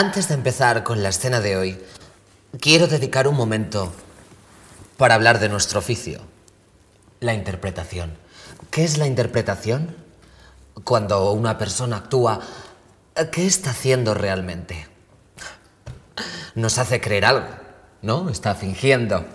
Antes 0.00 0.28
de 0.28 0.34
empezar 0.34 0.82
con 0.82 1.02
la 1.02 1.10
escena 1.10 1.42
de 1.42 1.58
hoy, 1.58 1.78
quiero 2.58 2.86
dedicar 2.86 3.28
un 3.28 3.36
momento 3.36 3.92
para 4.96 5.14
hablar 5.14 5.40
de 5.40 5.50
nuestro 5.50 5.78
oficio, 5.78 6.22
la 7.20 7.34
interpretación. 7.34 8.16
¿Qué 8.70 8.82
es 8.82 8.96
la 8.96 9.06
interpretación? 9.06 9.94
Cuando 10.84 11.30
una 11.32 11.58
persona 11.58 11.98
actúa, 11.98 12.40
¿qué 13.30 13.46
está 13.46 13.72
haciendo 13.72 14.14
realmente? 14.14 14.88
Nos 16.54 16.78
hace 16.78 16.98
creer 16.98 17.26
algo, 17.26 17.50
¿no? 18.00 18.30
Está 18.30 18.54
fingiendo. 18.54 19.26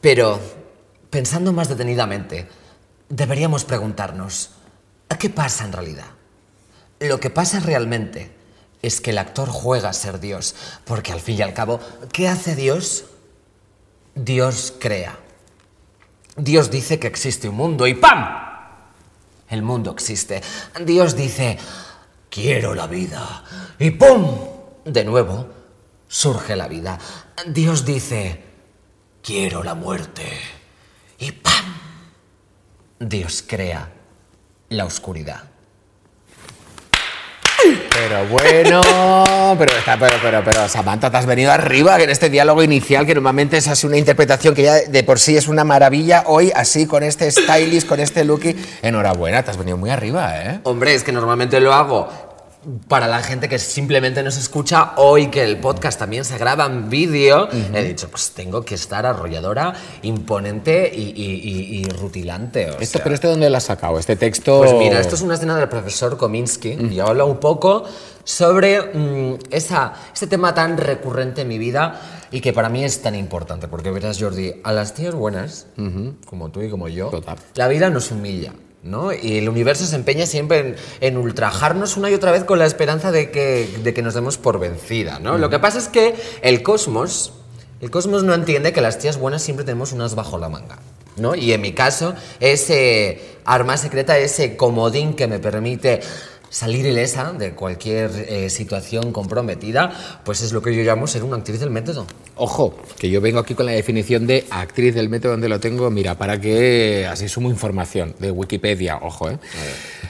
Pero, 0.00 0.38
pensando 1.10 1.52
más 1.52 1.68
detenidamente, 1.68 2.48
deberíamos 3.08 3.64
preguntarnos, 3.64 4.50
¿qué 5.18 5.28
pasa 5.28 5.64
en 5.64 5.72
realidad? 5.72 6.06
Lo 7.00 7.18
que 7.18 7.30
pasa 7.30 7.58
realmente 7.58 8.35
es 8.86 9.00
que 9.00 9.10
el 9.10 9.18
actor 9.18 9.48
juega 9.48 9.88
a 9.88 9.92
ser 9.92 10.20
Dios, 10.20 10.54
porque 10.84 11.12
al 11.12 11.20
fin 11.20 11.38
y 11.38 11.42
al 11.42 11.52
cabo, 11.52 11.80
¿qué 12.12 12.28
hace 12.28 12.54
Dios? 12.54 13.06
Dios 14.14 14.74
crea. 14.78 15.18
Dios 16.36 16.70
dice 16.70 17.00
que 17.00 17.08
existe 17.08 17.48
un 17.48 17.56
mundo 17.56 17.88
y 17.88 17.94
¡pam! 17.94 18.24
El 19.48 19.62
mundo 19.62 19.90
existe. 19.90 20.40
Dios 20.84 21.16
dice, 21.16 21.58
quiero 22.30 22.76
la 22.76 22.86
vida 22.86 23.42
y 23.80 23.90
¡pum! 23.90 24.38
De 24.84 25.04
nuevo, 25.04 25.48
surge 26.06 26.54
la 26.54 26.68
vida. 26.68 26.96
Dios 27.48 27.84
dice, 27.84 28.44
quiero 29.20 29.64
la 29.64 29.74
muerte 29.74 30.30
y 31.18 31.32
¡pam! 31.32 31.74
Dios 33.00 33.42
crea 33.44 33.92
la 34.68 34.84
oscuridad. 34.84 35.55
Pero 37.90 38.26
bueno, 38.26 39.56
pero, 39.58 39.72
pero, 40.22 40.42
pero, 40.44 40.68
Samantha, 40.68 41.10
te 41.10 41.16
has 41.16 41.26
venido 41.26 41.50
arriba 41.50 42.00
en 42.00 42.10
este 42.10 42.28
diálogo 42.28 42.62
inicial, 42.62 43.06
que 43.06 43.14
normalmente 43.14 43.56
es 43.56 43.68
así 43.68 43.86
una 43.86 43.96
interpretación 43.96 44.54
que 44.54 44.62
ya 44.62 44.74
de 44.74 45.02
por 45.02 45.18
sí 45.18 45.36
es 45.36 45.48
una 45.48 45.64
maravilla. 45.64 46.24
Hoy, 46.26 46.52
así, 46.54 46.86
con 46.86 47.02
este 47.02 47.30
stylist, 47.30 47.88
con 47.88 48.00
este 48.00 48.24
look, 48.24 48.42
enhorabuena, 48.82 49.42
te 49.42 49.50
has 49.50 49.56
venido 49.56 49.76
muy 49.76 49.90
arriba, 49.90 50.40
¿eh? 50.40 50.60
Hombre, 50.64 50.94
es 50.94 51.02
que 51.02 51.12
normalmente 51.12 51.60
lo 51.60 51.72
hago 51.72 52.08
para 52.88 53.06
la 53.06 53.22
gente 53.22 53.48
que 53.48 53.58
simplemente 53.58 54.22
nos 54.22 54.36
escucha 54.36 54.92
hoy 54.96 55.28
que 55.28 55.44
el 55.44 55.58
podcast 55.58 55.98
también 55.98 56.24
se 56.24 56.36
graba 56.38 56.66
en 56.66 56.90
vídeo, 56.90 57.48
he 57.50 57.82
dicho, 57.84 58.08
pues 58.08 58.30
tengo 58.30 58.64
que 58.64 58.74
estar 58.74 59.06
arrolladora, 59.06 59.74
imponente 60.02 60.90
y, 60.94 61.84
rutilante. 61.98 62.70
esto, 62.80 63.00
¿Pero 63.02 63.14
este 63.14 63.28
dónde 63.28 63.50
lo 63.50 63.56
has 63.56 63.64
sacado? 63.64 63.98
¿Este 63.98 64.16
texto...? 64.16 64.58
Pues 64.58 64.72
mira, 64.74 65.00
esto 65.00 65.14
es 65.14 65.22
una 65.22 65.34
escena 65.34 65.56
del 65.56 65.68
profesor 65.68 66.16
Kominsky 66.16 66.76
y 66.90 67.00
habla 67.00 67.24
un 67.24 67.38
poco 67.38 67.84
sobre 68.24 68.80
mm, 68.80 69.38
esa, 69.50 69.94
ese 70.12 70.26
tema 70.26 70.52
tan 70.52 70.76
recurrente 70.76 71.42
en 71.42 71.48
mi 71.48 71.58
vida 71.58 72.00
y 72.30 72.40
que 72.40 72.52
para 72.52 72.68
mí 72.68 72.84
es 72.84 73.00
tan 73.00 73.14
importante, 73.14 73.68
porque 73.68 73.90
verás, 73.90 74.18
Jordi, 74.20 74.54
a 74.64 74.72
las 74.72 74.94
tías 74.94 75.14
buenas, 75.14 75.68
como 76.26 76.50
tú 76.50 76.62
y 76.62 76.70
como 76.70 76.88
yo, 76.88 77.10
la 77.54 77.68
vida 77.68 77.90
nos 77.90 78.10
humilla. 78.10 78.52
Y 79.22 79.38
el 79.38 79.48
universo 79.48 79.84
se 79.84 79.96
empeña 79.96 80.26
siempre 80.26 80.76
en, 81.00 81.16
ultrajarnos 81.16 81.96
una 81.96 82.10
y 82.10 82.14
otra 82.14 82.30
vez 82.30 82.44
con 82.44 82.58
la 82.58 82.66
esperanza 82.66 83.10
de 83.10 83.30
que, 83.30 83.68
de 83.82 83.94
que 83.94 84.02
nos 84.02 84.14
demos 84.14 84.38
por 84.38 84.58
vencida, 84.58 85.18
¿no? 85.18 85.38
Lo 85.38 85.50
que 85.50 85.58
pasa 85.58 85.78
es 85.78 85.88
que 85.88 86.14
el 86.42 86.62
cosmos, 86.62 87.32
el 87.80 87.90
cosmos 87.90 88.22
no 88.22 88.34
entiende 88.34 88.72
que 88.72 88.80
las 88.80 88.98
tías 88.98 89.18
buenas 89.18 89.42
siempre 89.42 89.64
tenemos 89.64 89.92
unas 89.92 90.14
bajo 90.14 90.38
la 90.38 90.48
manga. 90.48 90.78
¿No? 91.16 91.34
Y 91.34 91.54
en 91.54 91.62
mi 91.62 91.72
caso, 91.72 92.14
ese 92.40 93.38
arma 93.46 93.78
secreta, 93.78 94.18
ese 94.18 94.54
comodín 94.54 95.14
que 95.14 95.26
me 95.26 95.38
permite 95.38 96.00
salir 96.50 96.86
ilesa 96.86 97.32
de 97.32 97.52
cualquier 97.52 98.10
eh, 98.28 98.50
situación 98.50 99.12
comprometida, 99.12 100.20
pues 100.24 100.42
es 100.42 100.52
lo 100.52 100.62
que 100.62 100.74
yo 100.74 100.82
llamo 100.82 101.06
ser 101.06 101.24
una 101.24 101.36
actriz 101.36 101.60
del 101.60 101.70
método. 101.70 102.06
Ojo, 102.36 102.78
que 102.98 103.10
yo 103.10 103.20
vengo 103.20 103.38
aquí 103.38 103.54
con 103.54 103.66
la 103.66 103.72
definición 103.72 104.26
de 104.26 104.46
actriz 104.50 104.94
del 104.94 105.08
método 105.08 105.32
donde 105.32 105.48
lo 105.48 105.60
tengo, 105.60 105.90
mira, 105.90 106.16
para 106.16 106.40
que 106.40 107.06
así 107.10 107.28
sumo 107.28 107.50
información 107.50 108.14
de 108.18 108.30
Wikipedia, 108.30 108.98
ojo, 109.02 109.30
¿eh? 109.30 109.38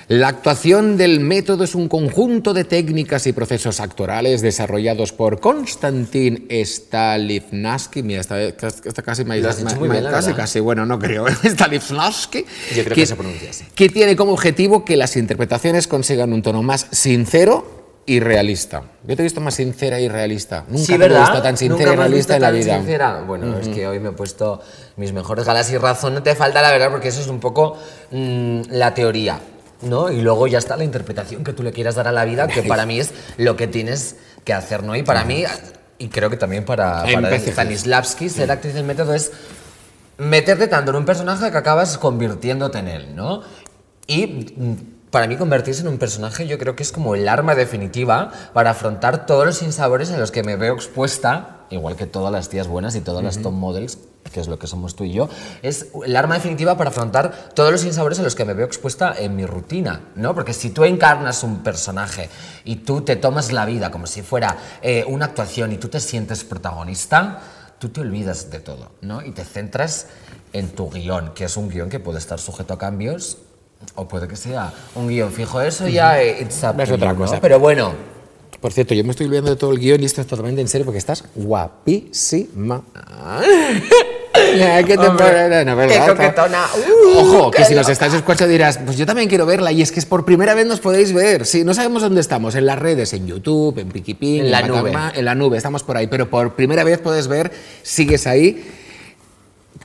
La 0.08 0.28
actuación 0.28 0.96
del 0.96 1.18
método 1.18 1.64
es 1.64 1.74
un 1.74 1.88
conjunto 1.88 2.54
de 2.54 2.62
técnicas 2.62 3.26
y 3.26 3.32
procesos 3.32 3.80
actorales 3.80 4.40
desarrollados 4.40 5.12
por 5.12 5.40
Konstantin 5.40 6.46
Stanislavski, 6.48 8.04
mira, 8.04 8.20
esta, 8.20 8.40
esta 8.40 9.02
casi 9.02 9.24
me 9.24 9.34
ha 9.34 9.76
muy 9.76 9.88
bien, 9.88 10.04
casi, 10.04 10.32
casi, 10.32 10.60
bueno, 10.60 10.86
no 10.86 11.00
creo, 11.00 11.26
Stanislavski, 11.44 12.44
yo 12.76 12.84
creo 12.84 12.94
que, 12.94 13.00
que 13.00 13.06
se 13.06 13.16
pronuncia 13.16 13.50
así. 13.50 13.64
Que 13.74 13.88
tiene 13.88 14.14
como 14.14 14.32
objetivo 14.32 14.84
que 14.84 14.96
las 14.96 15.16
interpretaciones 15.16 15.88
consigan 15.88 16.32
un 16.36 16.42
tono 16.42 16.62
más 16.62 16.86
sincero 16.92 17.76
y 18.06 18.20
realista. 18.20 18.84
Yo 19.04 19.16
te 19.16 19.22
he 19.22 19.24
visto 19.24 19.40
más 19.40 19.54
sincera 19.54 19.98
y 19.98 20.08
realista. 20.08 20.64
Nunca 20.68 20.84
sí, 20.84 20.96
me 20.96 21.06
he 21.06 21.08
visto 21.08 21.42
tan 21.42 21.56
sincera 21.56 21.92
y 21.92 21.96
realista 21.96 22.36
en 22.36 22.42
la 22.42 22.50
vida. 22.52 22.76
Sincera? 22.76 23.24
Bueno, 23.26 23.58
es 23.58 23.68
que 23.68 23.86
hoy 23.88 23.98
me 23.98 24.10
he 24.10 24.12
puesto 24.12 24.60
mis 24.96 25.12
mejores 25.12 25.44
galas 25.44 25.70
y 25.72 25.76
razón 25.76 26.14
no 26.14 26.22
te 26.22 26.34
falta 26.36 26.62
la 26.62 26.70
verdad 26.70 26.90
porque 26.90 27.08
eso 27.08 27.20
es 27.20 27.26
un 27.26 27.40
poco 27.40 27.76
mm, 28.12 28.60
la 28.70 28.94
teoría. 28.94 29.40
¿no? 29.82 30.10
Y 30.10 30.22
luego 30.22 30.46
ya 30.46 30.58
está 30.58 30.76
la 30.76 30.84
interpretación 30.84 31.44
que 31.44 31.52
tú 31.52 31.62
le 31.62 31.72
quieras 31.72 31.96
dar 31.96 32.08
a 32.08 32.12
la 32.12 32.24
vida, 32.24 32.46
que 32.46 32.62
para 32.62 32.86
mí 32.86 32.98
es 32.98 33.12
lo 33.36 33.56
que 33.56 33.66
tienes 33.66 34.16
que 34.44 34.54
hacer, 34.54 34.82
¿no? 34.82 34.96
Y 34.96 35.02
para 35.02 35.24
mí, 35.24 35.44
y 35.98 36.08
creo 36.08 36.30
que 36.30 36.38
también 36.38 36.64
para, 36.64 37.04
para 37.12 37.38
Stanislavski, 37.38 38.30
ser 38.30 38.50
actriz 38.50 38.72
del 38.72 38.84
método 38.84 39.12
es 39.12 39.32
meterte 40.16 40.66
tanto 40.68 40.92
en 40.92 40.96
un 40.96 41.04
personaje 41.04 41.50
que 41.50 41.58
acabas 41.58 41.98
convirtiéndote 41.98 42.78
en 42.78 42.88
él, 42.88 43.14
¿no? 43.14 43.42
Y 44.06 44.26
mm, 44.56 44.74
para 45.10 45.28
mí 45.28 45.36
convertirse 45.36 45.82
en 45.82 45.88
un 45.88 45.98
personaje 45.98 46.46
yo 46.46 46.58
creo 46.58 46.76
que 46.76 46.82
es 46.82 46.92
como 46.92 47.14
el 47.14 47.28
arma 47.28 47.54
definitiva 47.54 48.32
para 48.52 48.70
afrontar 48.70 49.26
todos 49.26 49.46
los 49.46 49.58
sinsabores 49.58 50.10
en 50.10 50.20
los 50.20 50.30
que 50.30 50.42
me 50.42 50.56
veo 50.56 50.74
expuesta, 50.74 51.64
igual 51.70 51.96
que 51.96 52.06
todas 52.06 52.32
las 52.32 52.48
tías 52.48 52.68
buenas 52.68 52.96
y 52.96 53.00
todas 53.00 53.22
las 53.22 53.40
top 53.40 53.52
models, 53.52 53.98
que 54.32 54.40
es 54.40 54.48
lo 54.48 54.58
que 54.58 54.66
somos 54.66 54.96
tú 54.96 55.04
y 55.04 55.12
yo, 55.12 55.28
es 55.62 55.86
el 56.04 56.16
arma 56.16 56.34
definitiva 56.34 56.76
para 56.76 56.90
afrontar 56.90 57.50
todos 57.54 57.70
los 57.70 57.80
sinsabores 57.82 58.18
en 58.18 58.24
los 58.24 58.34
que 58.34 58.44
me 58.44 58.54
veo 58.54 58.66
expuesta 58.66 59.14
en 59.16 59.36
mi 59.36 59.46
rutina, 59.46 60.00
¿no? 60.16 60.34
Porque 60.34 60.52
si 60.52 60.70
tú 60.70 60.84
encarnas 60.84 61.42
un 61.44 61.62
personaje 61.62 62.28
y 62.64 62.76
tú 62.76 63.02
te 63.02 63.16
tomas 63.16 63.52
la 63.52 63.64
vida 63.64 63.90
como 63.90 64.06
si 64.06 64.22
fuera 64.22 64.56
eh, 64.82 65.04
una 65.06 65.26
actuación 65.26 65.72
y 65.72 65.78
tú 65.78 65.88
te 65.88 66.00
sientes 66.00 66.44
protagonista, 66.44 67.40
tú 67.78 67.90
te 67.90 68.00
olvidas 68.00 68.50
de 68.50 68.58
todo, 68.58 68.90
¿no? 69.00 69.22
Y 69.22 69.30
te 69.30 69.44
centras 69.44 70.08
en 70.52 70.70
tu 70.70 70.90
guion, 70.90 71.32
que 71.34 71.44
es 71.44 71.56
un 71.56 71.68
guion 71.68 71.88
que 71.88 72.00
puede 72.00 72.18
estar 72.18 72.40
sujeto 72.40 72.74
a 72.74 72.78
cambios 72.78 73.38
o 73.94 74.06
puede 74.08 74.28
que 74.28 74.36
sea 74.36 74.72
un 74.94 75.08
guion 75.08 75.32
fijo. 75.32 75.60
Eso 75.60 75.88
ya 75.88 76.22
it's 76.22 76.62
es 76.78 76.90
otra 76.90 77.14
cosa. 77.14 77.40
Pero 77.40 77.58
bueno. 77.58 77.92
Por 78.60 78.72
cierto, 78.72 78.94
yo 78.94 79.04
me 79.04 79.10
estoy 79.10 79.26
olvidando 79.26 79.50
de 79.50 79.56
todo 79.56 79.72
el 79.72 79.78
guion 79.78 80.02
y 80.02 80.06
esto 80.06 80.20
es 80.20 80.26
totalmente 80.26 80.60
en 80.60 80.68
serio 80.68 80.84
porque 80.84 80.98
estás 80.98 81.24
guapísima. 81.34 82.82
¿Qué 84.32 84.96
te 84.96 84.96
Qué 84.96 86.00
coquetona. 86.06 86.66
Uh, 86.76 87.18
Ojo, 87.18 87.50
que 87.50 87.64
si 87.64 87.74
nos 87.74 87.88
estás 87.88 88.12
escuchando 88.14 88.52
dirás, 88.52 88.78
pues 88.84 88.96
yo 88.96 89.06
también 89.06 89.28
quiero 89.28 89.46
verla 89.46 89.72
y 89.72 89.82
es 89.82 89.92
que 89.92 90.00
es 90.00 90.06
por 90.06 90.24
primera 90.24 90.54
vez 90.54 90.66
nos 90.66 90.80
podéis 90.80 91.12
ver. 91.12 91.46
Sí, 91.46 91.64
no 91.64 91.74
sabemos 91.74 92.02
dónde 92.02 92.20
estamos, 92.20 92.54
en 92.54 92.66
las 92.66 92.78
redes, 92.78 93.12
en 93.12 93.26
YouTube, 93.26 93.78
en 93.78 93.88
Piquipín, 93.88 94.40
en, 94.40 94.46
en 94.46 94.50
la 94.50 94.62
nube. 94.62 94.92
En 95.14 95.24
la 95.24 95.34
nube, 95.34 95.56
estamos 95.56 95.82
por 95.82 95.96
ahí, 95.96 96.06
pero 96.06 96.28
por 96.28 96.54
primera 96.54 96.84
vez 96.84 96.98
puedes 96.98 97.28
ver, 97.28 97.52
sigues 97.82 98.26
ahí 98.26 98.64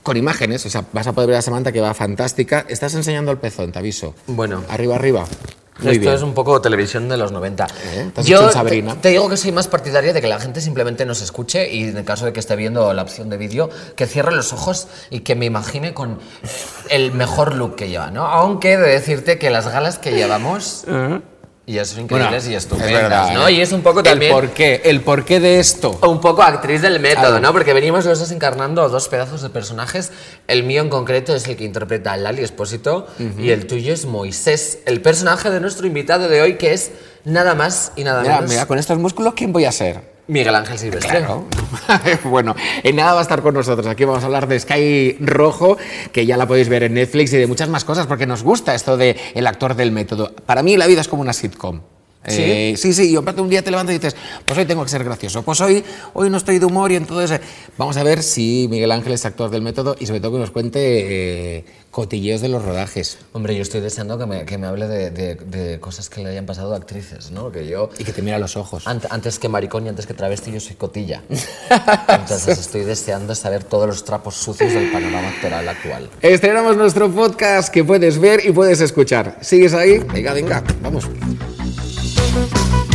con 0.04 0.18
imágenes, 0.18 0.66
o 0.66 0.70
sea, 0.70 0.86
vas 0.94 1.08
a 1.08 1.14
poder 1.14 1.30
ver 1.30 1.38
a 1.38 1.42
Samantha 1.42 1.72
que 1.72 1.82
va 1.82 1.94
fantástica. 1.94 2.66
Estás 2.68 2.94
enseñando 2.96 3.32
el 3.32 3.38
pezón, 3.38 3.72
te 3.72 3.80
aviso. 3.80 4.16
Bueno. 4.28 4.64
Arriba, 4.70 4.96
arriba. 4.96 5.26
Esto 5.84 6.14
es 6.14 6.22
un 6.22 6.34
poco 6.34 6.62
televisión 6.62 7.10
de 7.10 7.18
los 7.18 7.32
90. 7.32 7.68
¿Eh? 7.94 8.12
Yo 8.24 8.50
te, 8.50 8.84
te, 9.02 9.10
digo 9.10 9.30
que 9.30 9.38
soy 9.38 9.52
más 9.52 9.68
partidaria 9.68 10.14
de 10.14 10.22
que 10.22 10.28
la 10.28 10.40
gente 10.40 10.62
simplemente 10.62 11.06
nos 11.06 11.22
escuche 11.22 11.74
y 11.74 11.86
en 11.86 11.98
el 11.98 12.06
caso 12.06 12.26
de 12.26 12.34
que 12.34 12.40
esté 12.40 12.56
viendo 12.56 12.94
la 12.94 13.02
opción 13.02 13.30
de 13.30 13.38
vídeo, 13.38 13.70
que 13.96 14.06
cierre 14.06 14.32
los 14.32 14.54
ojos 14.54 14.88
y 15.10 15.22
que 15.22 15.36
me 15.36 15.46
imagine 15.46 15.94
con 15.94 16.20
el 16.90 17.12
mejor 17.14 17.56
look 17.56 17.76
que 17.76 17.90
lleva, 17.90 18.12
¿no? 18.12 18.26
Aunque 18.28 18.78
de 18.78 18.90
decirte 18.90 19.40
que 19.40 19.50
las 19.50 19.68
galas 19.68 19.98
que 19.98 20.12
llevamos... 20.12 20.86
Y 21.72 21.80
eso 21.80 21.94
es 21.94 22.02
increíble 22.02 22.38
y 22.50 22.54
estupendas, 22.54 23.34
¿no? 23.34 23.48
¿eh? 23.48 23.54
Y 23.54 23.62
es 23.62 23.72
un 23.72 23.82
poco 23.82 24.04
también... 24.04 24.34
El 24.34 24.42
porqué, 24.42 24.82
el 24.84 25.00
porqué 25.00 25.40
de 25.40 25.62
esto. 25.62 25.98
Un 26.06 26.20
poco 26.20 26.44
actriz 26.44 26.82
del 26.82 27.00
método, 27.00 27.40
¿no? 27.40 27.54
Porque 27.54 27.72
venimos 27.72 28.06
los 28.06 28.20
dos 28.20 28.30
encarnando 28.32 28.90
dos 28.90 29.08
pedazos 29.08 29.42
de 29.42 29.50
personajes. 29.50 30.12
El 30.50 30.64
mío 30.64 30.82
en 30.82 30.90
concreto 30.90 31.34
es 31.34 31.48
el 31.48 31.56
que 31.56 31.64
interpreta 31.64 32.12
a 32.12 32.18
Lali 32.18 32.44
Espósito 32.44 33.08
y 33.38 33.52
el 33.52 33.68
tuyo 33.68 33.94
es 33.94 34.06
Moisés, 34.06 34.80
el 34.86 35.02
personaje 35.02 35.50
de 35.50 35.62
nuestro 35.62 35.88
invitado 35.88 36.28
de 36.28 36.42
hoy 36.42 36.58
que 36.58 36.74
es 36.74 36.92
nada 37.24 37.56
más 37.56 37.94
y 37.96 38.04
nada 38.04 38.22
menos... 38.22 38.50
Mira, 38.50 38.66
con 38.66 38.78
estos 38.78 38.98
músculos, 38.98 39.34
¿quién 39.34 39.54
voy 39.54 39.64
a 39.64 39.72
ser? 39.72 40.11
Miguel 40.28 40.56
Ángel 40.56 40.78
Silvestre. 40.78 41.26
bueno, 42.24 42.56
en 42.84 42.96
nada 42.96 43.14
va 43.14 43.20
a 43.20 43.24
estar 43.24 43.42
con 43.42 43.54
nosotros. 43.54 43.88
Aquí 43.88 44.06
vamos 44.06 44.24
a 44.24 44.28
hablar 44.28 44.48
de 44.48 44.60
Sky 44.60 45.18
Rojo, 45.20 45.78
que 46.12 46.26
ya 46.26 46.38
la 46.38 46.48
podéis 46.48 46.70
ver 46.70 46.84
en 46.84 46.94
Netflix 46.94 47.34
y 47.34 47.38
de 47.38 47.48
muchas 47.48 47.70
más 47.70 47.84
cosas, 47.84 48.08
porque 48.08 48.26
nos 48.26 48.44
gusta 48.44 48.76
esto 48.76 48.98
de 48.98 49.18
el 49.34 49.48
actor 49.48 49.76
del 49.76 49.92
método. 49.92 50.34
Para 50.46 50.64
mí 50.64 50.78
la 50.78 50.88
vida 50.88 51.02
es 51.02 51.08
como 51.08 51.22
una 51.22 51.34
sitcom. 51.34 51.82
¿Sí? 52.28 52.42
Eh, 52.44 52.74
sí, 52.78 52.94
sí, 52.94 53.10
y 53.12 53.16
aparte 53.16 53.42
un 53.42 53.50
día 53.50 53.64
te 53.64 53.72
levantas 53.72 53.96
y 53.96 53.98
dices, 53.98 54.16
pues 54.46 54.60
hoy 54.60 54.66
tengo 54.66 54.84
que 54.84 54.90
ser 54.90 55.04
gracioso, 55.04 55.42
pues 55.42 55.60
hoy, 55.60 55.84
hoy 56.14 56.30
no 56.30 56.38
estoy 56.38 56.60
de 56.60 56.66
humor 56.68 56.92
y 56.92 56.96
entonces... 56.96 57.40
eh, 57.40 57.42
vamos 57.78 57.98
a 57.98 58.04
ver 58.04 58.22
si 58.22 58.68
Miguel 58.70 58.92
Ángel 58.92 59.14
es 59.14 59.26
actor 59.26 59.50
del 59.50 59.64
método 59.64 59.96
y 60.00 60.06
sobre 60.06 60.20
todo 60.20 60.34
que 60.34 60.38
nos 60.38 60.52
cuente 60.52 60.80
eh, 61.58 61.66
cotilleos 61.90 62.42
de 62.42 62.50
los 62.50 62.64
rodajes. 62.64 63.18
Hombre, 63.34 63.56
yo 63.56 63.64
estoy 63.64 63.82
deseando 63.82 64.20
que 64.20 64.28
me, 64.28 64.46
que 64.46 64.60
me 64.60 64.68
hable 64.68 64.88
de, 64.88 65.10
de- 65.10 65.34
de 65.36 65.80
cosas 65.80 66.10
que 66.10 66.22
le 66.22 66.30
hayan 66.30 66.46
pasado 66.46 66.74
a 66.74 66.78
actrices, 66.78 67.32
¿no? 67.32 67.52
Que 67.52 67.68
yo, 67.68 67.90
Y 67.98 68.04
que 68.04 68.14
te 68.14 68.22
mira 68.22 68.36
a 68.36 68.40
los 68.40 68.56
ojos. 68.56 68.86
ant- 68.86 69.08
antes 69.10 69.40
que 69.40 69.50
maricón 69.50 69.88
y 69.88 69.90
antes 69.90 70.06
que 70.06 70.14
travesti, 70.14 70.52
yo 70.52 70.60
soy 70.60 70.76
cotilla. 70.76 71.24
Entonces 72.08 72.60
estoy 72.60 72.82
deseando 72.84 73.34
saber 73.34 73.64
todos 73.64 73.88
los 73.88 74.04
trapos 74.06 74.36
sucios 74.36 74.72
del 74.74 74.92
panorama 74.92 75.28
actoral 75.30 75.68
actual. 75.68 76.08
Estrenamos 76.22 76.78
nuestro 76.78 77.10
podcast 77.12 77.74
que 77.74 77.84
puedes 77.84 78.20
ver 78.20 78.46
y 78.46 78.52
puedes 78.52 78.80
escuchar. 78.80 79.40
¿Sigues 79.42 79.74
ahí? 79.74 79.98
Venga, 80.14 80.34
venga, 80.34 80.64
vamos. 80.84 81.06
thank 82.34 82.86
you 82.86 82.91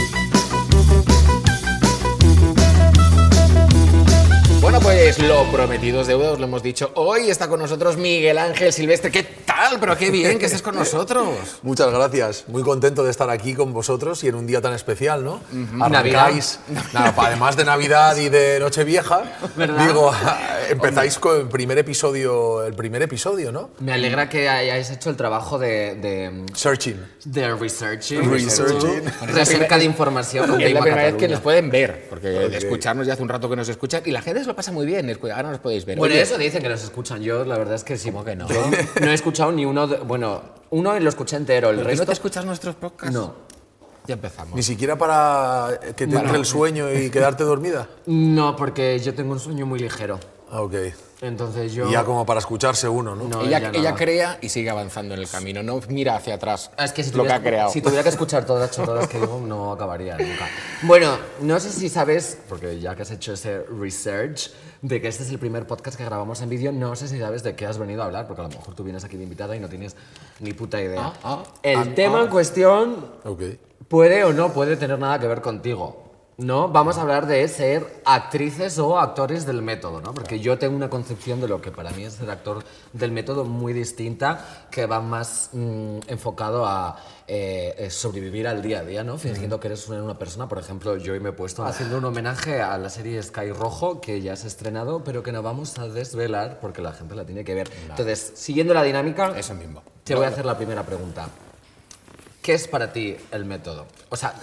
Pues 5.06 5.20
lo 5.20 5.44
prometido 5.52 6.00
es 6.00 6.08
deuda, 6.08 6.32
os 6.32 6.40
lo 6.40 6.46
hemos 6.46 6.64
dicho. 6.64 6.90
Hoy 6.96 7.30
está 7.30 7.46
con 7.46 7.60
nosotros 7.60 7.96
Miguel 7.96 8.38
Ángel 8.38 8.72
Silvestre. 8.72 9.12
¿Qué 9.12 9.22
tal? 9.22 9.78
Pero 9.78 9.96
qué 9.96 10.10
bien 10.10 10.36
que 10.36 10.46
estés 10.46 10.62
con 10.62 10.74
nosotros. 10.74 11.28
Muchas 11.62 11.92
gracias. 11.92 12.44
Muy 12.48 12.64
contento 12.64 13.04
de 13.04 13.12
estar 13.12 13.30
aquí 13.30 13.54
con 13.54 13.72
vosotros 13.72 14.24
y 14.24 14.26
en 14.26 14.34
un 14.34 14.48
día 14.48 14.60
tan 14.60 14.72
especial, 14.72 15.22
¿no? 15.22 15.40
Navidad. 15.52 16.24
Arrancáis, 16.24 16.58
nada, 16.92 17.14
además 17.18 17.56
de 17.56 17.64
Navidad 17.64 18.16
y 18.16 18.30
de 18.30 18.58
Nochevieja, 18.58 19.22
¿Verdad? 19.54 19.86
digo, 19.86 20.10
empezáis 20.70 21.20
con 21.20 21.42
el 21.42 21.48
primer 21.48 21.78
episodio, 21.78 22.64
el 22.64 22.74
primer 22.74 23.00
episodio, 23.02 23.52
¿no? 23.52 23.70
Me 23.78 23.92
alegra 23.92 24.28
que 24.28 24.48
hayáis 24.48 24.90
hecho 24.90 25.10
el 25.10 25.16
trabajo 25.16 25.56
de, 25.56 25.94
de, 25.94 26.46
Searching. 26.52 27.00
de 27.26 27.54
researching. 27.54 28.28
Researching. 28.28 29.04
Recerca 29.28 29.78
de 29.78 29.84
información 29.84 30.60
Es 30.60 30.72
la 30.72 30.80
primera 30.80 31.04
vez 31.04 31.14
que 31.14 31.28
nos 31.28 31.38
pueden 31.38 31.70
ver, 31.70 32.08
porque 32.10 32.26
de 32.26 32.58
escucharnos 32.58 33.06
ya 33.06 33.12
hace 33.12 33.22
un 33.22 33.28
rato 33.28 33.48
que 33.48 33.54
nos 33.54 33.68
escuchan 33.68 34.02
y 34.04 34.10
la 34.10 34.20
gente 34.20 34.40
se 34.40 34.46
lo 34.46 34.56
pasa 34.56 34.72
muy 34.72 34.84
bien. 34.84 34.95
Escu- 35.04 35.30
Ahora 35.30 35.50
nos 35.50 35.58
podéis 35.60 35.84
ver. 35.84 35.98
Bueno, 35.98 36.14
Oye, 36.14 36.22
eso 36.22 36.38
dicen 36.38 36.62
que 36.62 36.68
nos 36.68 36.82
escuchan. 36.82 37.20
Yo, 37.22 37.44
la 37.44 37.58
verdad 37.58 37.74
es 37.74 37.84
que 37.84 37.96
sí. 37.98 38.10
¿Cómo 38.10 38.24
que 38.24 38.34
no? 38.36 38.48
Yo 38.48 38.70
no 39.00 39.10
he 39.10 39.14
escuchado 39.14 39.52
ni 39.52 39.64
uno. 39.64 39.86
de- 39.86 39.98
bueno, 39.98 40.42
uno 40.70 40.98
lo 40.98 41.08
escuché 41.08 41.36
entero. 41.36 41.70
El 41.70 41.76
¿por 41.76 41.84
qué 41.84 41.90
resto. 41.90 42.02
no 42.02 42.06
te 42.06 42.12
escuchas 42.12 42.44
nuestros 42.44 42.74
podcasts? 42.76 43.14
No. 43.14 43.34
Ya 44.06 44.14
empezamos. 44.14 44.54
Ni 44.54 44.62
siquiera 44.62 44.96
para 44.96 45.78
que 45.96 46.06
te 46.06 46.16
entre 46.16 46.36
el 46.36 46.44
sueño 46.46 46.92
y 46.92 47.10
quedarte 47.10 47.42
dormida. 47.44 47.88
No, 48.06 48.54
porque 48.56 48.98
yo 49.00 49.14
tengo 49.14 49.32
un 49.32 49.40
sueño 49.40 49.66
muy 49.66 49.80
ligero. 49.80 50.20
Ah, 50.50 50.62
ok. 50.62 50.74
Entonces 51.22 51.72
yo. 51.72 51.88
Y 51.88 51.92
ya 51.92 52.04
como 52.04 52.26
para 52.26 52.40
escucharse 52.40 52.88
uno, 52.88 53.14
¿no? 53.14 53.24
No, 53.24 53.42
ella, 53.42 53.70
ella 53.72 53.94
crea 53.94 54.38
y 54.42 54.48
sigue 54.50 54.68
avanzando 54.68 55.14
en 55.14 55.20
el 55.20 55.28
camino, 55.28 55.62
no 55.62 55.80
mira 55.88 56.16
hacia 56.16 56.34
atrás. 56.34 56.70
Ah, 56.76 56.84
Es 56.84 56.92
que 56.92 57.02
si 57.02 57.10
lo 57.10 57.22
que 57.22 57.28
tuviera, 57.28 57.36
ha 57.36 57.42
creado. 57.42 57.70
si 57.70 57.80
tuviera 57.80 58.02
que 58.02 58.10
escuchar 58.10 58.44
todas 58.44 58.62
las 58.62 58.76
choradas 58.76 59.08
que 59.08 59.18
digo, 59.18 59.40
no 59.40 59.72
acabaría 59.72 60.16
nunca. 60.18 60.46
Bueno, 60.82 61.16
no 61.40 61.58
sé 61.58 61.70
si 61.70 61.88
sabes, 61.88 62.38
porque 62.48 62.80
ya 62.80 62.94
que 62.94 63.02
has 63.02 63.10
hecho 63.10 63.32
ese 63.32 63.62
research 63.62 64.50
de 64.82 65.00
que 65.00 65.08
este 65.08 65.22
es 65.22 65.30
el 65.30 65.38
primer 65.38 65.66
podcast 65.66 65.96
que 65.96 66.04
grabamos 66.04 66.42
en 66.42 66.50
vídeo, 66.50 66.70
no 66.70 66.94
sé 66.96 67.08
si 67.08 67.18
sabes 67.18 67.42
de 67.42 67.56
qué 67.56 67.66
has 67.66 67.78
venido 67.78 68.02
a 68.02 68.06
hablar, 68.06 68.26
porque 68.26 68.42
a 68.42 68.44
lo 68.44 68.50
mejor 68.50 68.74
tú 68.74 68.84
vienes 68.84 69.02
aquí 69.04 69.16
de 69.16 69.22
invitada 69.22 69.56
y 69.56 69.60
no 69.60 69.68
tienes 69.68 69.96
ni 70.40 70.52
puta 70.52 70.80
idea. 70.82 71.00
Ah, 71.02 71.14
ah, 71.24 71.42
el 71.62 71.78
ah, 71.78 71.94
tema 71.94 72.20
ah. 72.20 72.24
en 72.24 72.28
cuestión 72.28 73.06
Ok. 73.24 73.42
puede 73.88 74.22
o 74.24 74.32
no 74.34 74.52
puede 74.52 74.76
tener 74.76 74.98
nada 74.98 75.18
que 75.18 75.26
ver 75.26 75.40
contigo. 75.40 76.05
¿No? 76.38 76.68
Vamos 76.68 76.98
a 76.98 77.00
hablar 77.00 77.26
de 77.26 77.48
ser 77.48 78.02
actrices 78.04 78.78
o 78.78 78.98
actores 78.98 79.46
del 79.46 79.62
método, 79.62 80.02
¿no? 80.02 80.12
Porque 80.12 80.38
yo 80.38 80.58
tengo 80.58 80.76
una 80.76 80.90
concepción 80.90 81.40
de 81.40 81.48
lo 81.48 81.62
que 81.62 81.70
para 81.70 81.92
mí 81.92 82.04
es 82.04 82.14
ser 82.14 82.28
actor 82.28 82.62
del 82.92 83.10
método 83.10 83.46
muy 83.46 83.72
distinta, 83.72 84.66
que 84.70 84.84
va 84.84 85.00
más 85.00 85.48
mm, 85.54 86.00
enfocado 86.08 86.66
a 86.66 87.02
eh, 87.26 87.74
eh, 87.78 87.88
sobrevivir 87.88 88.46
al 88.48 88.60
día 88.60 88.80
a 88.80 88.84
día, 88.84 89.02
¿no? 89.02 89.16
Fingiendo 89.16 89.58
que 89.58 89.68
eres 89.68 89.88
una, 89.88 90.02
una 90.02 90.18
persona, 90.18 90.46
por 90.46 90.58
ejemplo, 90.58 90.98
yo 90.98 91.14
hoy 91.14 91.20
me 91.20 91.30
he 91.30 91.32
puesto 91.32 91.64
haciendo 91.64 91.96
un 91.96 92.04
homenaje 92.04 92.60
a 92.60 92.76
la 92.76 92.90
serie 92.90 93.22
Sky 93.22 93.52
Rojo, 93.52 94.02
que 94.02 94.20
ya 94.20 94.36
se 94.36 94.44
ha 94.44 94.48
estrenado, 94.48 95.02
pero 95.04 95.22
que 95.22 95.32
no 95.32 95.42
vamos 95.42 95.78
a 95.78 95.88
desvelar 95.88 96.60
porque 96.60 96.82
la 96.82 96.92
gente 96.92 97.14
la 97.14 97.24
tiene 97.24 97.44
que 97.44 97.54
ver. 97.54 97.70
Entonces, 97.88 98.32
siguiendo 98.34 98.74
la 98.74 98.82
dinámica, 98.82 99.32
Eso 99.38 99.54
mismo. 99.54 99.82
te 100.04 100.14
voy 100.14 100.26
a 100.26 100.28
hacer 100.28 100.44
la 100.44 100.58
primera 100.58 100.82
pregunta. 100.82 101.30
¿Qué 102.42 102.52
es 102.52 102.68
para 102.68 102.92
ti 102.92 103.16
el 103.32 103.44
método? 103.44 103.86
O 104.10 104.16
sea, 104.16 104.34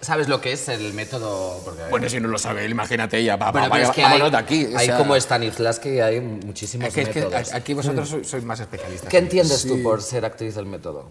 ¿sabes 0.00 0.28
lo 0.28 0.40
que 0.40 0.52
es 0.52 0.68
el 0.68 0.92
método? 0.94 1.60
Porque, 1.64 1.82
Bueno, 1.90 2.08
si 2.08 2.20
no 2.20 2.28
lo 2.28 2.38
sabe, 2.38 2.64
él, 2.64 2.70
imagínate 2.70 3.18
ella. 3.18 3.36
Va, 3.36 3.52
Bueno, 3.52 3.68
va, 3.68 3.80
es 3.80 3.90
que 3.90 4.02
vámonos 4.02 4.26
hay, 4.26 4.30
de 4.30 4.36
aquí. 4.36 4.66
o 4.74 4.78
hay 4.78 4.86
sea, 4.86 4.98
como 4.98 5.16
Stanislavski, 5.16 6.00
hay 6.00 6.20
muchísimos 6.20 6.88
es 6.88 6.94
que, 6.94 7.02
es 7.02 7.08
que 7.10 7.20
métodos. 7.20 7.52
aquí 7.52 7.74
vosotros 7.74 8.08
sois, 8.08 8.26
sois 8.28 8.44
más 8.44 8.60
especialistas. 8.60 9.08
¿Qué 9.10 9.18
entiendes 9.18 9.60
Sí. 9.60 9.68
tú 9.68 9.82
por 9.82 10.02
ser 10.02 10.24
actriz 10.24 10.54
del 10.54 10.66
método? 10.66 11.06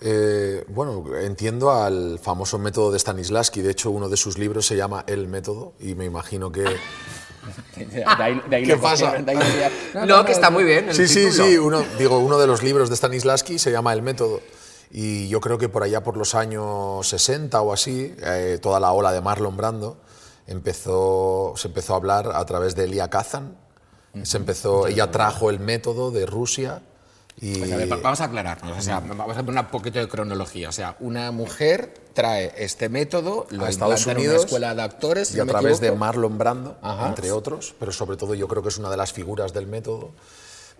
Eh, 0.00 0.64
bueno, 0.68 1.04
entiendo 1.20 1.72
al 1.72 2.20
famoso 2.22 2.58
método 2.58 2.92
de 2.92 2.98
Stanislavski. 3.00 3.62
De 3.62 3.72
hecho, 3.72 3.90
uno 3.90 4.08
de 4.08 4.16
sus 4.16 4.38
libros 4.38 4.64
se 4.66 4.76
llama 4.76 5.04
El 5.08 5.26
método 5.28 5.72
y 5.80 5.94
me 5.94 6.04
imagino 6.04 6.52
que... 6.52 6.64
De 7.76 8.04
ahí- 8.04 8.42
de 8.50 8.56
ahí 8.56 8.64
¿Qué 8.66 8.76
pasa? 8.76 9.06
cogieron, 9.16 9.28
ahí 9.28 10.06
No, 10.06 10.24
que 10.24 10.32
está 10.32 10.50
muy 10.50 10.64
bien. 10.64 10.90
el 10.90 10.94
Sí, 10.94 11.08
sí, 11.08 11.26
título. 11.30 11.46
sí. 11.46 11.56
Uno, 11.58 11.82
digo, 11.98 12.18
uno 12.18 12.38
de 12.38 12.46
los 12.46 12.62
libros 12.62 12.90
de 12.90 12.96
Stanislavski 12.96 13.58
se 13.58 13.70
llama 13.70 13.92
El 13.94 14.02
método. 14.02 14.40
Y 14.90 15.28
yo 15.28 15.40
creo 15.40 15.58
que 15.58 15.68
por 15.68 15.82
allá 15.82 16.02
por 16.02 16.16
los 16.16 16.34
años 16.34 17.06
60 17.08 17.60
o 17.60 17.72
así, 17.72 18.14
eh, 18.22 18.58
toda 18.62 18.80
la 18.80 18.92
ola 18.92 19.12
de 19.12 19.20
Marlon 19.20 19.56
Brando 19.56 19.98
empezó, 20.46 21.54
se 21.56 21.68
empezó 21.68 21.94
a 21.94 21.96
hablar 21.96 22.30
a 22.34 22.44
través 22.46 22.74
de 22.74 22.84
Elia 22.84 23.08
Kazan. 23.08 23.56
Se 24.24 24.36
empezó, 24.38 24.86
ella 24.88 25.10
trajo 25.10 25.50
el 25.50 25.60
método 25.60 26.10
de 26.10 26.26
Rusia 26.26 26.82
y 27.40 27.70
a 27.70 27.76
ver, 27.76 27.92
va- 27.92 27.98
vamos 27.98 28.20
a 28.20 28.24
aclararnos, 28.24 28.76
o 28.76 28.80
sea, 28.80 28.98
vamos 28.98 29.36
a 29.36 29.42
poner 29.44 29.60
un 29.62 29.70
poquito 29.70 30.00
de 30.00 30.08
cronología. 30.08 30.68
O 30.68 30.72
sea, 30.72 30.96
una 30.98 31.30
mujer 31.30 31.94
trae 32.14 32.52
este 32.56 32.88
método, 32.88 33.46
lo 33.50 33.64
a 33.64 33.68
Estados 33.68 34.00
implanta 34.00 34.10
en 34.10 34.16
Unidos 34.26 34.36
una 34.38 34.44
escuela 34.46 34.74
de 34.74 34.82
actores, 34.82 35.28
si 35.28 35.36
y 35.36 35.40
a 35.40 35.44
no 35.44 35.52
través 35.52 35.78
de 35.80 35.88
equivoco. 35.88 36.00
Marlon 36.04 36.38
Brando, 36.38 36.78
Ajá. 36.82 37.06
entre 37.08 37.30
otros, 37.30 37.74
pero 37.78 37.92
sobre 37.92 38.16
todo 38.16 38.34
yo 38.34 38.48
creo 38.48 38.62
que 38.62 38.70
es 38.70 38.78
una 38.78 38.90
de 38.90 38.96
las 38.96 39.12
figuras 39.12 39.52
del 39.52 39.68
método. 39.68 40.10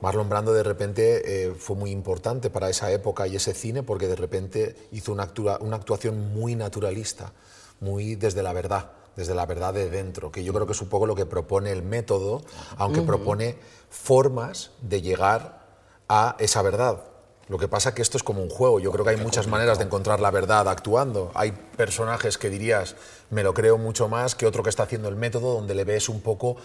Marlon 0.01 0.29
Brando 0.29 0.53
de 0.53 0.63
repente 0.63 1.47
eh, 1.47 1.55
fue 1.59 1.75
muy 1.77 1.91
importante 1.91 2.51
para 2.51 2.71
esa 2.71 2.91
época 2.93 3.27
y 3.27 3.37
ese 3.37 3.53
cine 3.55 3.83
porque 3.83 4.07
de 4.07 4.17
repente 4.17 4.77
hizo 4.93 5.13
una, 5.13 5.25
actua- 5.33 5.59
una 5.61 5.77
actuación 5.77 6.33
muy 6.33 6.55
naturalista, 6.55 7.33
muy 7.81 8.15
desde 8.15 8.43
la 8.43 8.53
verdad, 8.53 8.93
desde 9.17 9.35
la 9.35 9.45
verdad 9.47 9.75
de 9.75 9.91
dentro, 9.91 10.31
que 10.31 10.45
yo 10.45 10.53
creo 10.53 10.67
que 10.67 10.73
es 10.73 10.81
un 10.83 10.89
poco 10.89 11.07
lo 11.07 11.17
que 11.17 11.27
propone 11.27 11.73
el 11.73 11.83
método, 11.83 12.43
aunque 12.77 13.01
propone 13.03 13.57
formas 13.91 14.71
de 14.83 15.03
llegar 15.03 15.67
a 16.09 16.37
esa 16.39 16.63
verdad. 16.63 17.03
Lo 17.49 17.59
que 17.59 17.67
pasa 17.67 17.95
que 17.95 18.03
esto 18.03 18.19
es 18.19 18.23
como 18.23 18.43
un 18.43 18.51
juego. 18.51 18.79
Yo 18.79 18.93
creo 18.93 19.05
que 19.07 19.13
hay 19.13 19.17
muchas 19.17 19.47
maneras 19.47 19.79
de 19.79 19.85
encontrar 19.85 20.21
la 20.21 20.31
verdad 20.31 20.69
actuando. 20.69 21.31
Hay 21.35 21.53
personajes 21.53 22.37
que 22.37 22.51
dirías, 22.51 22.95
me 23.31 23.43
lo 23.43 23.55
creo 23.55 23.79
mucho 23.79 24.07
más 24.07 24.35
que 24.35 24.45
otro 24.47 24.63
que 24.63 24.69
está 24.69 24.83
haciendo 24.83 25.09
el 25.09 25.17
método, 25.17 25.55
donde 25.55 25.75
le 25.75 25.85
ves 25.85 26.11
un 26.11 26.21
poco 26.21 26.57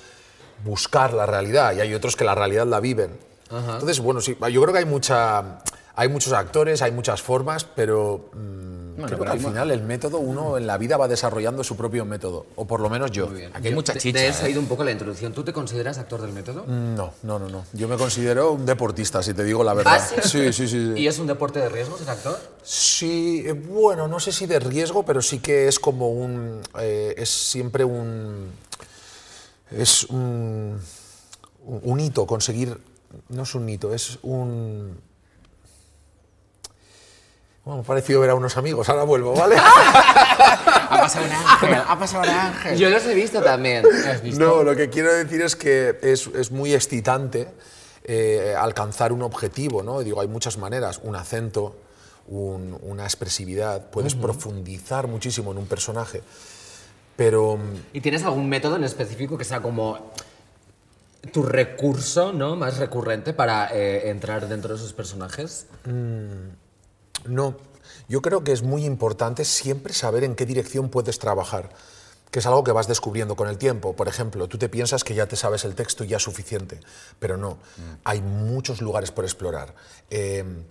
buscar 0.64 1.14
la 1.14 1.26
realidad 1.26 1.74
y 1.76 1.82
hay 1.82 1.94
otros 1.94 2.16
que 2.16 2.24
la 2.24 2.36
realidad 2.36 2.66
la 2.66 2.80
viven. 2.80 3.12
Entonces, 3.52 4.00
bueno, 4.00 4.20
sí, 4.20 4.36
yo 4.52 4.62
creo 4.62 4.74
que 4.74 4.80
hay 4.80 4.86
mucha, 4.86 5.60
hay 5.96 6.10
muchos 6.10 6.34
actores, 6.34 6.82
hay 6.82 6.92
muchas 6.92 7.22
formas, 7.22 7.66
pero 7.66 8.30
mm, 8.34 8.96
creo 8.96 9.08
pero 9.20 9.24
que 9.26 9.30
al 9.30 9.40
final 9.40 9.70
el 9.70 9.84
método 9.84 10.18
uno 10.18 10.58
en 10.58 10.66
la 10.66 10.78
vida 10.78 10.98
va 10.98 11.08
desarrollando 11.08 11.64
su 11.64 11.78
propio 11.78 12.04
método, 12.04 12.48
o 12.56 12.66
por 12.66 12.80
lo 12.80 12.90
menos 12.90 13.12
yo. 13.12 13.30
Aquí 13.54 13.68
hay 13.68 13.76
mucha 13.76 13.96
chicha. 13.96 14.20
De 14.20 14.28
eso 14.28 14.44
¿eh? 14.44 14.46
ha 14.48 14.50
ido 14.50 14.60
un 14.60 14.66
poco 14.66 14.84
la 14.84 14.92
introducción. 14.92 15.34
¿Tú 15.34 15.44
te 15.44 15.54
consideras 15.54 16.00
actor 16.00 16.22
del 16.22 16.34
método? 16.34 16.66
No, 16.66 17.14
no, 17.22 17.38
no, 17.38 17.48
no. 17.48 17.66
Yo 17.74 17.88
me 17.88 17.96
considero 17.98 18.54
un 18.54 18.66
deportista, 18.66 19.22
si 19.22 19.36
te 19.36 19.44
digo 19.44 19.64
la 19.64 19.76
verdad. 19.76 20.00
¿Ah, 20.02 20.22
sí? 20.22 20.22
sí, 20.24 20.54
sí, 20.54 20.68
sí. 20.68 20.94
sí. 20.96 21.02
¿Y 21.02 21.08
es 21.08 21.20
un 21.20 21.28
deporte 21.28 21.60
de 21.60 21.70
riesgo 21.70 21.98
ser 21.98 22.10
actor? 22.10 22.40
Sí, 22.64 23.44
eh, 23.46 23.54
bueno, 23.54 24.08
no 24.08 24.20
sé 24.20 24.32
si 24.32 24.48
de 24.48 24.60
riesgo, 24.60 25.04
pero 25.04 25.22
sí 25.22 25.40
que 25.40 25.68
es 25.68 25.80
como 25.80 26.10
un. 26.10 26.62
eh, 26.80 27.14
es 27.18 27.30
siempre 27.30 27.84
un. 27.84 28.52
Es 29.72 30.04
un. 30.06 30.80
Un 31.66 31.80
un 31.84 32.00
hito 32.00 32.26
conseguir. 32.28 32.78
No 33.30 33.44
es 33.44 33.56
un 33.56 33.68
hito, 33.70 33.94
es 33.94 34.20
un. 34.24 35.00
Bueno, 37.64 37.78
me 37.78 37.84
ha 37.84 37.88
parecido 37.88 38.20
ver 38.20 38.30
a 38.32 38.36
unos 38.36 38.58
amigos, 38.58 38.90
ahora 38.90 39.04
vuelvo, 39.04 39.34
¿vale? 39.36 39.56
Ha 40.94 41.00
pasado 41.08 41.26
un 41.26 41.32
ángel, 41.32 41.74
ha 41.88 41.98
pasado 42.00 42.24
un 42.24 42.30
ángel. 42.30 42.78
Yo 42.78 42.90
los 42.90 43.04
he 43.06 43.16
visto 43.16 43.42
también. 43.42 43.84
¿Has 44.08 44.22
visto? 44.22 44.40
No, 44.40 44.62
lo 44.64 44.76
que 44.76 44.90
quiero 44.90 45.12
decir 45.14 45.42
es 45.42 45.56
que 45.56 45.98
es, 46.04 46.28
es 46.28 46.52
muy 46.52 46.74
excitante 46.74 47.48
eh, 48.04 48.54
alcanzar 48.58 49.12
un 49.12 49.24
objetivo, 49.24 49.82
¿no? 49.82 50.02
Y 50.02 50.06
digo, 50.06 50.22
hay 50.22 50.28
muchas 50.28 50.58
maneras, 50.58 51.00
un 51.04 51.16
acento, 51.16 51.76
un- 52.28 52.78
una 52.84 53.06
expresividad, 53.06 53.90
puedes 53.90 54.14
profundizar 54.14 55.08
muchísimo 55.08 55.52
en 55.52 55.58
un 55.58 55.66
personaje, 55.66 56.22
pero 57.16 57.60
¿Y 57.94 58.02
tienes 58.02 58.24
algún 58.24 58.50
método 58.50 58.76
en 58.76 58.84
específico 58.84 59.38
que 59.38 59.44
sea 59.44 59.62
como 59.62 60.12
tu 61.32 61.44
recurso 61.44 62.34
¿no? 62.34 62.56
más 62.56 62.78
recurrente 62.78 63.34
para 63.34 63.70
eh, 63.74 64.10
entrar 64.10 64.48
dentro 64.48 64.74
de 64.74 64.80
esos 64.80 64.94
personajes? 64.94 65.68
no, 67.26 67.56
yo 68.10 68.22
creo 68.22 68.44
que 68.44 68.52
es 68.52 68.64
muy 68.64 68.86
importante 68.86 69.46
siempre 69.46 69.94
saber 69.94 70.24
en 70.24 70.36
qué 70.36 70.46
dirección 70.46 70.90
puedes 70.90 71.20
trabajar, 71.20 71.70
que 72.32 72.40
es 72.40 72.46
algo 72.46 72.64
que 72.64 72.72
vas 72.72 72.88
descubriendo 72.88 73.36
con 73.36 73.48
el 73.48 73.58
tiempo. 73.58 73.96
Por 73.96 74.08
ejemplo, 74.08 74.48
tú 74.48 74.58
te 74.58 74.70
piensas 74.70 75.04
que 75.04 75.14
ya 75.14 75.28
te 75.28 75.36
sabes 75.36 75.64
el 75.66 75.76
texto 75.76 76.04
y 76.04 76.08
ya 76.08 76.18
es 76.18 76.24
suficiente, 76.24 76.80
pero 77.20 77.38
no, 77.38 77.58
hay 78.04 78.22
muchos 78.22 78.82
lugares 78.82 79.12
por 79.12 79.24
explorar. 79.24 79.74
Eh, 80.10 80.44
mm, 80.44 80.64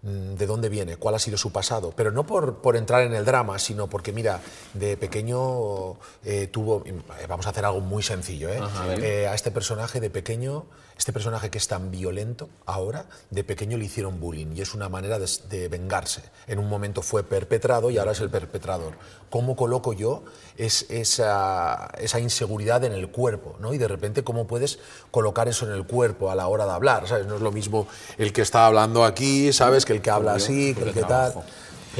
de 0.00 0.46
dónde 0.46 0.68
viene, 0.68 0.96
cuál 0.96 1.16
ha 1.16 1.18
sido 1.18 1.36
su 1.36 1.50
pasado, 1.50 1.92
pero 1.96 2.12
no 2.12 2.24
por, 2.24 2.58
por 2.58 2.76
entrar 2.76 3.02
en 3.02 3.14
el 3.14 3.24
drama, 3.24 3.58
sino 3.58 3.88
porque, 3.88 4.12
mira, 4.12 4.40
de 4.74 4.96
pequeño 4.96 5.96
eh, 6.24 6.46
tuvo, 6.46 6.84
eh, 6.86 6.94
vamos 7.28 7.46
a 7.46 7.50
hacer 7.50 7.64
algo 7.64 7.80
muy 7.80 8.04
sencillo, 8.04 8.48
¿eh? 8.48 8.60
Eh, 9.02 9.26
a 9.26 9.34
este 9.34 9.50
personaje 9.50 9.98
de 9.98 10.08
pequeño, 10.08 10.66
este 10.98 11.12
personaje 11.12 11.48
que 11.48 11.58
es 11.58 11.68
tan 11.68 11.92
violento 11.92 12.48
ahora, 12.66 13.06
de 13.30 13.44
pequeño 13.44 13.78
le 13.78 13.84
hicieron 13.84 14.18
bullying 14.18 14.48
y 14.54 14.60
es 14.60 14.74
una 14.74 14.88
manera 14.88 15.20
de, 15.20 15.30
de 15.48 15.68
vengarse. 15.68 16.22
En 16.48 16.58
un 16.58 16.68
momento 16.68 17.02
fue 17.02 17.22
perpetrado 17.22 17.90
y 17.90 17.98
ahora 17.98 18.12
es 18.12 18.20
el 18.20 18.30
perpetrador. 18.30 18.94
¿Cómo 19.30 19.54
coloco 19.54 19.92
yo 19.92 20.24
es, 20.56 20.86
esa, 20.90 21.88
esa 21.98 22.18
inseguridad 22.18 22.82
en 22.84 22.92
el 22.92 23.10
cuerpo? 23.10 23.56
¿no? 23.60 23.72
Y 23.72 23.78
de 23.78 23.86
repente, 23.86 24.24
¿cómo 24.24 24.48
puedes 24.48 24.80
colocar 25.12 25.46
eso 25.46 25.66
en 25.66 25.72
el 25.72 25.86
cuerpo 25.86 26.30
a 26.30 26.34
la 26.34 26.48
hora 26.48 26.66
de 26.66 26.72
hablar? 26.72 27.06
¿sabes? 27.06 27.26
No 27.26 27.36
es 27.36 27.42
lo 27.42 27.52
mismo 27.52 27.86
el 28.16 28.32
que 28.32 28.42
está 28.42 28.66
hablando 28.66 29.04
aquí, 29.04 29.52
¿sabes? 29.52 29.84
Que 29.84 29.92
el 29.92 30.02
que 30.02 30.10
habla 30.10 30.34
así, 30.34 30.74
que 30.74 30.82
el 30.82 30.92
que 30.92 31.02
tal. 31.02 31.34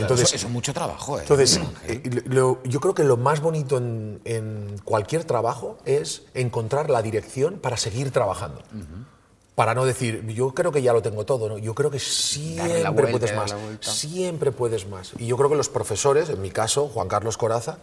Entonces, 0.02 0.26
eso, 0.28 0.36
eso 0.36 0.46
es 0.46 0.52
mucho 0.52 0.72
trabajo. 0.74 1.18
¿eh? 1.18 1.22
entonces, 1.22 1.60
eh, 1.86 2.22
lo- 2.26 2.62
yo 2.64 2.80
creo 2.80 2.94
que 2.94 3.04
lo 3.04 3.16
más 3.16 3.40
bonito 3.40 3.76
en, 3.78 4.20
en 4.24 4.78
cualquier 4.84 5.24
trabajo 5.24 5.78
es 5.84 6.22
encontrar 6.34 6.90
la 6.90 7.02
dirección 7.02 7.58
para 7.58 7.76
seguir 7.76 8.10
trabajando. 8.10 8.62
Para 9.54 9.74
no 9.74 9.84
decir, 9.84 10.24
yo 10.28 10.54
creo 10.54 10.70
que 10.70 10.82
ya 10.82 10.92
lo 10.92 11.02
tengo 11.02 11.24
todo, 11.26 11.48
¿no? 11.48 11.58
yo 11.58 11.74
creo 11.74 11.90
que 11.90 11.98
siempre 11.98 12.80
vuelta, 12.90 13.10
puedes 13.10 13.34
más, 13.36 13.50
siempre 13.80 14.52
puedes 14.52 14.86
más. 14.88 15.12
Y 15.18 15.26
yo 15.26 15.36
creo 15.36 15.50
que 15.50 15.56
los 15.56 15.68
profesores, 15.68 16.28
en 16.30 16.40
mi 16.40 16.50
caso, 16.50 16.86
Juan 16.86 17.08
Carlos 17.08 17.36
Coraza, 17.36 17.78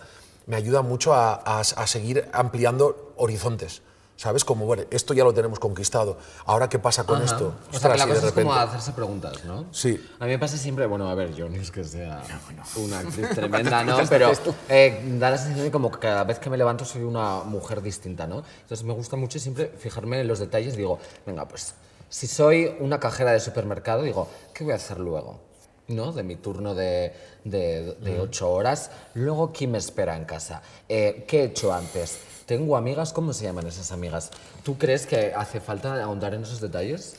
me 0.47 0.55
ayudan 0.55 0.87
mucho 0.87 1.13
a, 1.13 1.33
a- 1.33 1.59
a 1.59 1.87
seguir 1.87 2.29
ampliando 2.31 3.13
horizontes. 3.17 3.81
¿Sabes? 4.17 4.45
Como, 4.45 4.65
bueno, 4.65 4.83
esto 4.91 5.13
ya 5.13 5.25
lo 5.25 5.33
tenemos 5.33 5.59
conquistado. 5.59 6.17
Ahora, 6.45 6.69
¿qué 6.69 6.79
pasa 6.79 7.03
con 7.03 7.21
esto? 7.21 7.53
O 7.73 7.77
sea, 7.77 7.91
que 7.91 7.97
la 7.97 8.07
cosa 8.07 8.27
es 8.27 8.31
como 8.31 8.51
repente- 8.53 8.59
hacerse 8.69 8.91
preguntas, 8.93 9.43
¿no? 9.43 9.65
Sí. 9.71 10.01
A 10.19 10.23
mí 10.25 10.31
me 10.31 10.39
pasa 10.39 10.57
siempre, 10.57 10.85
bueno, 10.85 11.09
a 11.09 11.15
ver, 11.15 11.33
yo 11.35 11.49
no 11.49 11.57
es 11.57 11.69
que 11.69 11.83
sea 11.83 12.21
una 12.77 12.99
actriz 12.99 13.29
tremenda, 13.31 13.83
¿no? 13.83 13.97
Pero 14.07 14.31
eh, 14.69 15.01
da 15.19 15.31
la 15.31 15.37
sensación 15.37 15.65
de 15.65 15.71
como 15.71 15.91
que 15.91 15.99
cada 15.99 16.23
vez 16.23 16.39
que 16.39 16.49
me 16.49 16.55
levanto 16.57 16.85
soy 16.85 17.03
una 17.03 17.41
mujer 17.43 17.81
distinta, 17.81 18.25
¿no? 18.25 18.43
Entonces 18.61 18.85
me 18.85 18.93
gusta 18.93 19.17
mucho 19.17 19.37
siempre 19.37 19.73
fijarme 19.77 20.21
en 20.21 20.27
los 20.29 20.39
detalles 20.39 20.77
digo, 20.77 20.97
venga, 21.25 21.45
pues 21.47 21.73
si 22.07 22.27
soy 22.27 22.73
una 22.79 22.99
cajera 23.01 23.33
de 23.33 23.41
supermercado, 23.41 24.03
digo, 24.03 24.29
¿qué 24.53 24.63
voy 24.63 24.71
a 24.73 24.77
hacer 24.77 24.99
luego? 24.99 25.41
¿No? 25.87 26.13
De 26.13 26.23
mi 26.23 26.37
turno 26.37 26.73
de, 26.73 27.13
de, 27.43 27.95
de 27.99 28.19
ocho 28.21 28.49
horas. 28.49 28.89
Luego, 29.13 29.51
¿quién 29.51 29.71
me 29.71 29.77
espera 29.77 30.15
en 30.15 30.23
casa? 30.25 30.61
Eh, 30.87 31.25
¿Qué 31.27 31.41
he 31.41 31.43
hecho 31.45 31.73
antes? 31.73 32.17
Tengo 32.45 32.77
amigas, 32.77 33.11
¿cómo 33.13 33.33
se 33.33 33.43
llaman 33.45 33.65
esas 33.67 33.91
amigas? 33.91 34.29
¿Tú 34.63 34.77
crees 34.77 35.07
que 35.07 35.33
hace 35.35 35.59
falta 35.59 36.01
ahondar 36.03 36.33
en 36.33 36.43
esos 36.43 36.61
detalles? 36.61 37.15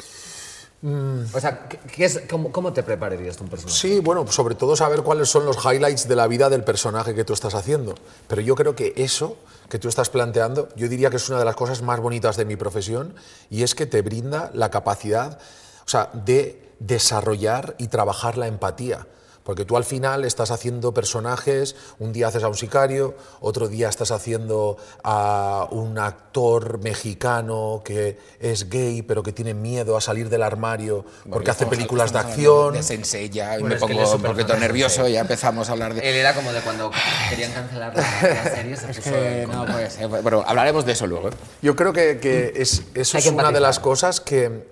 O 1.35 1.41
sea, 1.41 1.67
¿qué- 1.69 1.79
qué 1.79 2.05
es, 2.05 2.21
cómo, 2.31 2.53
cómo 2.53 2.73
te 2.73 2.83
prepararías 2.85 3.37
tú 3.37 3.43
un 3.45 3.51
personaje? 3.51 3.77
Sí, 3.77 3.99
bueno, 3.99 4.25
sobre 4.31 4.55
todo 4.55 4.77
saber 4.77 5.03
cuáles 5.03 5.29
son 5.29 5.45
los 5.45 5.57
highlights 5.65 6.07
de 6.07 6.15
la 6.15 6.29
vida 6.29 6.49
del 6.49 6.63
personaje 6.63 7.13
que 7.15 7.25
tú 7.25 7.33
estás 7.33 7.55
haciendo. 7.55 7.95
Pero 8.29 8.41
yo 8.43 8.55
creo 8.55 8.77
que 8.77 8.93
eso 8.97 9.37
que 9.69 9.81
tú 9.81 9.89
estás 9.89 10.11
planteando, 10.11 10.69
yo 10.77 10.87
diría 10.89 11.11
que 11.11 11.17
es 11.17 11.29
una 11.29 11.41
de 11.41 11.45
las 11.45 11.57
cosas 11.57 11.83
más 11.83 11.99
bonitas 11.99 12.37
de 12.37 12.45
mi 12.45 12.55
profesión 12.55 13.15
y 13.51 13.65
es 13.65 13.75
que 13.75 13.87
te 13.87 14.03
brinda 14.03 14.51
la 14.55 14.71
capacidad, 14.71 15.41
o 15.85 15.89
sea, 15.89 16.11
de 16.13 16.63
desarrollar 16.79 17.75
y 17.79 17.89
trabajar 17.89 18.37
la 18.39 18.47
empatía. 18.47 19.09
Porque 19.47 19.65
tú 19.65 19.77
al 19.77 19.85
final 19.85 20.25
estás 20.25 20.51
haciendo 20.51 20.93
personajes, 20.93 21.77
un 22.01 22.13
día 22.13 22.27
haces 22.27 22.43
a 22.43 22.49
un 22.49 22.57
sicario, 22.57 23.15
otro 23.39 23.69
día 23.69 23.89
estás 23.89 24.11
haciendo 24.11 24.77
a 25.05 25.69
un 25.71 26.01
actor 26.01 26.81
mexicano 26.81 27.81
que 27.85 28.19
es 28.41 28.69
gay 28.69 29.03
pero 29.03 29.23
que 29.23 29.33
tiene 29.33 29.55
miedo 29.55 29.97
a 29.97 30.01
salir 30.01 30.29
del 30.29 30.43
armario 30.43 31.05
porque 31.31 31.53
hace 31.53 31.65
películas 31.67 32.13
de 32.13 32.19
acción. 32.19 32.75
De 32.75 32.83
Sensei 32.83 33.31
ya, 33.31 33.57
y 33.57 33.61
Bueno, 33.61 33.77
me 33.77 33.87
que 33.87 33.95
pongo 33.95 34.15
un 34.17 34.23
poquito 34.23 34.57
nervioso, 34.57 35.07
ya 35.07 35.21
empezamos 35.21 35.69
a 35.69 35.73
hablar 35.73 35.95
de... 35.95 36.01
Él 36.01 36.17
era 36.17 36.35
como 36.35 36.53
de 36.53 36.61
cuando 36.63 36.91
querían 37.31 37.53
cancelar 37.53 37.95
la, 37.95 38.03
la 38.03 38.45
serie, 38.51 38.77
se 38.77 38.87
puso 38.89 39.15
en 39.15 39.49
no, 39.49 39.65
pues, 39.65 39.97
eh, 40.01 40.07
bueno, 40.07 40.43
hablaremos 40.45 40.85
de 40.85 40.93
eso 40.93 41.07
luego. 41.07 41.29
¿eh? 41.29 41.33
Yo 41.63 41.77
creo 41.77 41.93
que, 41.93 42.19
que 42.19 42.53
es, 42.57 42.83
eso 42.95 43.17
Hay 43.17 43.23
es 43.23 43.29
que 43.29 43.31
una 43.31 43.53
de 43.53 43.61
las 43.61 43.79
cosas 43.79 44.21
que, 44.21 44.67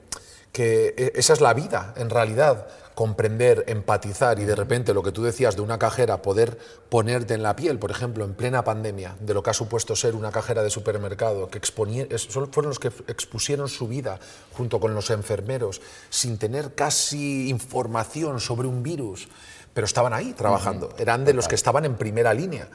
que 0.51 0.95
e- 0.97 1.13
esa 1.15 1.33
es 1.33 1.41
la 1.41 1.55
vida, 1.55 1.95
en 1.97 2.11
realidad. 2.11 2.67
Comprender, 2.95 3.65
empatizar 3.67 4.39
y 4.39 4.45
de 4.45 4.55
repente 4.55 4.95
lo 4.95 5.03
que 5.03 5.11
tú 5.11 5.23
decías 5.25 5.57
de 5.57 5.63
una 5.63 5.79
cajera, 5.79 6.23
poder 6.23 6.59
ponerte 6.89 7.35
en 7.35 7.43
la 7.43 7.57
piel, 7.57 7.79
por 7.79 7.91
ejemplo, 7.91 8.25
en 8.25 8.35
plena 8.35 8.63
pandemia, 8.63 9.17
de 9.21 9.35
lo 9.35 9.43
que 9.43 9.51
ha 9.51 9.55
supuesto 9.55 9.97
ser 9.97 10.15
una 10.15 10.31
cajera 10.31 10.63
de 10.63 10.71
supermercado, 10.71 11.49
que 11.49 11.61
fueron 11.61 12.69
los 12.69 12.79
que 12.79 12.93
expusieron 13.09 13.69
su 13.69 13.89
vida 13.89 14.21
junto 14.57 14.79
con 14.79 14.95
los 14.95 15.11
enfermeros, 15.11 15.81
sin 16.09 16.39
tener 16.39 16.75
casi 16.75 17.49
información 17.49 18.41
sobre 18.41 18.69
un 18.69 18.83
virus, 18.83 19.29
pero 19.73 19.87
estaban 19.87 20.13
ahí 20.13 20.33
trabajando, 20.33 20.95
eran 20.99 21.25
de 21.25 21.35
los 21.35 21.49
que 21.49 21.57
estaban 21.57 21.85
en 21.85 21.97
primera 21.97 22.33
línea. 22.33 22.69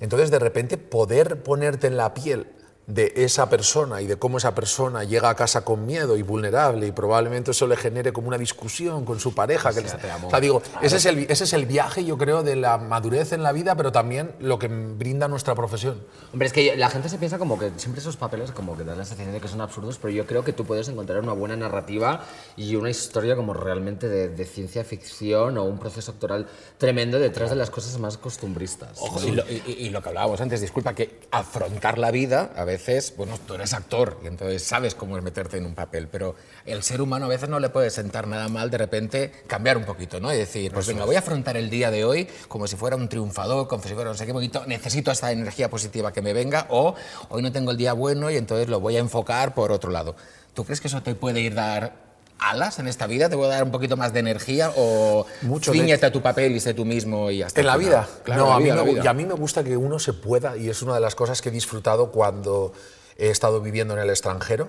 Entonces, 0.00 0.30
de 0.30 0.38
repente, 0.38 0.76
poder 0.76 1.42
ponerte 1.42 1.86
en 1.86 1.96
la 1.96 2.12
piel 2.12 2.46
de 2.86 3.12
esa 3.16 3.50
persona 3.50 4.00
y 4.00 4.06
de 4.06 4.16
cómo 4.16 4.38
esa 4.38 4.54
persona 4.54 5.02
llega 5.02 5.28
a 5.28 5.34
casa 5.34 5.64
con 5.64 5.86
miedo 5.86 6.16
y 6.16 6.22
vulnerable 6.22 6.86
y 6.86 6.92
probablemente 6.92 7.50
eso 7.50 7.66
le 7.66 7.76
genere 7.76 8.12
como 8.12 8.28
una 8.28 8.38
discusión 8.38 9.04
con 9.04 9.18
su 9.18 9.34
pareja. 9.34 9.72
Que 9.74 9.80
le- 9.80 9.88
o 9.88 10.30
sea, 10.30 10.38
digo, 10.40 10.62
ese, 10.82 10.96
es 10.98 11.06
el, 11.06 11.18
ese 11.28 11.44
es 11.44 11.52
el 11.52 11.66
viaje, 11.66 12.04
yo 12.04 12.16
creo, 12.16 12.44
de 12.44 12.54
la 12.54 12.78
madurez 12.78 13.32
en 13.32 13.42
la 13.42 13.50
vida, 13.50 13.74
pero 13.74 13.90
también 13.90 14.32
lo 14.38 14.58
que 14.60 14.68
brinda 14.68 15.26
nuestra 15.26 15.56
profesión. 15.56 16.00
Hombre, 16.32 16.46
es 16.46 16.52
que 16.52 16.76
la 16.76 16.88
gente 16.88 17.08
se 17.08 17.18
piensa 17.18 17.38
como 17.38 17.58
que 17.58 17.72
siempre 17.76 18.00
esos 18.00 18.16
papeles 18.16 18.52
como 18.52 18.76
que 18.76 18.84
dan 18.84 18.98
la 18.98 19.04
sensación 19.04 19.32
de 19.32 19.40
que 19.40 19.48
son 19.48 19.60
absurdos, 19.60 19.98
pero 20.00 20.12
yo 20.14 20.24
creo 20.26 20.44
que 20.44 20.52
tú 20.52 20.64
puedes 20.64 20.88
encontrar 20.88 21.18
una 21.20 21.32
buena 21.32 21.56
narrativa 21.56 22.24
y 22.56 22.76
una 22.76 22.88
historia 22.90 23.34
como 23.34 23.52
realmente 23.52 24.08
de, 24.08 24.28
de 24.28 24.44
ciencia 24.44 24.84
ficción 24.84 25.58
o 25.58 25.64
un 25.64 25.78
proceso 25.80 26.12
actoral 26.12 26.46
tremendo 26.78 27.18
detrás 27.18 27.50
de 27.50 27.56
las 27.56 27.70
cosas 27.70 27.98
más 27.98 28.16
costumbristas. 28.16 28.90
Ojo, 29.00 29.26
y, 29.26 29.32
lo, 29.32 29.42
y- 29.50 29.62
y- 29.78 29.90
lo 29.90 30.00
que 30.02 30.08
hablábamos 30.10 30.40
antes, 30.40 30.60
disculpa, 30.60 30.94
que 30.94 31.18
afrontar 31.32 31.98
la 31.98 32.12
vida, 32.12 32.52
a 32.54 32.64
veces, 32.76 33.14
bueno, 33.16 33.38
tú 33.46 33.54
eres 33.54 33.72
actor 33.72 34.18
y 34.22 34.26
entonces 34.26 34.62
sabes 34.62 34.94
cómo 34.94 35.16
es 35.16 35.24
meterte 35.24 35.56
en 35.56 35.64
un 35.64 35.74
papel, 35.74 36.08
pero 36.08 36.36
el 36.66 36.82
ser 36.82 37.00
humano 37.00 37.24
a 37.24 37.28
veces 37.28 37.48
no 37.48 37.58
le 37.58 37.70
puede 37.70 37.88
sentar 37.90 38.26
nada 38.26 38.48
mal 38.48 38.70
de 38.70 38.76
repente 38.76 39.32
cambiar 39.46 39.78
un 39.78 39.84
poquito, 39.84 40.20
¿no? 40.20 40.32
Y 40.32 40.36
decir, 40.36 40.72
pues 40.72 40.86
venga, 40.86 41.06
voy 41.06 41.16
a 41.16 41.20
afrontar 41.20 41.56
el 41.56 41.70
día 41.70 41.90
de 41.90 42.04
hoy 42.04 42.28
como 42.48 42.66
si 42.66 42.76
fuera 42.76 42.96
un 42.96 43.08
triunfador, 43.08 43.66
como 43.66 43.82
si 43.82 43.94
fuera 43.94 44.10
no 44.10 44.16
sé 44.16 44.26
qué 44.26 44.32
poquito, 44.32 44.66
necesito 44.66 45.10
esta 45.10 45.32
energía 45.32 45.70
positiva 45.70 46.12
que 46.12 46.20
me 46.20 46.34
venga, 46.34 46.66
o 46.68 46.94
hoy 47.30 47.42
no 47.42 47.50
tengo 47.50 47.70
el 47.70 47.78
día 47.78 47.94
bueno 47.94 48.30
y 48.30 48.36
entonces 48.36 48.68
lo 48.68 48.78
voy 48.78 48.96
a 48.96 49.00
enfocar 49.00 49.54
por 49.54 49.72
otro 49.72 49.90
lado. 49.90 50.14
¿Tú 50.52 50.64
crees 50.64 50.80
que 50.80 50.88
eso 50.88 51.02
te 51.02 51.14
puede 51.14 51.40
ir 51.40 51.54
dar 51.54 52.05
alas 52.38 52.78
en 52.78 52.86
esta 52.88 53.06
vida? 53.06 53.28
¿Te 53.28 53.36
puede 53.36 53.50
dar 53.50 53.64
un 53.64 53.70
poquito 53.70 53.96
más 53.96 54.12
de 54.12 54.20
energía 54.20 54.72
o 54.76 55.26
Mucho, 55.42 55.72
ciñete 55.72 56.06
a 56.06 56.12
tu 56.12 56.22
papel 56.22 56.52
y 56.56 56.60
sé 56.60 56.74
tú 56.74 56.84
mismo 56.84 57.30
y 57.30 57.38
ya 57.38 57.46
está? 57.46 57.60
¿En 57.60 57.66
la 57.66 57.76
vida? 57.76 58.08
Claro, 58.24 58.42
no, 58.42 58.48
la 58.50 58.56
a 58.56 58.60
mí, 58.60 58.70
me, 58.70 58.82
vida. 58.92 59.04
y 59.04 59.06
a 59.06 59.12
mí 59.12 59.24
me 59.26 59.34
gusta 59.34 59.64
que 59.64 59.76
uno 59.76 59.98
se 59.98 60.12
pueda, 60.12 60.56
y 60.56 60.68
es 60.68 60.82
una 60.82 60.94
de 60.94 61.00
las 61.00 61.14
cosas 61.14 61.40
que 61.42 61.48
he 61.48 61.52
disfrutado 61.52 62.10
cuando 62.12 62.72
he 63.18 63.30
estado 63.30 63.60
viviendo 63.60 63.94
en 63.94 64.00
el 64.00 64.10
extranjero, 64.10 64.68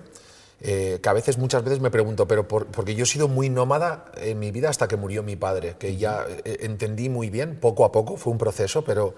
eh, 0.61 0.99
que 1.03 1.09
a 1.09 1.13
veces, 1.13 1.37
muchas 1.37 1.63
veces 1.63 1.79
me 1.81 1.91
pregunto, 1.91 2.27
pero 2.27 2.47
por- 2.47 2.65
porque 2.67 2.95
yo 2.95 3.03
he 3.03 3.07
sido 3.07 3.27
muy 3.27 3.49
nómada 3.49 4.05
en 4.15 4.39
mi 4.39 4.49
vida 4.51 4.69
hasta 4.69 4.87
que 4.87 4.95
murió 4.95 5.21
mi 5.21 5.35
padre, 5.35 5.75
que 5.77 5.97
ya 5.97 6.25
eh, 6.45 6.57
entendí 6.61 7.09
muy 7.09 7.29
bien, 7.29 7.59
poco 7.59 7.85
a 7.85 7.91
poco, 7.91 8.17
fue 8.17 8.31
un 8.31 8.39
proceso, 8.39 8.83
pero 8.83 9.13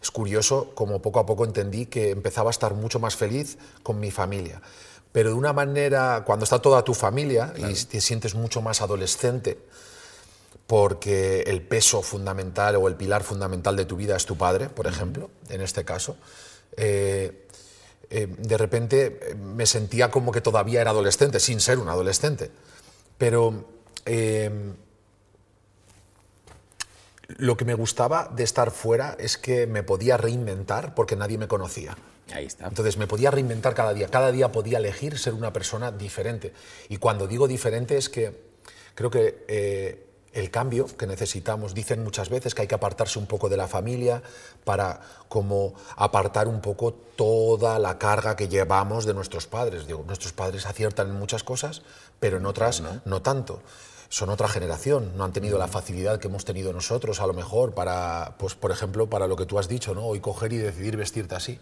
es 0.00 0.10
curioso 0.10 0.70
como 0.74 1.00
poco 1.02 1.18
a 1.18 1.26
poco 1.26 1.44
entendí 1.46 1.86
que 1.86 2.10
empezaba 2.10 2.50
a 2.50 2.52
estar 2.52 2.74
mucho 2.74 3.00
más 3.00 3.16
feliz 3.16 3.56
con 3.82 3.98
mi 3.98 4.10
familia. 4.12 4.60
Pero 5.14 5.28
de 5.28 5.36
una 5.36 5.52
manera, 5.52 6.24
cuando 6.26 6.42
está 6.42 6.58
toda 6.58 6.82
tu 6.82 6.92
familia 6.92 7.54
y 7.56 7.72
te 7.72 8.00
sientes 8.00 8.34
mucho 8.34 8.60
más 8.62 8.82
adolescente, 8.82 9.56
porque 10.66 11.42
el 11.42 11.62
peso 11.62 12.02
fundamental 12.02 12.74
o 12.74 12.88
el 12.88 12.96
pilar 12.96 13.22
fundamental 13.22 13.76
de 13.76 13.84
tu 13.84 13.94
vida 13.94 14.16
es 14.16 14.26
tu 14.26 14.36
padre, 14.36 14.68
por 14.68 14.88
ejemplo, 14.88 15.30
en 15.50 15.60
este 15.60 15.84
caso, 15.84 16.16
eh, 16.76 17.46
eh, 18.10 18.26
de 18.26 18.58
repente 18.58 19.20
eh, 19.22 19.34
me 19.36 19.66
sentía 19.66 20.10
como 20.10 20.32
que 20.32 20.40
todavía 20.40 20.80
era 20.80 20.90
adolescente, 20.90 21.38
sin 21.38 21.60
ser 21.60 21.78
un 21.78 21.88
adolescente. 21.88 22.50
Pero 23.16 23.66
eh, 24.06 24.50
lo 27.28 27.56
que 27.56 27.64
me 27.64 27.74
gustaba 27.74 28.32
de 28.34 28.42
estar 28.42 28.72
fuera 28.72 29.16
es 29.20 29.38
que 29.38 29.68
me 29.68 29.84
podía 29.84 30.16
reinventar 30.16 30.96
porque 30.96 31.14
nadie 31.14 31.38
me 31.38 31.46
conocía. 31.46 31.96
Ahí 32.32 32.46
está. 32.46 32.66
Entonces 32.66 32.96
me 32.96 33.06
podía 33.06 33.30
reinventar 33.30 33.74
cada 33.74 33.92
día, 33.92 34.08
cada 34.08 34.32
día 34.32 34.50
podía 34.50 34.78
elegir 34.78 35.18
ser 35.18 35.34
una 35.34 35.52
persona 35.52 35.92
diferente. 35.92 36.52
Y 36.88 36.96
cuando 36.96 37.26
digo 37.26 37.46
diferente 37.46 37.96
es 37.96 38.08
que 38.08 38.32
creo 38.94 39.10
que 39.10 39.44
eh, 39.46 40.06
el 40.34 40.50
cambio 40.50 40.86
que 40.86 41.06
necesitamos, 41.06 41.74
dicen 41.74 42.02
muchas 42.02 42.28
veces 42.28 42.54
que 42.54 42.62
hay 42.62 42.68
que 42.68 42.74
apartarse 42.74 43.18
un 43.18 43.26
poco 43.26 43.48
de 43.48 43.56
la 43.56 43.68
familia 43.68 44.20
para 44.64 45.00
como 45.28 45.74
apartar 45.96 46.48
un 46.48 46.60
poco 46.60 46.92
toda 46.92 47.78
la 47.78 47.98
carga 47.98 48.34
que 48.34 48.48
llevamos 48.48 49.04
de 49.04 49.14
nuestros 49.14 49.46
padres. 49.46 49.86
Digo, 49.86 50.02
nuestros 50.06 50.32
padres 50.32 50.66
aciertan 50.66 51.08
en 51.08 51.14
muchas 51.14 51.44
cosas, 51.44 51.82
pero 52.18 52.38
en 52.38 52.46
otras 52.46 52.82
no, 53.04 53.22
tanto. 53.22 53.62
Son 54.08 54.28
otra 54.28 54.48
generación, 54.48 55.12
no 55.16 55.24
han 55.24 55.32
tenido 55.32 55.58
la 55.58 55.68
facilidad 55.68 56.18
que 56.18 56.28
hemos 56.28 56.44
tenido 56.44 56.72
nosotros, 56.72 57.20
a 57.20 57.26
lo 57.26 57.32
mejor, 57.32 57.74
para, 57.74 58.34
pues, 58.38 58.54
por 58.54 58.70
ejemplo, 58.70 59.08
para 59.08 59.26
lo 59.26 59.36
que 59.36 59.46
tú 59.46 59.58
has 59.58 59.68
dicho, 59.68 59.94
¿no? 59.94 60.04
Hoy 60.04 60.20
coger 60.20 60.52
y 60.52 60.58
decidir 60.58 60.96
vestirte 60.96 61.34
así. 61.34 61.58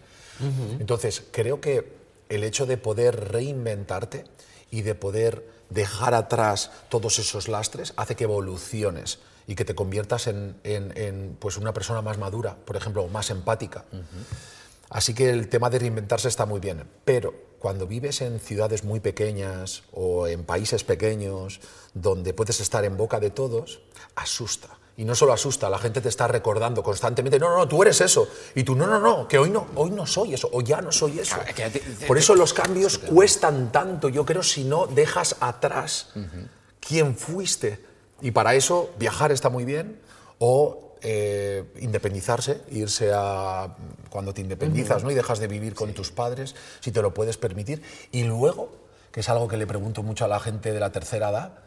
Entonces, 0.80 1.22
creo 1.30 1.60
que 1.60 1.92
el 2.28 2.44
hecho 2.44 2.66
de 2.66 2.76
poder 2.76 3.30
reinventarte 3.32 4.24
y 4.70 4.82
de 4.82 4.94
poder 4.94 5.46
dejar 5.70 6.14
atrás 6.14 6.70
todos 6.88 7.18
esos 7.18 7.48
lastres 7.48 7.92
hace 7.96 8.14
que 8.16 8.24
evoluciones 8.24 9.18
y 9.46 9.54
que 9.54 9.64
te 9.64 9.74
conviertas 9.74 10.26
en, 10.28 10.56
en- 10.64 10.96
en, 10.96 11.36
pues 11.38 11.56
una 11.56 11.72
persona 11.72 12.00
más 12.02 12.16
madura, 12.18 12.56
por 12.64 12.76
ejemplo, 12.76 13.06
más 13.08 13.30
empática. 13.30 13.84
Así 14.90 15.14
que 15.14 15.30
el 15.30 15.48
tema 15.48 15.70
de 15.70 15.78
reinventarse 15.78 16.28
está 16.28 16.44
muy 16.46 16.60
bien, 16.60 16.84
pero 17.04 17.34
cuando 17.58 17.86
vives 17.86 18.20
en 18.20 18.40
ciudades 18.40 18.84
muy 18.84 19.00
pequeñas 19.00 19.84
o 19.92 20.26
en 20.26 20.44
países 20.44 20.84
pequeños 20.84 21.60
donde 21.94 22.34
puedes 22.34 22.60
estar 22.60 22.84
en 22.84 22.96
boca 22.96 23.18
de 23.20 23.30
todos, 23.30 23.80
asusta. 24.16 24.68
Y 24.96 25.04
no 25.04 25.14
solo 25.14 25.32
asusta, 25.32 25.70
la 25.70 25.78
gente 25.78 26.00
te 26.00 26.08
está 26.08 26.28
recordando 26.28 26.82
constantemente, 26.82 27.38
no, 27.38 27.48
no, 27.48 27.56
no, 27.58 27.68
tú 27.68 27.82
eres 27.82 28.00
eso. 28.00 28.28
Y 28.54 28.62
tú, 28.62 28.74
no, 28.74 28.86
no, 28.86 29.00
no, 29.00 29.26
que 29.26 29.38
hoy 29.38 29.50
no, 29.50 29.66
hoy 29.74 29.90
no 29.90 30.06
soy 30.06 30.34
eso, 30.34 30.50
o 30.52 30.60
ya 30.60 30.82
no 30.82 30.92
soy 30.92 31.18
eso. 31.18 31.36
Por 32.06 32.18
eso 32.18 32.34
los 32.34 32.52
cambios 32.52 32.98
cuestan 32.98 33.72
tanto, 33.72 34.08
yo 34.08 34.26
creo, 34.26 34.42
si 34.42 34.64
no 34.64 34.86
dejas 34.86 35.36
atrás 35.40 36.08
quién 36.80 37.16
fuiste. 37.16 37.80
Y 38.20 38.30
para 38.30 38.54
eso 38.54 38.90
viajar 38.98 39.32
está 39.32 39.48
muy 39.48 39.64
bien 39.64 39.98
o 40.38 40.96
eh, 41.00 41.64
independizarse, 41.80 42.60
irse 42.70 43.10
a 43.12 43.74
cuando 44.08 44.32
te 44.32 44.40
independizas 44.40 45.02
¿no? 45.02 45.10
y 45.10 45.14
dejas 45.14 45.40
de 45.40 45.48
vivir 45.48 45.74
con 45.74 45.92
tus 45.94 46.12
padres, 46.12 46.54
si 46.80 46.92
te 46.92 47.02
lo 47.02 47.12
puedes 47.12 47.38
permitir. 47.38 47.82
Y 48.12 48.24
luego, 48.24 48.70
que 49.10 49.20
es 49.20 49.28
algo 49.28 49.48
que 49.48 49.56
le 49.56 49.66
pregunto 49.66 50.02
mucho 50.02 50.24
a 50.24 50.28
la 50.28 50.38
gente 50.38 50.72
de 50.72 50.78
la 50.78 50.92
tercera 50.92 51.30
edad, 51.30 51.58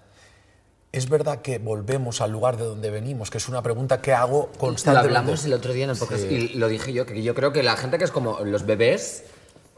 ¿es 0.96 1.10
verdad 1.10 1.42
que 1.42 1.60
volvemos 1.60 2.22
al 2.22 2.32
lugar 2.32 2.56
de 2.56 2.64
donde 2.64 2.90
venimos? 2.90 3.30
Que 3.30 3.38
es 3.38 3.50
una 3.50 3.62
pregunta 3.62 4.02
que 4.02 4.14
hago 4.14 4.50
Lo 4.54 4.58
constantemente. 4.58 5.18
hablamos 5.18 5.44
el 5.44 5.54
otro 5.54 5.74
día 5.74 5.84
en 5.84 5.90
el 5.90 5.98
podcast 5.98 6.24
y 6.24 6.50
lo 6.56 6.70
dije 6.70 6.94
yo, 6.94 7.06
que 7.06 7.22
yo 7.22 7.36
creo 7.36 7.52
que 7.52 7.64
la 7.64 7.76
gente 7.76 7.98
que 7.98 8.06
es 8.06 8.12
como 8.12 8.40
los 8.46 8.66
bebés, 8.66 9.26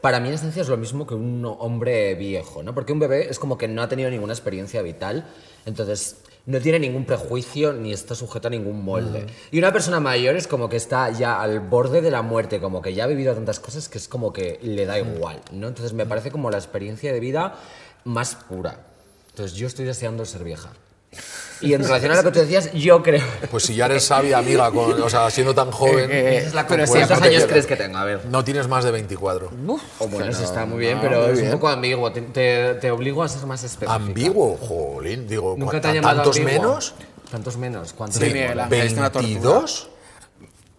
para 0.00 0.20
mí 0.20 0.28
en 0.28 0.34
esencia 0.34 0.62
es 0.62 0.68
lo 0.68 0.76
mismo 0.76 1.08
que 1.08 1.14
un 1.14 1.44
hombre 1.44 2.14
viejo, 2.14 2.62
¿no? 2.62 2.72
Porque 2.72 2.92
un 2.92 3.00
bebé 3.00 3.28
es 3.28 3.40
como 3.40 3.58
que 3.58 3.66
no 3.66 3.82
ha 3.82 3.88
tenido 3.88 4.08
ninguna 4.10 4.32
experiencia 4.32 4.80
vital, 4.80 5.26
entonces 5.66 6.18
no 6.46 6.60
tiene 6.60 6.78
ningún 6.78 7.04
prejuicio 7.04 7.72
ni 7.72 7.92
está 7.92 8.14
sujeto 8.14 8.46
a 8.46 8.50
ningún 8.52 8.84
molde. 8.84 9.26
Y 9.50 9.58
una 9.58 9.72
persona 9.72 9.98
mayor 9.98 10.36
es 10.36 10.46
como 10.46 10.68
que 10.68 10.76
está 10.76 11.10
ya 11.10 11.42
al 11.42 11.58
borde 11.58 12.00
de 12.00 12.12
la 12.12 12.22
muerte, 12.22 12.60
como 12.60 12.80
que 12.80 12.94
ya 12.94 13.04
ha 13.04 13.06
vivido 13.08 13.34
tantas 13.34 13.58
cosas 13.58 13.88
que 13.88 13.98
es 13.98 14.06
como 14.06 14.32
que 14.32 14.60
le 14.62 14.86
da 14.86 15.00
igual, 15.00 15.40
¿no? 15.50 15.66
Entonces 15.66 15.94
me 15.94 16.06
parece 16.06 16.30
como 16.30 16.48
la 16.48 16.58
experiencia 16.58 17.12
de 17.12 17.18
vida 17.18 17.56
más 18.04 18.36
pura. 18.36 18.86
Entonces 19.30 19.58
yo 19.58 19.66
estoy 19.66 19.84
deseando 19.84 20.24
ser 20.24 20.44
vieja. 20.44 20.70
Y 21.60 21.74
en 21.74 21.82
relación 21.82 22.12
a 22.12 22.14
lo 22.14 22.22
que 22.22 22.30
tú 22.30 22.38
decías, 22.38 22.72
yo 22.72 23.02
creo... 23.02 23.24
Pues 23.50 23.64
si 23.64 23.74
ya 23.74 23.86
eres 23.86 24.04
sabia, 24.04 24.38
amiga, 24.38 24.70
con- 24.70 25.02
o 25.02 25.10
sea, 25.10 25.28
siendo 25.28 25.54
tan 25.56 25.72
joven, 25.72 26.08
Esa 26.08 26.46
es 26.48 26.54
la 26.54 26.66
pero 26.68 26.84
¿Cuántos 26.86 27.20
años 27.20 27.46
crees 27.48 27.66
que 27.66 27.74
tengo? 27.74 27.98
A 27.98 28.04
ver. 28.04 28.26
no 28.26 28.44
tienes 28.44 28.68
más 28.68 28.84
de 28.84 28.92
24. 28.92 29.50
O 29.98 30.06
bueno, 30.06 30.30
eso 30.30 30.44
está 30.44 30.64
muy 30.66 30.78
bien, 30.78 30.98
no, 30.98 31.02
pero 31.02 31.22
muy 31.22 31.30
es 31.32 31.40
bien. 31.40 31.46
un 31.48 31.52
poco 31.58 31.68
ambiguo. 31.68 32.12
Te, 32.12 32.20
te, 32.22 32.74
te 32.74 32.90
obligo 32.92 33.24
a 33.24 33.28
ser 33.28 33.44
más 33.46 33.64
específico. 33.64 33.90
Ambiguo, 33.90 34.56
jolín, 34.56 35.26
digo, 35.26 35.56
¿Nunca 35.58 35.80
te 35.80 35.80
¿cuánta- 35.80 35.88
ha 35.90 35.94
llamado 35.94 36.16
¿tantos 36.22 36.36
ambiguo? 36.38 36.62
menos? 36.62 36.94
¿Tantos 37.28 37.56
menos? 37.56 37.92
¿Cuántos? 37.92 38.20
Tortura. 38.20 38.68
¿22? 38.68 39.86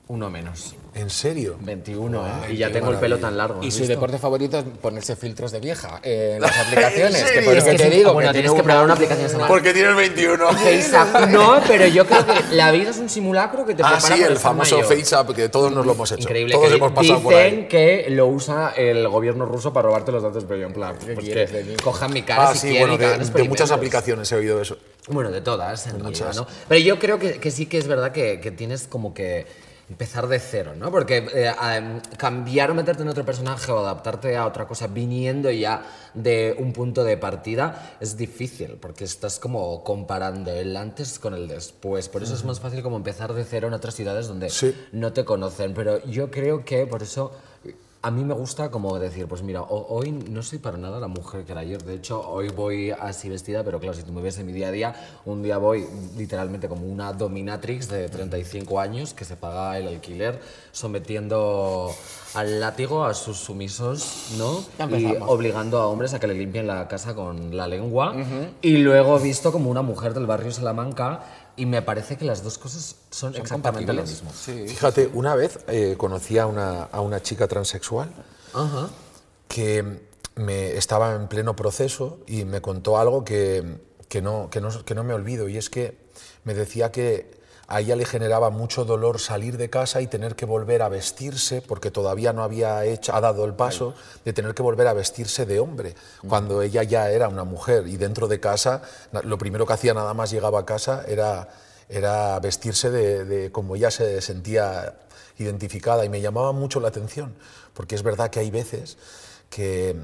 Uno 0.08 0.30
menos. 0.30 0.76
¿En 0.96 1.10
serio? 1.10 1.56
21, 1.62 2.26
¿eh? 2.28 2.32
Y 2.46 2.48
qué 2.48 2.58
ya 2.58 2.72
tengo 2.72 2.90
el 2.92 2.98
pelo 2.98 3.18
tan 3.20 3.38
largo. 3.38 3.62
Y 3.64 3.68
¿has 3.68 3.74
su 3.74 3.82
visto? 3.82 3.94
deporte 3.94 4.18
favorito 4.18 4.58
es 4.58 4.66
ponerse 4.82 5.16
filtros 5.16 5.52
de 5.52 5.60
vieja 5.60 6.00
en 6.04 6.42
las 6.42 6.58
aplicaciones. 6.58 7.22
¿En 7.22 7.34
que 7.40 7.42
por 7.46 7.56
Es 7.58 7.64
que 7.64 7.74
te 7.76 7.84
sí, 7.92 7.98
digo 7.98 8.14
bueno, 8.14 8.30
que 8.30 8.34
tienes 8.34 8.52
tiene 8.52 8.62
que 8.62 8.64
probar 8.68 8.86
una 8.86 8.94
aplicación 8.96 9.30
llama 9.32 9.48
Porque 9.48 9.74
tienes 9.74 9.96
21. 9.96 10.48
FaceApp. 10.52 11.30
No, 11.30 11.62
pero 11.68 11.86
yo 11.88 12.06
creo 12.08 12.26
que 12.26 12.56
la 12.56 12.72
vida 12.72 12.90
es 12.90 12.98
un 12.98 13.08
simulacro 13.10 13.66
que 13.66 13.76
te 13.76 13.84
Ah, 13.84 13.92
prepara 13.98 14.16
sí, 14.16 14.22
para 14.22 14.34
el 14.34 14.40
famoso. 14.40 14.82
FaceApp 14.84 15.30
que 15.36 15.50
todos 15.50 15.72
nos 15.72 15.86
lo 15.86 15.92
hemos 15.94 16.12
hecho. 16.12 16.22
Increíble. 16.24 16.54
Todos 16.54 16.70
que 16.70 16.76
hemos 16.76 16.92
pasado 16.92 17.02
dicen 17.20 17.24
por 17.24 17.34
ahí. 17.36 17.68
que 17.70 18.06
lo 18.10 18.28
usa 18.28 18.74
el 18.76 19.08
gobierno 19.08 19.46
ruso 19.46 19.72
para 19.72 19.88
robarte 19.88 20.12
los 20.12 20.24
datos, 20.24 20.44
pero 20.48 20.60
yo 20.62 20.68
en 20.68 20.74
plan, 20.74 20.96
pues 21.02 21.20
quieres 21.20 21.52
de 21.52 21.60
que 21.64 21.70
mí? 21.72 21.76
cojan 21.84 22.12
mi 22.12 22.24
cara 22.24 22.50
Ah, 22.50 22.54
si 22.54 22.60
sí, 22.62 22.68
quieren 22.70 22.98
bueno, 22.98 22.98
de, 23.18 23.26
de 23.26 23.44
muchas 23.44 23.72
aplicaciones 23.72 24.32
he 24.32 24.36
oído 24.36 24.62
eso. 24.62 24.78
Bueno, 25.08 25.32
de 25.32 25.42
todas, 25.42 25.86
en 25.88 26.00
realidad, 26.00 26.10
Muchas. 26.10 26.36
¿no? 26.36 26.48
Pero 26.68 26.82
yo 26.82 27.00
creo 27.00 27.20
que, 27.20 27.40
que 27.40 27.52
sí 27.52 27.66
que 27.68 27.78
es 27.78 27.88
verdad 27.88 28.12
que, 28.12 28.40
que 28.40 28.52
tienes 28.52 28.88
como 28.88 29.14
que 29.14 29.46
empezar 29.90 30.28
de 30.28 30.40
cero, 30.40 30.74
¿no? 30.78 30.92
Porque 30.92 31.28
eh, 31.34 31.52
cambiar 32.18 32.72
o 32.72 32.76
meterte 32.76 33.02
en 33.02 33.10
otro 33.10 33.26
personaje 33.26 33.72
o 33.72 33.80
adaptarte 33.80 34.38
a 34.38 34.46
otra 34.46 34.68
cosa 34.68 34.88
viniendo 34.88 35.50
ya 35.52 35.82
de 36.14 36.56
un 36.60 36.74
punto 36.74 37.04
de 37.04 37.18
partida 37.18 37.96
es 38.00 38.16
difícil, 38.16 38.78
porque 38.80 39.04
estás 39.04 39.40
como 39.40 39.84
comparando 39.84 40.52
el 40.52 40.78
antes 40.78 41.18
con 41.20 41.34
el 41.34 41.48
después. 41.48 42.08
Por 42.08 42.22
eso 42.24 42.36
es 42.36 42.44
más 42.44 42.60
fácil 42.60 42.84
como 42.84 42.98
empezar 42.98 43.34
de 43.34 43.44
cero 43.44 43.68
en 43.68 43.74
otras 43.74 43.96
ciudades 43.96 44.28
donde 44.28 44.50
Sí. 44.50 44.76
no 44.92 45.12
te 45.12 45.26
conocen. 45.26 45.74
Pero 45.74 46.04
yo 46.06 46.30
creo 46.30 46.64
que 46.64 46.86
por 46.86 47.02
eso 47.04 47.32
a 48.02 48.12
mí 48.12 48.24
me 48.24 48.34
gusta 48.34 48.72
como 48.72 48.98
decir, 48.98 49.28
pues 49.28 49.44
mira, 49.44 49.62
ho- 49.62 49.88
hoy 49.90 50.12
no 50.12 50.42
soy 50.42 50.60
para 50.60 50.78
nada 50.78 51.00
la 51.02 51.08
mujer 51.10 51.44
que 51.44 51.52
era 51.52 51.62
ayer. 51.62 51.84
De 51.84 51.96
hecho, 51.96 52.22
hoy 52.30 52.48
voy 52.48 52.92
así 52.92 53.28
vestida, 53.28 53.64
pero 53.66 53.80
claro, 53.80 53.94
si 53.94 54.04
tú 54.04 54.14
me 54.14 54.22
ves 54.22 54.38
en 54.40 54.46
mi 54.46 54.54
día 54.54 54.70
a 54.70 54.72
día, 54.72 54.96
un 55.26 55.44
día 55.44 55.58
voy 55.58 55.86
literalmente 56.18 56.70
como 56.70 56.86
una 56.88 57.12
dominatrix 57.12 57.90
de 57.90 58.08
35 58.08 58.80
años 58.80 59.14
que 59.14 59.26
se 59.26 59.36
paga 59.36 59.78
el 59.78 59.88
alquiler 59.90 60.40
sometiendo 60.72 61.92
al 62.36 62.60
látigo 62.60 63.04
a 63.06 63.14
sus 63.14 63.38
sumisos, 63.38 64.28
¿no? 64.38 64.64
Y 65.00 65.04
obligando 65.28 65.80
a 65.80 65.88
hombres 65.88 66.14
a 66.14 66.20
que 66.20 66.28
le 66.28 66.36
limpien 66.36 66.68
la 66.68 66.88
casa 66.88 67.16
con 67.16 67.56
la 67.58 67.68
lengua. 67.68 68.14
Y 68.62 68.78
luego 68.78 69.18
visto 69.20 69.52
como 69.52 69.70
una 69.70 69.82
mujer 69.82 70.14
del 70.14 70.26
barrio 70.26 70.52
Salamanca. 70.52 71.22
Y 71.60 71.66
me 71.66 71.82
parece 71.82 72.16
que 72.16 72.24
las 72.24 72.42
dos 72.42 72.58
cosas 72.58 72.96
son, 73.12 73.36
exactamente 73.36 73.92
lo 73.92 74.02
mismo. 74.02 74.32
Sí. 74.34 74.66
Fíjate, 74.66 75.10
una 75.14 75.36
vez 75.36 75.60
eh, 75.68 75.96
conocí 75.98 76.38
a 76.38 76.48
una, 76.48 76.84
a 76.84 77.02
una 77.02 77.22
chica 77.22 77.50
transexual 77.50 78.10
Ajá. 78.54 78.88
que 79.50 80.00
me 80.36 80.78
estaba 80.78 81.16
en 81.16 81.28
pleno 81.28 81.58
proceso 81.58 82.20
y 82.28 82.46
me 82.46 82.62
contó 82.62 82.98
algo 82.98 83.26
que, 83.26 83.78
que, 84.08 84.22
no, 84.22 84.50
que, 84.50 84.62
no, 84.62 84.86
que 84.86 84.96
no 84.96 85.04
me 85.04 85.14
olvido 85.14 85.50
y 85.50 85.58
es 85.58 85.70
que 85.70 85.98
me 86.46 86.54
decía 86.54 86.94
que 86.94 87.39
a 87.72 87.82
ella 87.82 87.96
le 87.96 88.04
generaba 88.04 88.50
mucho 88.50 88.84
dolor 88.84 89.20
salir 89.20 89.56
de 89.58 89.70
casa 89.70 90.02
y 90.02 90.08
tener 90.08 90.36
que 90.36 90.46
volver 90.46 90.82
a 90.82 90.90
vestirse 90.90 91.62
porque 91.62 91.92
todavía 91.92 92.34
no 92.34 92.44
había 92.44 92.84
hecho, 92.84 93.14
ha 93.14 93.22
dado 93.22 93.46
el 93.46 93.54
paso 93.54 93.94
de 94.26 94.34
tener 94.34 94.56
que 94.56 94.64
volver 94.64 94.88
a 94.88 94.94
vestirse 94.94 95.46
de 95.46 95.60
hombre 95.60 95.94
cuando 96.28 96.64
ella 96.64 96.82
ya 96.84 97.12
era 97.12 97.28
una 97.30 97.44
mujer. 97.44 97.86
Y 97.88 97.98
dentro 97.98 98.28
de 98.28 98.40
casa 98.40 98.82
lo 99.24 99.38
primero 99.38 99.66
que 99.68 99.74
hacía 99.74 99.94
nada 99.94 100.14
más 100.16 100.32
llegaba 100.32 100.60
a 100.62 100.66
casa 100.66 101.04
era, 101.08 101.48
era 101.90 102.40
vestirse 102.40 102.90
de, 102.90 103.24
de 103.26 103.52
como 103.52 103.76
ella 103.76 103.92
se 103.92 104.20
sentía 104.22 104.96
identificada. 105.38 106.04
Y 106.06 106.10
me 106.10 106.22
llamaba 106.22 106.52
mucho 106.52 106.80
la 106.80 106.88
atención 106.88 107.36
porque 107.76 107.94
es 107.96 108.02
verdad 108.02 108.32
que 108.32 108.40
hay 108.40 108.50
veces 108.52 108.98
que, 109.52 109.96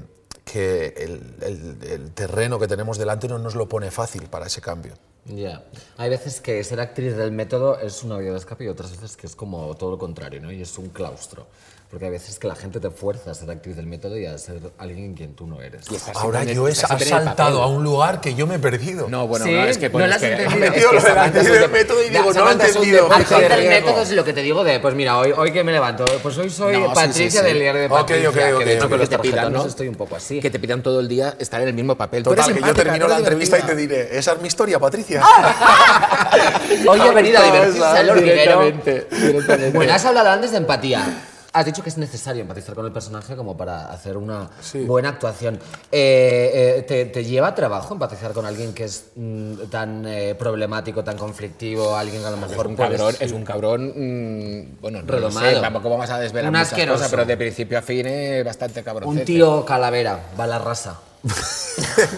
que 0.44 0.94
el, 0.98 1.34
el- 1.42 1.78
el 1.90 2.10
terreno 2.12 2.58
que 2.60 2.68
tenemos 2.68 2.96
delante 2.96 3.26
no 3.28 3.38
nos 3.38 3.54
lo 3.56 3.68
pone 3.68 3.90
fácil 3.90 4.28
para 4.28 4.46
ese 4.46 4.60
cambio. 4.60 4.94
Ya. 5.28 5.64
Hay 5.96 6.08
veces 6.08 6.40
que 6.40 6.62
ser 6.62 6.80
actriz 6.80 7.16
del 7.16 7.32
método 7.32 7.78
es 7.80 8.02
una 8.04 8.18
vía 8.18 8.30
de 8.30 8.38
escape 8.38 8.64
y 8.64 8.68
otras 8.68 8.92
veces 8.92 9.16
que 9.16 9.26
es 9.26 9.34
como 9.34 9.74
todo 9.74 9.90
lo 9.90 9.98
contrario, 9.98 10.40
¿no? 10.40 10.52
Y 10.52 10.62
es 10.62 10.78
un 10.78 10.90
claustro. 10.90 11.46
Porque 11.88 12.06
hay 12.06 12.10
veces 12.10 12.36
que 12.40 12.48
la 12.48 12.56
gente 12.56 12.80
te 12.80 12.90
fuerza 12.90 13.30
a 13.30 13.34
ser 13.34 13.48
actriz 13.48 13.76
del 13.76 13.86
método 13.86 14.18
y 14.18 14.26
a 14.26 14.36
ser 14.38 14.58
alguien 14.76 15.14
quien 15.14 15.34
tú 15.36 15.46
no 15.46 15.62
eres. 15.62 15.86
Ahora 16.14 16.42
en- 16.42 16.48
yo 16.48 16.66
he 16.66 16.74
saltado 16.74 17.62
a 17.62 17.68
un 17.68 17.84
lugar 17.84 18.20
que 18.20 18.34
yo 18.34 18.44
me 18.48 18.56
he 18.56 18.58
perdido. 18.58 19.08
No, 19.08 19.28
bueno, 19.28 19.44
Sí, 19.44 19.52
no, 19.52 19.64
es 19.64 19.78
que 19.78 19.86
no 19.86 19.92
pones 19.92 20.08
lo 20.08 20.14
has 20.16 20.20
que- 20.20 20.32
entendido. 20.32 20.50
es 20.50 20.54
que 20.64 20.70
Metido 20.70 20.90
es 20.98 21.04
un 21.04 21.10
actriz 21.18 21.44
del 21.44 21.60
de- 21.60 21.68
método 21.68 22.02
y 22.04 22.08
digo, 22.08 22.32
no 22.32 22.44
lo 22.44 22.50
he 22.50 22.52
entendido. 22.54 23.06
Actriz 23.06 23.28
de 23.38 23.48
del 23.48 23.68
método 23.68 24.02
es 24.02 24.10
lo 24.10 24.24
que 24.24 24.32
te 24.32 24.42
digo 24.42 24.64
de, 24.64 24.80
pues 24.80 24.94
mira, 24.96 25.16
hoy, 25.16 25.32
hoy 25.36 25.52
que 25.52 25.62
me 25.62 25.70
levanto, 25.70 26.04
pues 26.24 26.36
hoy 26.38 26.50
soy 26.50 26.76
No, 26.76 26.92
Patricia 26.92 27.30
sí, 27.30 27.38
sí. 27.38 27.44
del 27.44 27.58
diario 27.60 27.80
de 27.82 27.86
Ok, 27.86 27.92
Patricia, 27.92 28.28
ok, 28.30 28.34
que 28.34 28.52
ok, 28.54 28.64
de 28.64 28.74
hecho 28.74 28.84
ok. 28.84 28.90
con 28.90 28.98
los 28.98 29.08
Que 29.08 29.16
te 29.16 29.22
pidan, 29.22 29.52
¿no? 29.52 29.64
estoy 29.66 29.86
un 29.88 29.94
poco 29.94 30.16
así. 30.16 30.40
Que 30.40 30.50
te 30.50 30.58
pidan 30.58 30.82
todo 30.82 30.98
el 30.98 31.06
día 31.06 31.36
estar 31.38 31.60
en 31.60 31.68
el 31.68 31.74
mismo 31.74 31.94
papel. 31.96 32.24
Total, 32.24 32.52
que 32.52 32.60
yo 32.60 32.74
termino 32.74 33.06
la 33.06 33.18
entrevista 33.18 33.60
y 33.60 33.62
te 33.62 33.76
diré, 33.76 34.18
esa 34.18 34.32
es 34.32 34.40
mi 34.40 34.48
historia, 34.48 34.80
Patricia. 34.80 35.22
Hoy 36.88 37.00
he 37.00 37.10
venido 37.14 37.38
a 37.38 37.42
divertirse 37.52 37.84
al 37.84 38.10
hormiguero. 38.10 38.60
Directamente, 38.62 39.06
directamente. 39.24 39.70
Bueno, 39.76 39.92
has 39.94 40.04
hablado 40.04 40.30
antes 40.30 40.50
de 40.50 40.56
empatía. 40.56 41.22
Has 41.56 41.64
dicho 41.64 41.82
que 41.82 41.88
es 41.88 41.96
necesario 41.96 42.42
empatizar 42.42 42.74
con 42.74 42.84
el 42.84 42.92
personaje 42.92 43.34
como 43.34 43.56
para 43.56 43.90
hacer 43.90 44.18
una 44.18 44.50
Sí. 44.60 44.80
buena 44.84 45.08
actuación. 45.08 45.58
Eh, 45.90 46.76
eh, 46.80 46.82
¿te, 46.82 47.06
te 47.06 47.24
lleva 47.24 47.54
trabajo 47.54 47.94
empatizar 47.94 48.32
con 48.34 48.44
alguien 48.44 48.74
que 48.74 48.84
es 48.84 49.06
mm, 49.16 49.54
tan 49.70 50.04
eh, 50.06 50.34
problemático, 50.38 51.02
tan 51.02 51.16
conflictivo, 51.16 51.96
alguien 51.96 52.20
que 52.20 52.28
a 52.28 52.30
lo 52.32 52.36
Es 52.44 52.50
mejor 52.50 52.66
un 52.66 52.76
puedes- 52.76 52.98
cabrón, 52.98 53.16
es 53.20 53.32
un 53.32 53.42
cabrón, 53.44 53.92
mm, 53.96 54.80
bueno, 54.82 55.00
no 55.02 55.30
sé, 55.30 55.54
tampoco 55.60 55.88
vamos 55.88 56.10
a 56.10 56.18
desvelar 56.18 56.52
Un 56.52 56.58
muchas 56.58 56.86
cosas, 56.88 57.08
pero 57.10 57.24
de 57.24 57.36
principio 57.38 57.78
a 57.78 57.82
fin 57.82 58.06
es 58.06 58.44
bastante 58.44 58.82
cabrón. 58.82 59.08
Un 59.08 59.24
tío 59.24 59.64
calavera, 59.64 60.26
bala 60.36 60.58
rasa. 60.58 61.00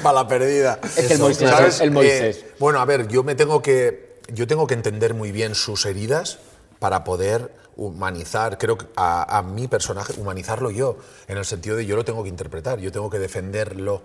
Para 0.03 0.15
la 0.23 0.27
perdida. 0.29 0.81
Es 0.97 1.07
que 1.07 1.15
el 1.15 1.21
Moisés, 1.21 1.49
¿Sabes? 1.49 1.81
el 1.81 1.91
Moisés. 1.93 2.37
Eh, 2.39 2.53
bueno, 2.59 2.81
a 2.81 2.85
ver, 2.85 3.07
yo 3.07 3.23
me 3.23 3.35
tengo 3.37 3.63
que, 3.63 4.19
yo 4.33 4.49
tengo 4.49 4.67
que 4.67 4.75
entender 4.75 5.15
muy 5.15 5.31
bien 5.31 5.55
sus 5.55 5.87
heridas 5.87 6.39
para 6.81 7.05
poder 7.05 7.53
humanizar, 7.79 8.59
creo 8.59 8.77
que 8.77 8.87
a, 8.97 9.39
a 9.39 9.43
mi 9.43 9.69
personaje, 9.69 10.13
humanizarlo 10.19 10.71
yo, 10.71 10.99
en 11.29 11.39
el 11.39 11.45
sentido 11.45 11.77
de 11.77 11.87
yo 11.87 11.97
lo 11.97 12.05
tengo 12.05 12.23
que 12.25 12.29
interpretar, 12.29 12.81
yo 12.81 12.93
tengo 12.93 13.09
que 13.09 13.19
defenderlo. 13.19 14.03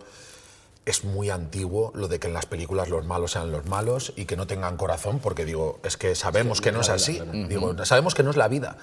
Es 0.86 1.04
muy 1.06 1.30
antiguo 1.30 1.92
lo 1.96 2.08
de 2.08 2.20
que 2.20 2.28
en 2.28 2.34
las 2.34 2.46
películas 2.46 2.90
los 2.90 3.06
malos 3.06 3.32
sean 3.32 3.52
los 3.52 3.66
malos 3.66 4.14
y 4.16 4.26
que 4.26 4.36
no 4.36 4.48
tengan 4.48 4.78
corazón, 4.78 5.20
porque 5.20 5.44
digo, 5.44 5.80
es 5.84 5.98
que 5.98 6.14
sabemos 6.14 6.62
que 6.62 6.72
no 6.72 6.82
es 6.82 6.90
así, 6.90 7.22
digo, 7.48 7.86
sabemos 7.86 8.14
que 8.14 8.22
no 8.22 8.30
es 8.30 8.38
la 8.38 8.48
vida. 8.48 8.78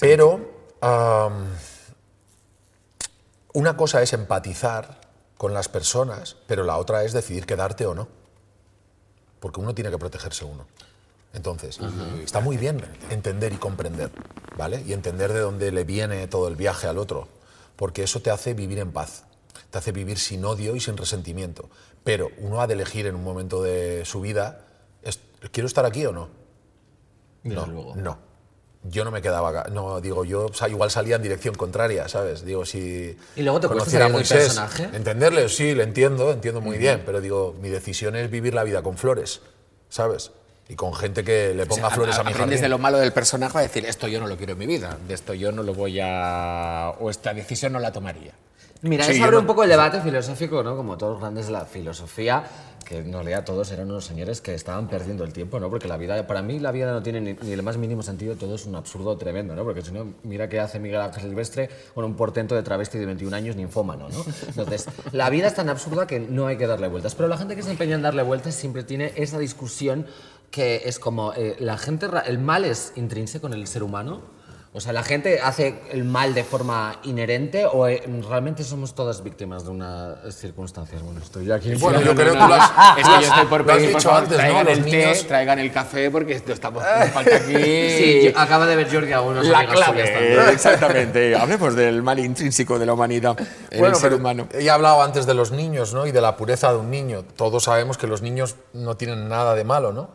Pero 0.00 0.40
am, 0.80 1.46
una 3.52 3.76
cosa 3.76 4.02
es 4.02 4.12
empatizar 4.14 5.00
con 5.36 5.54
las 5.54 5.68
personas, 5.68 6.36
pero 6.46 6.64
la 6.64 6.78
otra 6.78 7.04
es 7.04 7.12
decidir 7.12 7.46
quedarte 7.46 7.86
o 7.86 7.94
no. 7.94 8.08
Porque 9.38 9.60
uno 9.60 9.74
tiene 9.74 9.90
que 9.90 9.98
protegerse 9.98 10.44
uno. 10.44 10.66
Entonces, 11.38 11.78
está 12.22 12.40
muy 12.40 12.56
bien 12.56 12.82
entender 13.10 13.52
y 13.52 13.56
comprender, 13.56 14.10
¿vale? 14.56 14.82
Y 14.84 14.92
entender 14.92 15.32
de 15.32 15.38
dónde 15.38 15.70
le 15.70 15.84
viene 15.84 16.26
todo 16.26 16.48
el 16.48 16.56
viaje 16.56 16.88
al 16.88 16.98
otro, 16.98 17.28
porque 17.76 18.02
eso 18.02 18.20
te 18.20 18.32
hace 18.32 18.54
vivir 18.54 18.80
en 18.80 18.90
paz, 18.90 19.22
te 19.70 19.78
hace 19.78 19.92
vivir 19.92 20.18
sin 20.18 20.44
odio 20.44 20.74
y 20.74 20.80
sin 20.80 20.96
resentimiento. 20.96 21.70
Pero 22.02 22.28
uno 22.38 22.60
ha 22.60 22.66
de 22.66 22.74
elegir 22.74 23.06
en 23.06 23.14
un 23.14 23.22
momento 23.22 23.62
de 23.62 24.04
su 24.04 24.20
vida, 24.20 24.64
¿quiero 25.52 25.68
estar 25.68 25.86
aquí 25.86 26.04
o 26.06 26.12
no? 26.12 26.28
Desde 27.44 27.56
no, 27.56 27.66
luego. 27.66 27.94
no. 27.94 28.18
Yo 28.82 29.04
no 29.04 29.12
me 29.12 29.22
quedaba, 29.22 29.48
acá. 29.50 29.70
no, 29.70 30.00
digo, 30.00 30.24
yo 30.24 30.46
o 30.46 30.52
sea, 30.52 30.68
igual 30.68 30.90
salía 30.90 31.16
en 31.16 31.22
dirección 31.22 31.54
contraria, 31.54 32.08
¿sabes? 32.08 32.44
Digo, 32.44 32.64
si 32.64 33.16
¿Y 33.36 33.42
luego 33.42 33.60
te 33.60 33.68
conociera 33.68 34.06
a 34.06 34.08
Moisés, 34.08 34.44
personaje? 34.46 34.88
entenderle, 34.92 35.48
sí, 35.48 35.74
le 35.74 35.84
entiendo, 35.84 36.32
entiendo 36.32 36.60
muy 36.60 36.78
bien, 36.78 37.02
pero 37.06 37.20
digo, 37.20 37.54
mi 37.60 37.68
decisión 37.68 38.16
es 38.16 38.28
vivir 38.28 38.54
la 38.54 38.64
vida 38.64 38.82
con 38.82 38.96
flores, 38.96 39.40
¿sabes? 39.88 40.32
Y 40.68 40.74
con 40.74 40.92
gente 40.94 41.24
que 41.24 41.54
le 41.54 41.64
ponga 41.66 41.86
O 41.86 41.88
sea, 41.88 41.94
flores 41.96 42.18
a, 42.18 42.24
mi 42.24 42.30
aprendes 42.30 42.56
jardín. 42.58 42.62
de 42.62 42.68
lo 42.68 42.78
malo 42.78 42.98
del 42.98 43.12
personaje 43.12 43.56
a 43.56 43.62
decir, 43.62 43.86
esto 43.86 44.06
yo 44.06 44.20
no 44.20 44.26
lo 44.26 44.36
quiero 44.36 44.52
en 44.52 44.58
mi 44.58 44.66
vida, 44.66 44.98
de 45.08 45.14
esto 45.14 45.32
yo 45.34 45.50
no 45.50 45.62
lo 45.62 45.72
voy 45.74 45.98
a... 46.00 46.92
o 47.00 47.08
esta 47.10 47.32
decisión 47.32 47.72
no 47.72 47.78
la 47.78 47.90
tomaría. 47.92 48.32
Mira, 48.82 49.04
Sí, 49.04 49.12
eso 49.12 49.24
abre 49.24 49.34
no- 49.36 49.40
un 49.40 49.46
poco 49.46 49.64
el 49.64 49.70
debate 49.70 50.00
filosófico, 50.00 50.62
¿no? 50.62 50.76
Como 50.76 50.96
todos 50.98 51.12
los 51.14 51.20
grandes 51.20 51.46
de 51.46 51.52
la 51.52 51.64
filosofía, 51.64 52.44
que 52.84 52.98
en 52.98 53.12
realidad 53.12 53.44
todos 53.44 53.72
eran 53.72 53.90
unos 53.90 54.04
señores 54.04 54.40
que 54.40 54.54
estaban 54.54 54.86
perdiendo 54.88 55.24
el 55.24 55.32
tiempo, 55.32 55.58
¿no? 55.58 55.68
Porque 55.68 55.88
la 55.88 55.96
vida, 55.96 56.24
para 56.28 56.42
mí 56.42 56.60
la 56.60 56.70
vida 56.70 56.92
no 56.92 57.02
tiene 57.02 57.20
ni, 57.20 57.32
ni 57.42 57.52
el 57.52 57.62
más 57.64 57.76
mínimo 57.76 58.02
sentido, 58.04 58.36
todo 58.36 58.54
es 58.54 58.66
un 58.66 58.76
absurdo 58.76 59.16
tremendo, 59.18 59.56
¿no? 59.56 59.64
Porque 59.64 59.82
si 59.82 59.90
no, 59.90 60.12
mira 60.22 60.48
qué 60.48 60.60
hace 60.60 60.78
Miguel 60.78 61.00
Ángel 61.00 61.22
Silvestre 61.24 61.68
con 61.92 62.04
un 62.04 62.14
portento 62.14 62.54
de 62.54 62.62
travesti 62.62 62.98
de 62.98 63.06
21 63.06 63.34
años 63.34 63.56
ninfómano, 63.56 64.08
¿no? 64.10 64.24
Entonces, 64.46 64.86
la 65.10 65.28
vida 65.28 65.48
es 65.48 65.54
tan 65.54 65.68
absurda 65.70 66.06
que 66.06 66.20
no 66.20 66.46
hay 66.46 66.56
que 66.56 66.66
darle 66.68 66.86
vueltas. 66.88 67.14
Pero 67.16 67.28
la 67.28 67.36
gente 67.36 67.56
que 67.56 67.64
se 67.64 67.72
empeña 67.72 67.96
en 67.96 68.02
darle 68.02 68.22
vueltas 68.22 68.54
siempre 68.54 68.84
tiene 68.84 69.12
esa 69.16 69.38
discusión 69.40 70.06
que 70.50 70.82
es 70.86 70.98
como, 70.98 71.32
eh, 71.34 71.56
la 71.60 71.76
gente, 71.78 72.06
el 72.26 72.38
mal 72.38 72.64
es 72.64 72.92
intrínseco 72.96 73.46
en 73.46 73.54
el 73.54 73.66
ser 73.66 73.82
humano. 73.82 74.36
O 74.74 74.80
sea, 74.80 74.92
¿la 74.92 75.02
gente 75.02 75.40
hace 75.40 75.80
el 75.90 76.04
mal 76.04 76.34
de 76.34 76.44
forma 76.44 77.00
inherente 77.02 77.64
o 77.64 77.88
eh, 77.88 78.02
realmente 78.28 78.62
somos 78.62 78.94
todas 78.94 79.24
víctimas 79.24 79.64
de 79.64 79.70
unas 79.70 80.34
circunstancias? 80.36 81.02
Bueno, 81.02 81.20
estoy 81.22 81.46
yo 81.46 81.54
aquí. 81.54 81.74
Bueno, 81.74 81.98
No, 82.00 82.04
yo 82.04 82.14
no, 82.14 82.20
creo 82.20 82.26
no, 82.26 82.32
que 82.34 82.38
tú 82.38 82.42
no. 82.42 82.48
lo 82.48 82.54
has, 82.62 82.98
Es 82.98 83.08
que 83.08 83.12
yo 83.14 83.28
estoy 83.32 83.46
por 83.46 83.66
pedir, 83.66 83.92
por 83.92 84.02
favor, 84.02 84.18
antes, 84.24 84.36
¿no? 84.36 84.36
traigan 84.44 84.66
Los 84.66 84.78
el 84.78 84.84
té, 84.84 84.90
niños... 84.98 85.26
traigan 85.26 85.58
el 85.58 85.72
café, 85.72 86.10
porque 86.10 86.32
esto 86.34 86.52
estamos, 86.52 86.82
nos 87.00 87.08
falta 87.10 87.36
aquí... 87.36 87.54
Sí, 87.54 88.20
yo- 88.32 88.38
acaba 88.38 88.66
de 88.66 88.76
ver 88.76 88.92
Jordi 88.92 89.12
a 89.12 89.22
unos 89.22 89.46
la 89.46 89.66
clave, 89.66 90.04
también. 90.04 90.48
exactamente. 90.52 91.34
Hablemos 91.40 91.74
del 91.74 92.02
mal 92.02 92.18
intrínseco 92.18 92.78
de 92.78 92.86
la 92.86 92.92
humanidad 92.92 93.36
en 93.70 93.80
Bueno, 93.80 93.96
el 93.96 94.00
ser 94.00 94.12
humano. 94.14 94.48
Ella 94.52 94.74
hablaba 94.74 95.02
antes 95.02 95.24
de 95.24 95.32
los 95.32 95.50
niños, 95.50 95.94
¿no? 95.94 96.06
Y 96.06 96.12
de 96.12 96.20
la 96.20 96.36
pureza 96.36 96.70
de 96.72 96.78
un 96.78 96.90
niño. 96.90 97.24
Todos 97.36 97.64
sabemos 97.64 97.96
que 97.96 98.06
los 98.06 98.20
niños 98.20 98.54
no 98.74 98.96
tienen 98.98 99.28
nada 99.30 99.54
de 99.54 99.64
malo, 99.64 99.92
¿no? 99.92 100.10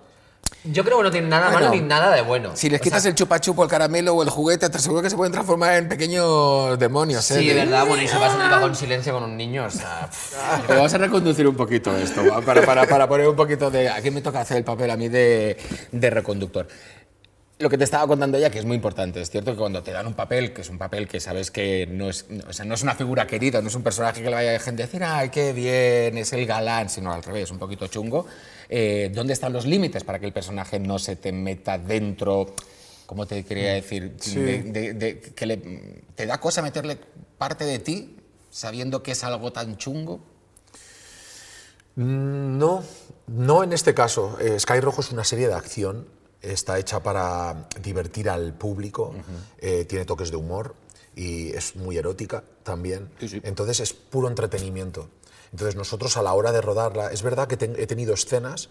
Yo 0.66 0.84
creo 0.84 0.98
que 0.98 1.04
no 1.04 1.12
tiene 1.12 1.28
nada 1.28 1.50
Bueno, 1.52 1.68
malo 1.68 1.76
ni 1.82 1.88
nada 1.88 2.14
de 2.16 2.22
bueno. 2.22 2.52
Si 2.56 2.70
les 2.70 2.80
O 2.80 2.84
quitas 2.84 3.02
sea, 3.02 3.10
el 3.10 3.16
chupa 3.16 3.40
chupo, 3.40 3.64
el 3.64 3.70
caramelo 3.70 4.14
o 4.14 4.24
el 4.24 4.30
juguete, 4.30 4.70
te 4.70 4.78
aseguro 4.78 5.02
que 5.02 5.10
se 5.10 5.16
pueden 5.18 5.32
transformar 5.34 5.74
en 5.76 5.90
pequeños 5.90 6.80
demonios. 6.80 7.30
¿eh? 7.32 7.40
Sí, 7.40 7.48
De- 7.48 7.54
verdad, 7.54 7.86
bueno, 7.86 8.04
y 8.04 8.08
se 8.08 8.16
pasa 8.18 8.36
un 8.36 8.50
cajón 8.50 8.70
en 8.70 8.76
silencio 8.76 9.14
con 9.14 9.24
un 9.24 9.36
niño, 9.36 9.66
o 9.66 9.70
sea... 9.70 10.08
pff. 10.10 10.36
Pero 10.68 10.80
vamos 10.80 10.94
a 10.94 10.98
reconducir 10.98 11.48
un 11.48 11.56
poquito 11.56 11.96
esto, 11.98 12.22
para, 12.46 12.62
para, 12.66 12.86
para 12.88 13.08
poner 13.08 13.28
un 13.28 13.36
poquito 13.36 13.70
de... 13.70 13.90
Aquí 13.90 14.10
me 14.12 14.22
toca 14.22 14.42
hacer 14.42 14.58
el 14.58 14.64
papel 14.64 14.90
a 14.92 14.98
mí 14.98 15.10
de, 15.10 15.58
de 15.92 16.10
reconductor. 16.10 16.68
Lo 17.60 17.70
que 17.70 17.78
te 17.78 17.84
estaba 17.84 18.08
contando 18.08 18.38
ella, 18.38 18.50
que 18.50 18.60
es 18.60 18.66
muy 18.66 18.76
importante, 18.76 19.22
es 19.22 19.30
cierto 19.30 19.52
que 19.52 19.58
cuando 19.58 19.84
te 19.84 19.92
dan 19.92 20.08
un 20.08 20.16
papel, 20.16 20.54
que 20.54 20.62
es 20.62 20.70
un 20.70 20.78
papel 20.80 21.08
que 21.08 21.20
sabes 21.20 21.52
que 21.52 21.88
no 21.88 22.10
es, 22.10 22.26
no- 22.30 22.44
o 22.50 22.52
sea, 22.54 22.66
no 22.66 22.74
es 22.74 22.82
una 22.82 22.96
figura 22.96 23.28
querida, 23.28 23.62
no 23.62 23.68
es 23.68 23.76
un 23.76 23.84
personaje 23.84 24.22
que 24.24 24.30
le 24.30 24.36
vaya 24.36 24.56
a 24.56 24.60
gente 24.60 24.84
decir, 24.84 25.04
ay, 25.04 25.30
qué 25.30 25.54
bien, 25.54 26.18
es 26.18 26.34
el 26.34 26.46
galán, 26.48 26.90
sino 26.90 27.14
al 27.14 27.22
revés, 27.24 27.52
un 27.52 27.60
poquito 27.60 27.88
chungo, 27.88 28.26
eh, 28.70 29.12
¿dónde 29.14 29.34
están 29.34 29.54
los 29.54 29.66
límites 29.66 30.04
para 30.04 30.20
que 30.20 30.26
el 30.26 30.34
personaje 30.34 30.80
no 30.80 30.98
se 31.00 31.16
te 31.16 31.32
meta 31.32 31.78
dentro, 31.78 32.54
¿cómo 33.06 33.28
te 33.28 33.44
quería 33.46 33.74
decir? 33.74 34.18
De- 34.42 34.64
de- 34.64 34.94
de- 34.94 35.20
que 35.22 35.46
le- 35.46 36.02
¿Te 36.16 36.26
da 36.26 36.40
cosa 36.40 36.62
meterle 36.64 36.98
parte 37.38 37.66
de 37.66 37.78
ti 37.80 38.18
sabiendo 38.50 39.04
que 39.04 39.12
es 39.12 39.24
algo 39.24 39.54
tan 39.54 39.78
chungo? 39.78 40.20
No, 41.96 42.84
no 43.28 43.64
en 43.64 43.74
este 43.74 43.94
caso. 43.94 44.38
Eh, 44.42 44.60
Sky 44.60 44.80
Rojo 44.80 45.02
es 45.02 45.12
una 45.12 45.24
serie 45.24 45.48
de 45.48 45.54
acción. 45.54 46.08
Está 46.44 46.78
hecha 46.78 47.02
para 47.02 47.68
divertir 47.82 48.30
al 48.30 48.54
público. 48.54 49.16
eh, 49.60 49.86
tiene 49.86 50.06
toques 50.06 50.30
de 50.30 50.38
humor 50.38 50.76
y 51.16 51.52
es 51.54 51.76
muy 51.76 51.98
erótica 51.98 52.44
también. 52.64 53.10
Sí, 53.20 53.30
sí. 53.30 53.42
Entonces 53.44 53.80
es 53.80 53.94
puro 53.94 54.28
entretenimiento. 54.28 55.10
Entonces 55.52 55.76
nosotros 55.76 56.18
a 56.18 56.22
la 56.22 56.34
hora 56.34 56.52
de 56.52 56.62
rodarla, 56.62 57.12
es 57.12 57.22
verdad 57.22 57.48
que 57.48 57.58
ten- 57.58 57.76
he 57.78 57.88
tenido 57.88 58.14
escenas 58.14 58.70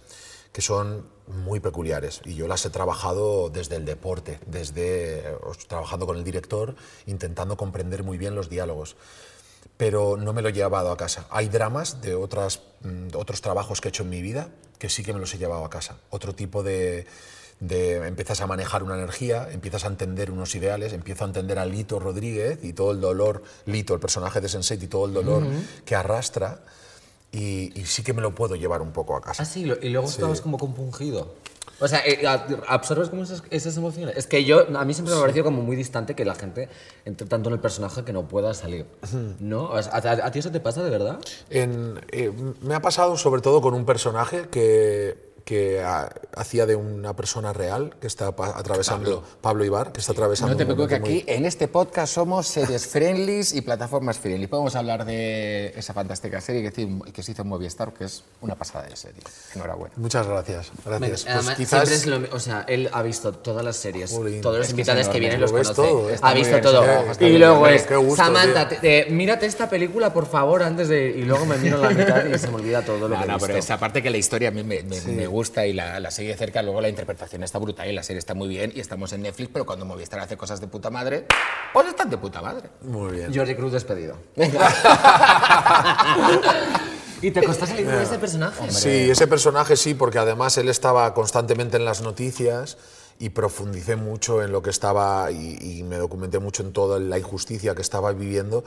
que 0.52 0.60
son 0.60 1.08
muy 1.28 1.60
peculiares 1.60 2.20
y 2.26 2.34
yo 2.34 2.46
las 2.46 2.66
he 2.66 2.70
trabajado 2.70 3.48
desde 3.48 3.76
el 3.76 3.86
deporte, 3.86 4.38
desde 4.46 5.24
trabajando 5.66 6.04
con 6.06 6.18
el 6.18 6.24
director, 6.24 6.74
intentando 7.06 7.56
comprender 7.56 8.02
muy 8.04 8.18
bien 8.18 8.34
los 8.34 8.48
diálogos 8.50 8.96
pero 9.78 10.16
no 10.16 10.32
me 10.32 10.42
lo 10.42 10.50
he 10.50 10.52
llevado 10.52 10.92
a 10.92 10.96
casa. 10.96 11.26
Hay 11.30 11.48
dramas 11.48 12.02
de 12.02 12.14
otras, 12.14 12.60
mm, 12.82 13.08
otros 13.16 13.40
trabajos 13.40 13.80
que 13.80 13.88
he 13.88 13.90
hecho 13.90 14.02
en 14.04 14.10
mi 14.10 14.20
vida 14.22 14.50
que 14.78 14.88
sí 14.88 15.02
que 15.02 15.12
me 15.12 15.18
los 15.18 15.32
he 15.34 15.38
llevado 15.38 15.64
a 15.64 15.70
casa. 15.70 15.98
Otro 16.10 16.34
tipo 16.34 16.62
de, 16.62 17.06
de- 17.62 18.06
Empiezas 18.06 18.40
a 18.40 18.46
manejar 18.46 18.82
una 18.82 18.94
energía, 18.96 19.48
empiezas 19.50 19.84
a 19.84 19.86
entender 19.88 20.30
unos 20.30 20.54
ideales, 20.54 20.92
empiezo 20.92 21.24
a 21.24 21.28
entender 21.28 21.58
a 21.58 21.64
Lito 21.64 21.98
Rodríguez 21.98 22.58
y 22.62 22.72
todo 22.72 22.90
el 22.90 23.00
dolor, 23.00 23.42
Lito, 23.66 23.94
el 23.94 24.00
personaje 24.00 24.40
de 24.40 24.48
Sensei, 24.48 24.78
y 24.82 24.86
todo 24.88 25.06
el 25.06 25.14
dolor 25.14 25.44
que 25.84 25.94
arrastra, 25.94 26.60
y, 27.30 27.72
y 27.80 27.86
sí 27.86 28.02
que 28.02 28.12
me 28.12 28.20
lo 28.20 28.34
puedo 28.34 28.56
llevar 28.56 28.82
un 28.82 28.92
poco 28.92 29.16
a 29.16 29.20
casa. 29.22 29.42
Ah, 29.42 29.46
sí, 29.46 29.60
y 29.80 29.88
luego 29.88 30.06
estabas 30.08 30.40
como 30.40 30.58
compungido. 30.58 31.34
O 31.80 31.88
sea, 31.88 32.00
eh, 32.06 32.22
absorbes 32.68 33.08
como 33.08 33.22
esas, 33.24 33.42
esas 33.50 33.76
emociones. 33.76 34.16
Es 34.16 34.26
que 34.26 34.44
yo, 34.44 34.66
a 34.76 34.84
mí 34.84 34.94
siempre 34.94 35.14
me 35.14 35.18
ha 35.18 35.22
parecido 35.22 35.44
como 35.44 35.62
muy 35.62 35.74
distante 35.74 36.14
que 36.14 36.24
la 36.24 36.34
gente 36.34 36.68
entre 37.04 37.26
tanto 37.26 37.48
en 37.48 37.54
el 37.54 37.60
personaje 37.60 38.04
que 38.04 38.12
no 38.12 38.28
pueda 38.28 38.54
salir. 38.54 38.86
¿No? 39.40 39.72
¿A, 39.74 39.78
a- 39.80 40.26
a 40.26 40.30
ti 40.30 40.38
eso 40.40 40.50
te 40.52 40.60
pasa 40.60 40.82
de 40.84 40.90
verdad? 40.90 41.18
En- 41.50 42.00
eh, 42.12 42.30
me 42.60 42.74
ha 42.74 42.82
pasado 42.82 43.16
sobre 43.16 43.40
todo 43.40 43.60
con 43.60 43.74
un 43.74 43.84
personaje 43.84 44.48
que, 44.48 45.31
que 45.44 45.80
ha- 45.82 46.10
hacía 46.36 46.66
de 46.66 46.76
una 46.76 47.14
persona 47.16 47.52
real 47.52 47.94
que 48.00 48.06
está 48.06 48.34
pa- 48.36 48.56
atravesando, 48.58 49.24
Pablo. 49.40 49.64
Ibar, 49.64 49.92
que 49.92 50.00
está 50.00 50.12
atravesando 50.12 50.52
No 50.54 50.56
te 50.58 50.64
preocupes 50.64 50.88
que 50.88 50.94
aquí 50.96 51.24
muy- 51.24 51.24
en 51.26 51.44
este 51.46 51.68
podcast 51.68 52.12
somos 52.14 52.46
series 52.46 52.86
friendly 52.86 53.42
y 53.52 53.60
plataformas 53.62 54.18
friendly. 54.18 54.46
Podemos 54.46 54.74
hablar 54.76 55.04
de 55.04 55.72
esa 55.76 55.92
fantástica 55.94 56.40
serie 56.40 56.70
que, 56.70 56.88
que 57.12 57.22
se 57.22 57.32
hizo 57.32 57.42
en 57.42 57.48
Movistar, 57.48 57.92
que 57.92 58.04
es 58.04 58.22
una 58.40 58.54
pasada 58.54 58.86
de 58.88 58.96
serie. 58.96 59.20
Enhorabuena. 59.54 59.94
Muchas 59.96 60.26
gracias, 60.26 60.70
gracias. 60.84 61.22
Pues 61.24 61.26
Además, 61.34 61.56
quizás 61.56 61.90
es 61.90 62.06
lo 62.06 62.22
o 62.34 62.38
sea, 62.38 62.64
él 62.68 62.88
ha 62.92 63.02
visto 63.02 63.32
todas 63.32 63.64
las 63.64 63.76
series, 63.76 64.10
Jolín, 64.12 64.40
todos 64.40 64.58
los 64.58 64.66
que 64.68 64.72
invitados 64.72 65.08
que 65.08 65.18
vienen 65.20 65.40
lo 65.40 65.46
los 65.48 65.52
conoce. 65.52 65.74
todo, 65.74 66.08
ha 66.22 66.34
visto 66.34 66.50
bien, 66.50 66.62
todo. 66.62 66.84
y 67.20 67.38
luego 67.38 67.66
es, 67.66 67.88
gusto, 67.90 68.16
Samantha, 68.16 68.68
te- 68.68 68.78
eh, 68.82 69.06
mírate 69.10 69.46
esta 69.46 69.68
película, 69.68 70.12
por 70.12 70.26
favor, 70.26 70.62
antes 70.62 70.88
de... 70.88 71.08
Y 71.10 71.22
luego 71.24 71.44
me 71.46 71.56
miro 71.58 71.78
la 71.78 71.90
mitad 71.90 72.24
y 72.26 72.38
se 72.38 72.48
me 72.48 72.54
olvida 72.56 72.82
todo 72.84 73.08
lo 73.08 73.08
No, 73.08 73.18
que 73.18 73.24
he 73.24 73.26
no, 73.28 73.38
pero 73.38 73.54
visto. 73.54 73.58
esa 73.58 73.78
parte 73.78 74.02
que 74.02 74.10
la 74.10 74.16
historia 74.18 74.48
a 74.48 74.52
mí 74.52 74.62
me, 74.62 74.82
me- 74.82 75.00
me 75.02 75.26
gusta 75.32 75.66
y 75.66 75.72
la, 75.72 75.98
la 75.98 76.12
sigue 76.12 76.28
de 76.28 76.36
cerca, 76.36 76.62
luego 76.62 76.80
la 76.80 76.88
interpretación 76.88 77.42
está 77.42 77.58
brutal 77.58 77.88
y 77.88 77.92
la 77.92 78.04
serie 78.04 78.20
está 78.20 78.34
muy 78.34 78.46
bien 78.48 78.72
y 78.74 78.78
estamos 78.80 79.12
en 79.12 79.22
Netflix, 79.22 79.50
pero 79.52 79.66
cuando 79.66 79.84
Movistar 79.84 80.20
hace 80.20 80.36
cosas 80.36 80.60
de 80.60 80.68
puta 80.68 80.90
madre, 80.90 81.26
pues 81.72 81.88
están 81.88 82.08
de 82.10 82.18
puta 82.18 82.40
madre. 82.40 82.70
Muy 82.82 83.12
bien. 83.12 83.34
Jordi 83.34 83.56
Cruz 83.56 83.72
despedido. 83.72 84.16
¿Y 87.22 87.30
te 87.30 87.42
costó 87.42 87.66
salir 87.66 87.86
con 87.86 87.94
ese 87.94 88.18
personaje? 88.18 88.70
Sí, 88.70 89.10
ese 89.10 89.26
personaje 89.26 89.76
sí, 89.76 89.94
porque 89.94 90.18
además 90.18 90.58
él 90.58 90.68
estaba 90.68 91.14
constantemente 91.14 91.76
en 91.76 91.84
las 91.84 92.02
noticias 92.02 92.78
y 93.18 93.30
profundicé 93.30 93.96
mucho 93.96 94.42
en 94.42 94.52
lo 94.52 94.62
que 94.62 94.70
estaba 94.70 95.30
y, 95.30 95.56
y 95.60 95.82
me 95.84 95.96
documenté 95.96 96.40
mucho 96.40 96.62
en 96.64 96.72
toda 96.72 96.98
la 96.98 97.18
injusticia 97.18 97.74
que 97.74 97.82
estaba 97.82 98.12
viviendo 98.12 98.64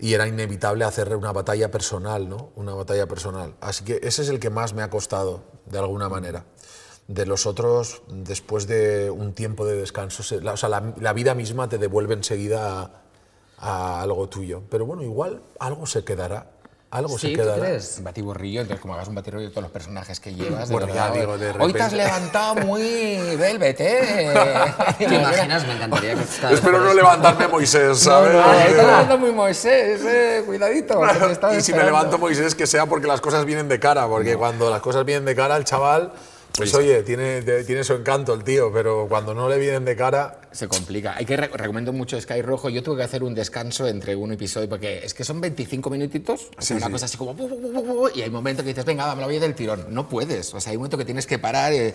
y 0.00 0.14
era 0.14 0.26
inevitable 0.26 0.84
hacer 0.84 1.14
una 1.14 1.32
batalla 1.32 1.70
personal, 1.70 2.28
¿no? 2.28 2.50
Una 2.56 2.74
batalla 2.74 3.06
personal. 3.06 3.54
Así 3.60 3.84
que 3.84 4.00
ese 4.02 4.22
es 4.22 4.28
el 4.30 4.40
que 4.40 4.48
más 4.48 4.72
me 4.72 4.82
ha 4.82 4.88
costado, 4.88 5.42
de 5.66 5.78
alguna 5.78 6.08
manera. 6.08 6.46
De 7.06 7.26
los 7.26 7.44
otros, 7.46 8.02
después 8.08 8.66
de 8.66 9.10
un 9.10 9.34
tiempo 9.34 9.66
de 9.66 9.76
descanso, 9.76 10.22
la, 10.40 10.54
o 10.54 10.56
sea, 10.56 10.68
la, 10.68 11.12
vida 11.12 11.34
misma 11.34 11.68
te 11.68 11.76
devuelve 11.76 12.14
enseguida 12.14 13.02
a 13.58 14.00
algo 14.00 14.28
tuyo. 14.28 14.62
Pero 14.70 14.86
bueno, 14.86 15.02
igual 15.02 15.42
algo 15.58 15.86
se 15.86 16.02
quedará. 16.02 16.50
Algo 16.92 17.16
¿Sí? 17.20 17.28
se 17.28 17.34
¿Tú 17.36 17.42
quedará. 17.42 17.60
crees? 17.62 18.02
Batiburrillo, 18.02 18.62
entonces 18.62 18.80
como 18.80 18.94
hagas 18.94 19.06
un 19.06 19.14
batiburrillo 19.14 19.48
de 19.50 19.52
todos 19.54 19.62
los 19.62 19.70
personajes 19.70 20.18
que 20.18 20.34
llevas, 20.34 20.68
de 20.68 20.72
Bueno, 20.74 20.88
ya 20.92 21.04
verdad, 21.08 21.20
digo, 21.20 21.38
de 21.38 21.50
hoy 21.60 21.72
te 21.72 21.82
has 21.82 21.92
repente- 21.92 21.96
levantado 21.96 22.54
muy 22.56 23.36
velvet, 23.36 23.80
¿eh? 23.80 24.32
¿Te 24.98 25.04
imaginas? 25.14 25.66
Me 25.68 25.74
encantaría 25.74 26.14
que 26.16 26.54
Espero 26.54 26.80
no 26.80 26.92
levantarme 26.92 27.46
Moisés, 27.46 27.90
No, 27.90 27.94
¿sabes? 27.94 28.32
no, 28.32 28.40
hoy 28.40 28.56
te 28.56 28.80
has 28.80 28.86
levantado 28.86 29.18
muy 29.18 29.30
Moisés, 29.30 30.00
eh, 30.04 30.42
cuidadito. 30.44 31.00
y 31.56 31.60
si 31.60 31.72
me 31.72 31.84
levanto 31.84 32.18
Moisés, 32.18 32.56
que 32.56 32.66
sea 32.66 32.86
porque 32.86 33.06
las 33.06 33.20
cosas 33.20 33.44
vienen 33.44 33.68
de 33.68 33.78
cara, 33.78 34.08
porque 34.08 34.36
cuando 34.36 34.68
las 34.68 34.80
cosas 34.80 35.04
vienen 35.04 35.24
de 35.24 35.36
cara, 35.36 35.56
el 35.56 35.64
chaval 35.64 36.10
Pues 36.56 36.74
oye, 36.74 37.02
tiene, 37.02 37.42
tiene 37.42 37.84
su 37.84 37.94
encanto 37.94 38.34
el 38.34 38.44
tío, 38.44 38.72
pero 38.72 39.06
cuando 39.08 39.32
no 39.34 39.48
le 39.48 39.58
vienen 39.58 39.84
de 39.84 39.96
cara, 39.96 40.40
Se 40.52 40.68
complica. 40.68 41.14
Hay 41.16 41.24
que 41.24 41.36
re- 41.36 41.48
recomiendo 41.48 41.92
mucho 41.92 42.20
Sky 42.20 42.42
Rojo. 42.42 42.68
Yo 42.68 42.82
tuve 42.82 42.98
que 42.98 43.02
hacer 43.04 43.22
un 43.22 43.34
descanso 43.34 43.86
entre 43.86 44.14
un 44.16 44.32
episodio 44.32 44.68
porque 44.68 45.00
es 45.04 45.14
que 45.14 45.24
son 45.24 45.40
25 45.40 45.88
minutitos, 45.90 46.48
Sí, 46.58 46.74
una 46.74 46.86
sí. 46.86 46.92
cosa 46.92 47.04
así 47.06 47.16
como 47.16 47.34
bu, 47.34 47.48
bu, 47.48 47.56
bu, 47.60 47.72
bu, 47.72 47.82
bu, 47.94 48.08
y 48.14 48.22
hay 48.22 48.30
momentos 48.30 48.62
que 48.64 48.70
dices, 48.70 48.84
venga, 48.84 49.14
me 49.14 49.20
lo 49.22 49.28
voy 49.28 49.38
del 49.38 49.54
tirón. 49.54 49.86
No 49.90 50.08
puedes. 50.08 50.52
O 50.52 50.60
sea, 50.60 50.70
hay 50.70 50.76
un 50.76 50.80
momento 50.82 50.98
que 50.98 51.04
tienes 51.04 51.26
que 51.26 51.38
parar 51.38 51.72
y 51.72 51.94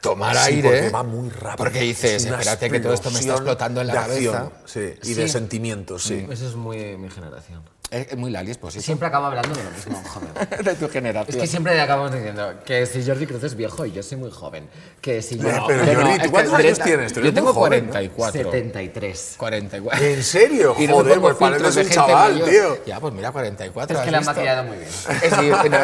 tomar 0.00 0.36
Sí, 0.36 0.54
aire. 0.54 0.68
porque 0.68 0.88
va 0.90 1.02
muy 1.02 1.28
rápido. 1.30 1.56
Porque 1.56 1.80
dices, 1.80 2.24
Es 2.24 2.30
espérate 2.30 2.70
que 2.70 2.80
todo 2.80 2.94
esto 2.94 3.10
me 3.10 3.20
está 3.20 3.32
explotando 3.34 3.80
en 3.80 3.86
la 3.88 3.92
de 3.94 3.98
cabeza. 4.00 4.38
acción, 4.42 4.52
sí, 4.64 4.94
y 5.02 5.06
Sí. 5.06 5.14
de 5.14 5.28
sentimientos, 5.28 6.02
sí. 6.04 6.26
Eso 6.30 6.48
es 6.48 6.54
muy 6.54 6.96
mi 6.96 7.10
generación. 7.10 7.62
Es, 7.96 8.12
es 8.12 8.16
muy 8.16 8.30
Lali, 8.30 8.52
sí. 8.54 8.80
Siempre 8.80 9.08
acabo 9.08 9.26
hablando 9.26 9.54
de 9.54 9.64
lo 9.64 9.70
mismo, 9.70 10.02
joder. 10.04 10.64
de 10.64 10.74
tu 10.74 10.88
generación. 10.88 11.36
Es 11.36 11.42
que 11.42 11.46
siempre 11.46 11.74
le 11.74 11.80
acabamos 11.80 12.12
diciendo 12.12 12.54
que 12.64 12.86
si 12.86 13.04
Jordi 13.04 13.26
Cruz 13.26 13.42
es 13.44 13.54
viejo 13.54 13.86
y 13.86 13.92
yo 13.92 14.02
soy 14.02 14.18
muy 14.18 14.30
joven. 14.30 14.68
Que 15.00 15.22
si 15.22 15.38
yo... 15.38 15.50
No, 15.50 15.66
pero 15.66 15.84
que 15.84 15.94
Jordi, 15.94 16.10
no, 16.10 16.16
¿tú 16.16 16.24
es 16.24 16.30
cuántos 16.30 16.52
es 16.58 16.64
años 16.64 16.78
tienes? 16.80 17.12
Tú 17.12 17.20
Yo 17.20 17.32
tengo 17.32 17.52
muy 17.52 17.62
joven, 17.62 17.86
¿no? 17.86 17.92
44. 17.92 18.42
73. 18.42 19.34
44. 19.38 20.06
¿En 20.06 20.22
serio? 20.22 20.76
Y 20.78 20.86
no 20.86 20.94
Joder, 20.94 21.20
pues 21.20 21.36
pareces 21.36 21.76
un 21.76 21.92
chaval, 21.92 22.32
mayor. 22.32 22.48
tío. 22.48 22.84
Ya, 22.86 23.00
pues 23.00 23.14
mira, 23.14 23.32
44. 23.32 23.94
Es 23.94 23.98
¿has 24.00 24.04
que 24.04 24.10
la 24.10 24.18
han 24.18 24.24
maquillado 24.24 24.64
muy 24.64 24.76
bien. 24.78 24.88
Eh, 25.22 25.30
sí, 25.40 25.50
bueno, 25.50 25.78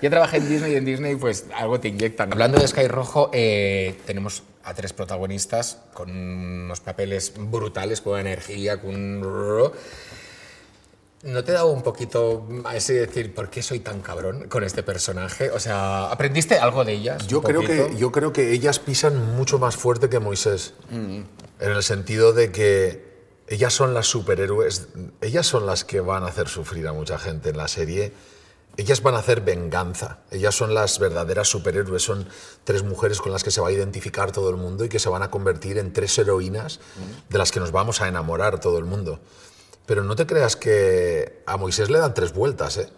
yo 0.00 0.10
trabajé 0.10 0.36
en 0.38 0.48
Disney 0.48 0.72
y 0.72 0.76
en 0.76 0.84
Disney 0.84 1.16
pues 1.16 1.46
algo 1.54 1.80
te 1.80 1.88
inyectan. 1.88 2.32
Hablando 2.32 2.58
de 2.58 2.68
Sky 2.68 2.88
Rojo, 2.88 3.30
eh, 3.32 3.98
tenemos 4.06 4.42
a 4.64 4.74
tres 4.74 4.92
protagonistas 4.92 5.78
con 5.94 6.10
unos 6.10 6.80
papeles 6.80 7.32
brutales, 7.36 8.00
con 8.00 8.18
energía, 8.18 8.80
con... 8.80 9.72
¿No 11.22 11.44
te 11.44 11.52
da 11.52 11.64
un 11.66 11.82
poquito 11.82 12.46
a 12.64 12.76
ese 12.76 12.94
decir 12.94 13.34
por 13.34 13.50
qué 13.50 13.62
soy 13.62 13.80
tan 13.80 14.00
cabrón 14.00 14.48
con 14.48 14.64
este 14.64 14.82
personaje? 14.82 15.50
O 15.50 15.60
sea, 15.60 16.10
¿aprendiste 16.10 16.58
algo 16.58 16.82
de 16.82 16.94
ellas? 16.94 17.26
Yo 17.26 17.42
creo, 17.42 17.60
que, 17.60 17.94
yo 17.96 18.10
creo 18.10 18.32
que 18.32 18.52
ellas 18.52 18.78
pisan 18.78 19.36
mucho 19.36 19.58
más 19.58 19.76
fuerte 19.76 20.08
que 20.08 20.18
Moisés. 20.18 20.72
En 20.90 21.26
el 21.58 21.82
sentido 21.82 22.32
de 22.32 22.50
que 22.50 23.10
ellas 23.48 23.74
son 23.74 23.92
las 23.92 24.06
superhéroes, 24.06 24.88
ellas 25.20 25.46
son 25.46 25.66
las 25.66 25.84
que 25.84 26.00
van 26.00 26.22
a 26.22 26.28
hacer 26.28 26.48
sufrir 26.48 26.88
a 26.88 26.94
mucha 26.94 27.18
gente 27.18 27.50
en 27.50 27.58
la 27.58 27.68
serie. 27.68 28.14
Ellas 28.78 29.02
van 29.02 29.14
a 29.14 29.18
hacer 29.18 29.42
venganza. 29.42 30.20
Ellas 30.30 30.54
son 30.54 30.72
las 30.72 30.98
verdaderas 30.98 31.48
superhéroes. 31.48 32.02
Son 32.02 32.26
tres 32.64 32.82
mujeres 32.82 33.20
con 33.20 33.30
las 33.30 33.44
que 33.44 33.50
se 33.50 33.60
va 33.60 33.68
a 33.68 33.72
identificar 33.72 34.32
todo 34.32 34.48
el 34.48 34.56
mundo 34.56 34.86
y 34.86 34.88
que 34.88 34.98
se 34.98 35.10
van 35.10 35.22
a 35.22 35.30
convertir 35.30 35.76
en 35.76 35.92
tres 35.92 36.16
heroínas 36.16 36.80
de 37.28 37.36
las 37.36 37.52
que 37.52 37.60
nos 37.60 37.72
vamos 37.72 38.00
a 38.00 38.08
enamorar 38.08 38.58
todo 38.58 38.78
el 38.78 38.86
mundo. 38.86 39.20
Pero 39.90 40.04
no 40.04 40.14
te 40.14 40.24
creas 40.24 40.54
que 40.54 41.42
a 41.46 41.56
Moisés 41.56 41.90
le 41.90 41.98
dan 41.98 42.14
tres 42.14 42.32
vueltas, 42.32 42.76
¿eh? 42.76 42.88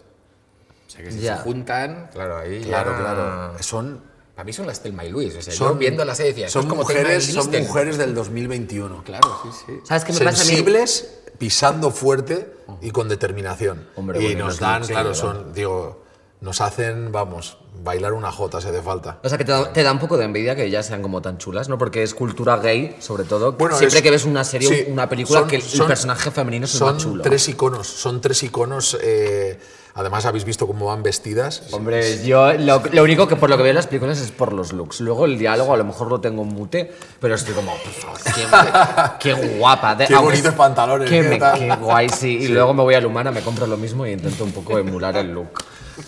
O 0.85 0.91
sea, 0.91 1.03
que 1.03 1.11
si 1.11 1.21
Ya. 1.21 1.37
se 1.37 1.41
juntan, 1.41 2.11
claro, 2.13 2.37
ahí 2.37 2.61
Claro, 2.61 2.91
ya- 2.91 2.97
claro. 2.99 3.53
Son 3.63 4.13
Para 4.35 4.43
mí 4.45 4.53
son 4.53 4.67
las 4.67 4.83
Telma 4.83 5.03
y 5.03 5.09
Luis. 5.09 5.35
O 5.35 5.41
sea, 5.41 5.51
son 5.53 5.69
yo 5.69 5.75
viendo 5.75 6.05
la 6.05 6.13
serie 6.13 6.33
decía, 6.33 6.49
son 6.49 6.67
como 6.67 6.81
mujeres, 6.83 7.33
son 7.33 7.49
del- 7.49 7.63
mujeres 7.63 7.97
del 7.97 8.13
2021. 8.13 9.03
Claro, 9.03 9.39
sí, 9.41 9.49
sí. 9.65 9.79
¿Sabes 9.83 10.05
qué 10.05 10.13
me 10.13 10.19
pasa 10.19 10.29
a 10.29 10.45
mí? 10.45 10.49
sensibles, 10.49 11.19
pisando 11.39 11.89
fuerte 11.89 12.53
y 12.81 12.91
con 12.91 13.09
determinación. 13.09 13.87
Hombre, 13.95 14.19
y 14.21 14.25
bueno, 14.25 14.45
nos 14.45 14.59
dan, 14.59 14.85
claro, 14.85 15.15
son, 15.15 15.51
digo, 15.51 16.02
nos 16.43 16.59
hacen, 16.59 17.11
vamos, 17.13 17.57
bailar 17.85 18.11
una 18.11 18.29
jota 18.29 18.59
si 18.59 18.67
hace 18.67 18.81
falta. 18.81 19.17
O 19.23 19.29
sea, 19.29 19.37
que 19.37 19.45
te 19.45 19.53
da, 19.53 19.71
te 19.71 19.81
da 19.81 19.93
un 19.93 19.99
poco 19.99 20.17
de 20.17 20.25
envidia 20.25 20.57
que 20.57 20.65
ellas 20.65 20.85
sean 20.85 21.01
como 21.01 21.21
tan 21.21 21.37
chulas, 21.37 21.69
¿no? 21.69 21.77
Porque 21.77 22.03
es 22.03 22.13
cultura 22.13 22.57
gay, 22.57 22.97
sobre 22.99 23.23
todo. 23.23 23.53
Bueno, 23.53 23.77
Siempre 23.77 23.99
es- 23.99 24.03
que 24.03 24.11
ves 24.11 24.25
una 24.25 24.43
serie, 24.43 24.67
sí, 24.67 24.91
una 24.91 25.07
película, 25.07 25.39
son- 25.39 25.47
que 25.47 25.55
el 25.55 25.61
son- 25.61 25.87
personaje 25.87 26.31
femenino 26.31 26.65
es 26.65 26.73
el 26.73 26.79
Son 26.79 26.93
más 26.95 27.01
chulo. 27.01 27.23
tres 27.23 27.47
iconos, 27.47 27.87
son 27.87 28.19
tres 28.19 28.43
iconos. 28.43 28.97
eh, 29.01 29.57
además, 29.95 30.25
habéis 30.25 30.43
visto 30.43 30.67
cómo 30.67 30.87
van 30.87 31.01
vestidas. 31.01 31.63
Hombre, 31.71 32.21
yo 32.25 32.51
lo, 32.53 32.81
lo 32.91 33.03
único 33.03 33.25
que 33.29 33.37
por 33.37 33.49
lo 33.49 33.55
que 33.55 33.63
veo 33.63 33.69
en 33.69 33.75
las 33.77 33.87
películas 33.87 34.19
es 34.19 34.31
por 34.31 34.51
los 34.51 34.73
looks. 34.73 34.99
Luego 34.99 35.23
el 35.23 35.37
diálogo 35.37 35.73
a 35.73 35.77
lo 35.77 35.85
mejor 35.85 36.09
lo 36.09 36.19
tengo 36.19 36.41
en 36.41 36.49
mute, 36.49 36.91
pero 37.21 37.35
estoy 37.35 37.53
como, 37.53 37.71
qué, 39.19 39.33
guapa. 39.57 39.95
De- 39.95 40.07
Qué 40.07 40.15
bonitos 40.15 40.51
es- 40.51 40.57
pantalones, 40.57 41.09
qué 41.09 41.75
guay, 41.79 42.09
sí. 42.09 42.37
Y 42.41 42.47
luego 42.49 42.73
me 42.73 42.83
voy 42.83 42.95
a 42.95 43.01
Lumana, 43.01 43.31
me 43.31 43.41
compro 43.41 43.65
lo 43.67 43.77
mismo 43.77 44.05
y 44.05 44.11
intento 44.11 44.43
un 44.43 44.51
poco 44.51 44.77
emular 44.77 45.15
el 45.17 45.31
look. 45.33 45.63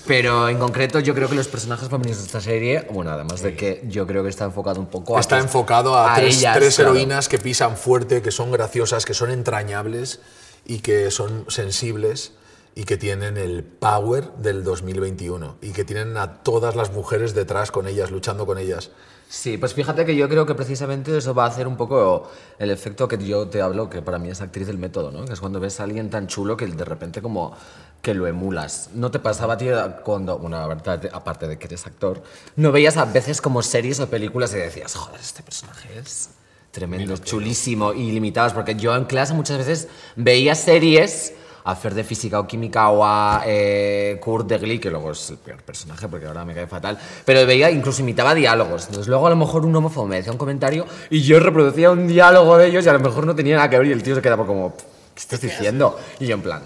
Pero 0.07 0.49
en 0.49 0.57
concreto 0.57 0.99
yo 0.99 1.13
creo 1.13 1.29
que 1.29 1.35
los 1.35 1.47
personajes 1.47 1.89
femeninos 1.89 2.19
de 2.19 2.25
esta 2.25 2.41
serie, 2.41 2.87
bueno, 2.91 3.11
además 3.11 3.41
de 3.41 3.55
que 3.55 3.83
yo 3.87 4.07
creo 4.07 4.23
que 4.23 4.29
está 4.29 4.45
enfocado 4.45 4.79
un 4.79 4.87
poco 4.87 5.17
a... 5.17 5.19
Está 5.19 5.39
enfocado 5.39 5.97
a, 5.97 6.15
tres, 6.15 6.37
ellas, 6.37 6.57
tres 6.57 6.75
claro. 6.75 6.91
heroínas 6.91 7.29
que 7.29 7.37
pisan 7.37 7.77
fuerte, 7.77 8.21
que 8.21 8.31
son 8.31 8.51
graciosas, 8.51 9.05
que 9.05 9.13
son 9.13 9.31
entrañables 9.31 10.19
y 10.65 10.79
que 10.79 11.11
son 11.11 11.45
sensibles 11.49 12.31
y 12.75 12.83
que 12.83 12.97
tienen 12.97 13.37
el 13.37 13.63
power 13.63 14.33
del 14.33 14.63
2021 14.63 15.57
y 15.61 15.71
que 15.71 15.85
tienen 15.85 16.17
a 16.17 16.43
todas 16.43 16.75
las 16.75 16.91
mujeres 16.91 17.33
detrás 17.33 17.71
con 17.71 17.87
ellas, 17.87 18.11
luchando 18.11 18.45
con 18.45 18.57
ellas. 18.57 18.91
Sí, 19.27 19.57
pues 19.57 19.73
fíjate 19.73 20.05
que 20.05 20.15
yo 20.15 20.29
creo 20.29 20.45
que 20.45 20.53
precisamente 20.53 21.17
eso 21.17 21.33
va 21.33 21.45
a 21.45 21.47
hacer 21.47 21.67
un 21.67 21.77
poco 21.77 22.29
el 22.59 22.69
efecto 22.69 23.07
que 23.07 23.17
yo 23.17 23.47
te 23.47 23.61
hablo, 23.61 23.89
que 23.89 24.01
para 24.01 24.19
mí 24.19 24.29
es 24.29 24.41
actriz 24.41 24.67
del 24.67 24.77
método, 24.77 25.11
¿no? 25.11 25.25
Que 25.25 25.33
es 25.33 25.39
cuando 25.39 25.59
ves 25.59 25.79
a 25.79 25.83
alguien 25.83 26.09
tan 26.09 26.27
chulo 26.27 26.55
que 26.55 26.67
de 26.67 26.85
repente 26.85 27.21
como 27.21 27.55
que 28.01 28.13
lo 28.13 28.27
emulas. 28.27 28.89
¿No 28.93 29.09
te 29.09 29.19
pasaba 29.19 29.53
a 29.53 29.57
ti 29.57 29.67
cuando, 30.03 30.37
bueno, 30.37 30.59
la 30.59 30.67
verdad, 30.67 31.01
aparte 31.11 31.47
de 31.47 31.57
que 31.57 31.65
eres 31.65 31.87
actor, 31.87 32.21
no 32.55 32.71
veías 32.71 32.97
a 32.97 33.05
veces 33.05 33.41
como 33.41 33.63
series 33.63 33.99
o 33.99 34.07
películas 34.07 34.53
y 34.53 34.57
decías, 34.57 34.93
joder, 34.93 35.19
este 35.19 35.41
personaje 35.41 35.97
es 35.97 36.29
tremendo, 36.71 37.17
chulísimo, 37.17 37.93
y 37.93 38.11
limitados? 38.11 38.53
Porque 38.53 38.75
yo 38.75 38.95
en 38.95 39.05
clase 39.05 39.33
muchas 39.33 39.57
veces 39.57 39.87
veía 40.15 40.53
series 40.53 41.33
a 41.65 41.75
Fer 41.75 41.93
de 41.93 42.03
Física 42.03 42.39
o 42.39 42.47
Química 42.47 42.89
o 42.89 43.03
a 43.03 43.43
eh, 43.45 44.17
Kurt 44.21 44.47
de 44.47 44.57
Glee, 44.57 44.79
que 44.79 44.89
luego 44.89 45.11
es 45.11 45.31
el 45.31 45.37
peor 45.37 45.61
personaje 45.63 46.07
porque 46.07 46.27
ahora 46.27 46.45
me 46.45 46.53
cae 46.53 46.67
fatal, 46.67 46.97
pero 47.25 47.45
veía, 47.45 47.71
incluso 47.71 48.01
imitaba 48.01 48.33
diálogos. 48.33 48.85
Entonces 48.85 49.07
luego 49.07 49.27
a 49.27 49.31
lo 49.31 49.35
mejor 49.35 49.65
un 49.65 49.75
homófobo 49.75 50.07
me 50.07 50.17
decía 50.17 50.31
un 50.31 50.37
comentario 50.37 50.85
y 51.09 51.21
yo 51.21 51.39
reproducía 51.39 51.91
un 51.91 52.07
diálogo 52.07 52.57
de 52.57 52.67
ellos 52.67 52.85
y 52.85 52.89
a 52.89 52.93
lo 52.93 52.99
mejor 52.99 53.25
no 53.25 53.35
tenía 53.35 53.55
nada 53.55 53.69
que 53.69 53.79
ver 53.79 53.87
y 53.87 53.91
el 53.91 54.03
tío 54.03 54.15
se 54.15 54.21
quedaba 54.21 54.45
como, 54.45 54.75
¿qué 54.75 55.19
estás 55.19 55.41
diciendo? 55.41 55.99
Y 56.19 56.27
yo 56.27 56.35
en 56.35 56.41
plan, 56.41 56.63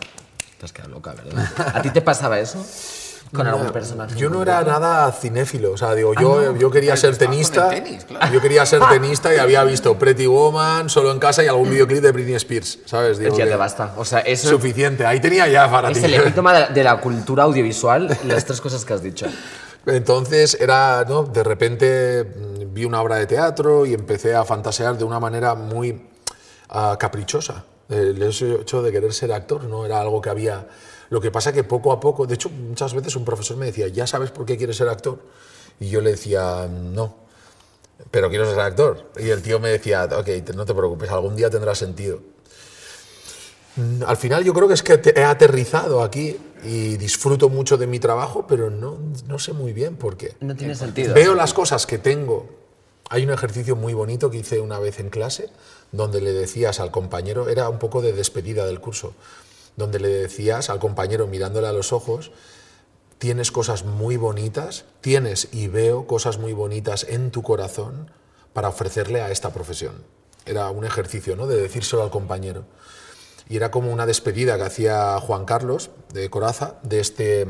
te 0.57 0.65
has 0.65 0.73
quedado 0.73 0.91
loca, 0.91 1.13
¿verdad? 1.13 1.47
¿A 1.73 1.81
ti 1.81 1.91
te 1.91 2.01
pasaba 2.01 2.39
eso? 2.39 2.63
¿Con 3.33 3.45
algún 3.45 3.69
personaje? 3.71 4.15
Yo 4.15 4.29
no 4.29 4.41
era 4.41 4.63
nada 4.63 5.11
cinéfilo, 5.11 5.73
o 5.73 5.77
sea, 5.77 5.93
digo, 5.93 6.13
yo, 6.19 6.55
yo 6.55 6.71
quería 6.71 6.97
ser 6.97 7.15
tenista, 7.15 7.69
el 7.75 7.83
tenis, 7.83 8.05
claro. 8.05 8.33
yo 8.33 8.41
quería 8.41 8.65
ser 8.65 8.81
tenista 8.89 9.33
y 9.33 9.37
había 9.37 9.63
visto 9.63 9.97
Pretty 9.97 10.25
Woman, 10.25 10.89
Solo 10.89 11.11
en 11.11 11.19
casa 11.19 11.43
y 11.43 11.47
algún 11.47 11.69
videoclip 11.69 12.01
de 12.01 12.11
Britney 12.11 12.35
Spears, 12.35 12.79
¿sabes? 12.85 13.19
Digo 13.19 13.37
Ya 13.37 13.45
te 13.45 13.55
basta. 13.55 13.93
O 13.97 14.05
sea, 14.05 14.19
eso 14.19 14.49
Suficiente, 14.49 15.05
ahí 15.05 15.19
tenía 15.19 15.47
ya 15.47 15.69
para 15.69 15.91
es 15.91 15.99
ti. 15.99 16.05
el 16.05 16.13
epítoma 16.15 16.53
de 16.53 16.59
la, 16.59 16.67
de 16.67 16.83
la 16.83 16.97
cultura 17.01 17.43
audiovisual, 17.43 18.17
las 18.25 18.45
tres 18.45 18.59
cosas 18.61 18.83
que 18.83 18.93
has 18.93 19.03
dicho. 19.03 19.27
Entonces 19.85 20.57
era, 20.59 21.05
¿no? 21.07 21.23
De 21.23 21.43
repente 21.43 22.23
mm, 22.23 22.73
vi 22.73 22.85
una 22.85 23.01
obra 23.01 23.17
de 23.17 23.27
teatro 23.27 23.85
y 23.85 23.93
empecé 23.93 24.35
a 24.35 24.43
fantasear 24.45 24.97
de 24.97 25.03
una 25.03 25.19
manera 25.19 25.55
muy 25.55 26.09
ah, 26.69 26.97
caprichosa. 26.99 27.65
El 27.89 28.21
hecho 28.21 28.83
de 28.83 28.91
querer 28.91 29.13
ser 29.13 29.31
actor 29.33 29.63
no 29.63 29.85
era 29.85 29.99
algo 29.99 30.21
que 30.21 30.29
había. 30.29 30.67
Lo 31.09 31.19
que 31.19 31.31
pasa 31.31 31.51
que 31.51 31.63
poco 31.63 31.91
a 31.91 31.99
poco, 31.99 32.27
de 32.27 32.35
hecho, 32.35 32.49
muchas 32.49 32.93
veces 32.93 33.15
un 33.15 33.25
profesor 33.25 33.57
me 33.57 33.65
decía, 33.65 33.87
¿ya 33.87 34.05
sabes 34.05 34.31
por 34.31 34.45
qué 34.45 34.57
quieres 34.57 34.77
ser 34.77 34.89
actor? 34.89 35.19
Y 35.79 35.89
yo 35.89 36.01
le 36.01 36.11
decía, 36.11 36.67
no, 36.69 37.15
pero 38.11 38.29
quiero 38.29 38.49
ser 38.49 38.59
actor. 38.59 39.11
Y 39.19 39.29
el 39.29 39.41
tío 39.41 39.59
me 39.59 39.69
decía, 39.69 40.05
ok, 40.05 40.27
no 40.55 40.65
te 40.65 40.73
preocupes, 40.73 41.09
algún 41.09 41.35
día 41.35 41.49
tendrá 41.49 41.73
sentido. 41.73 42.19
Mm, 43.75 44.03
Al 44.05 44.17
final 44.17 44.43
yo 44.43 44.53
creo 44.53 44.67
que 44.67 44.73
es 44.73 44.83
que 44.83 45.01
he 45.15 45.23
aterrizado 45.23 46.03
aquí 46.03 46.37
y 46.63 46.97
disfruto 46.97 47.49
mucho 47.49 47.77
de 47.77 47.87
mi 47.87 47.99
trabajo, 47.99 48.45
pero 48.47 48.69
no, 48.69 48.97
no 49.27 49.39
sé 49.39 49.53
muy 49.53 49.73
bien 49.73 49.95
por 49.95 50.17
qué. 50.17 50.35
No 50.41 50.55
tiene 50.55 50.75
sentido. 50.75 51.13
Veo 51.13 51.33
las 51.33 51.53
cosas 51.53 51.85
que 51.85 51.97
tengo. 51.97 52.47
Hay 53.09 53.23
un 53.23 53.31
ejercicio 53.31 53.75
muy 53.75 53.93
bonito 53.93 54.29
que 54.29 54.37
hice 54.37 54.59
una 54.59 54.77
vez 54.77 54.99
en 54.99 55.09
clase, 55.09 55.49
donde 55.91 56.21
le 56.21 56.33
decías 56.33 56.79
al 56.79 56.91
compañero, 56.91 57.49
era 57.49 57.67
un 57.67 57.79
poco 57.79 58.01
de 58.03 58.13
despedida 58.13 58.67
del 58.67 58.79
curso, 58.79 59.13
donde 59.79 59.99
le 59.99 60.09
decías 60.09 60.69
al 60.69 60.77
compañero 60.77 61.25
mirándole 61.25 61.67
a 61.67 61.73
los 61.73 61.91
ojos, 61.91 62.31
tienes 63.17 63.51
cosas 63.51 63.83
muy 63.83 64.17
bonitas, 64.17 64.85
tienes 65.01 65.49
y 65.51 65.67
veo 65.67 66.05
cosas 66.05 66.37
muy 66.37 66.53
bonitas 66.53 67.05
en 67.09 67.31
tu 67.31 67.41
corazón 67.41 68.11
para 68.53 68.69
ofrecerle 68.69 69.21
a 69.21 69.31
esta 69.31 69.51
profesión. 69.51 70.03
Era 70.45 70.69
un 70.69 70.85
ejercicio, 70.85 71.35
¿no? 71.35 71.47
De 71.47 71.59
decírselo 71.59 72.03
al 72.03 72.11
compañero. 72.11 72.65
Y 73.47 73.57
era 73.57 73.71
como 73.71 73.91
una 73.91 74.05
despedida 74.05 74.57
que 74.57 74.63
hacía 74.63 75.19
Juan 75.19 75.45
Carlos 75.45 75.89
de 76.13 76.29
Coraza 76.29 76.75
de 76.83 76.99
este, 76.99 77.47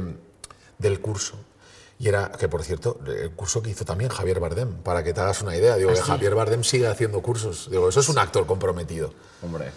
del 0.78 1.02
curso. 1.02 1.36
Y 2.00 2.08
era, 2.08 2.32
que 2.32 2.48
por 2.48 2.64
cierto, 2.64 3.00
el 3.06 3.32
curso 3.32 3.62
que 3.62 3.72
hizo 3.72 3.84
también 3.84 4.10
Javier 4.10 4.40
Bardem, 4.40 4.76
para 4.82 5.04
que 5.04 5.14
te 5.14 5.20
hagas 5.20 5.42
una 5.42 5.56
idea. 5.56 5.76
Digo, 5.76 5.94
que 5.94 6.02
Javier 6.02 6.34
Bardem 6.34 6.64
sigue 6.64 6.88
haciendo 6.88 7.22
cursos. 7.22 7.70
Digo, 7.70 7.90
eso 7.90 8.00
es 8.00 8.08
un 8.08 8.18
actor 8.18 8.46
comprometido. 8.46 9.14
Hombre. 9.44 9.72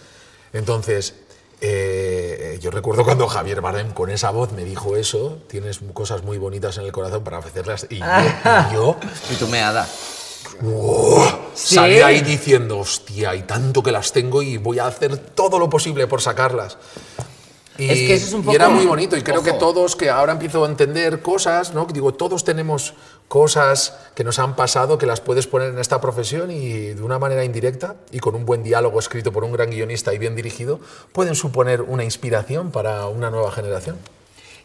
Entonces, 0.52 1.14
eh, 1.64 2.58
yo 2.60 2.70
recuerdo 2.70 3.04
cuando 3.04 3.28
Javier 3.28 3.60
Bardem 3.60 3.92
con 3.92 4.10
esa 4.10 4.30
voz 4.30 4.52
me 4.52 4.64
dijo 4.64 4.96
eso, 4.96 5.38
tienes 5.48 5.80
cosas 5.94 6.22
muy 6.24 6.36
bonitas 6.38 6.76
en 6.78 6.84
el 6.84 6.92
corazón 6.92 7.22
para 7.22 7.38
ofrecerlas. 7.38 7.86
Y 7.88 7.98
yo, 8.00 8.06
y 8.70 8.74
yo 8.74 8.96
Y 9.30 9.34
tú 9.36 9.46
me 9.48 9.60
ada. 9.62 9.86
Sí. 11.54 11.74
salí 11.76 12.00
ahí 12.00 12.20
diciendo, 12.20 12.78
hostia, 12.78 13.30
hay 13.30 13.42
tanto 13.42 13.82
que 13.82 13.92
las 13.92 14.12
tengo 14.12 14.42
y 14.42 14.56
voy 14.58 14.78
a 14.78 14.86
hacer 14.86 15.16
todo 15.16 15.58
lo 15.58 15.68
posible 15.70 16.06
por 16.06 16.20
sacarlas. 16.20 16.76
Y, 17.78 17.88
Es 17.88 17.98
que 18.00 18.14
eso 18.14 18.26
es 18.26 18.32
un 18.34 18.50
y 18.50 18.54
era 18.54 18.66
poco- 18.66 18.76
muy 18.76 18.86
bonito 18.86 19.16
y 19.16 19.22
creo 19.22 19.42
que 19.42 19.50
Ojo. 19.50 19.58
todos, 19.58 19.96
que 19.96 20.10
ahora 20.10 20.32
empiezo 20.32 20.64
a 20.64 20.68
entender 20.68 21.22
cosas, 21.22 21.72
¿no? 21.72 21.86
Que 21.86 21.94
Digo, 21.94 22.12
todos 22.12 22.44
tenemos 22.44 22.92
cosas 23.32 23.96
que 24.14 24.24
nos 24.24 24.38
han 24.38 24.56
pasado 24.56 24.98
que 24.98 25.06
las 25.06 25.22
puedes 25.22 25.46
poner 25.46 25.70
en 25.70 25.78
esta 25.78 26.02
profesión 26.02 26.50
y 26.50 26.88
de 26.88 27.02
una 27.02 27.18
manera 27.18 27.46
indirecta 27.46 27.96
y 28.10 28.18
con 28.18 28.34
un 28.34 28.44
buen 28.44 28.62
diálogo 28.62 28.98
escrito 28.98 29.32
por 29.32 29.42
un 29.42 29.52
gran 29.52 29.70
guionista 29.70 30.12
y 30.12 30.18
bien 30.18 30.36
dirigido 30.36 30.80
pueden 31.14 31.34
suponer 31.34 31.80
una 31.80 32.04
inspiración 32.04 32.70
para 32.70 33.06
una 33.06 33.30
nueva 33.30 33.50
generación. 33.50 33.96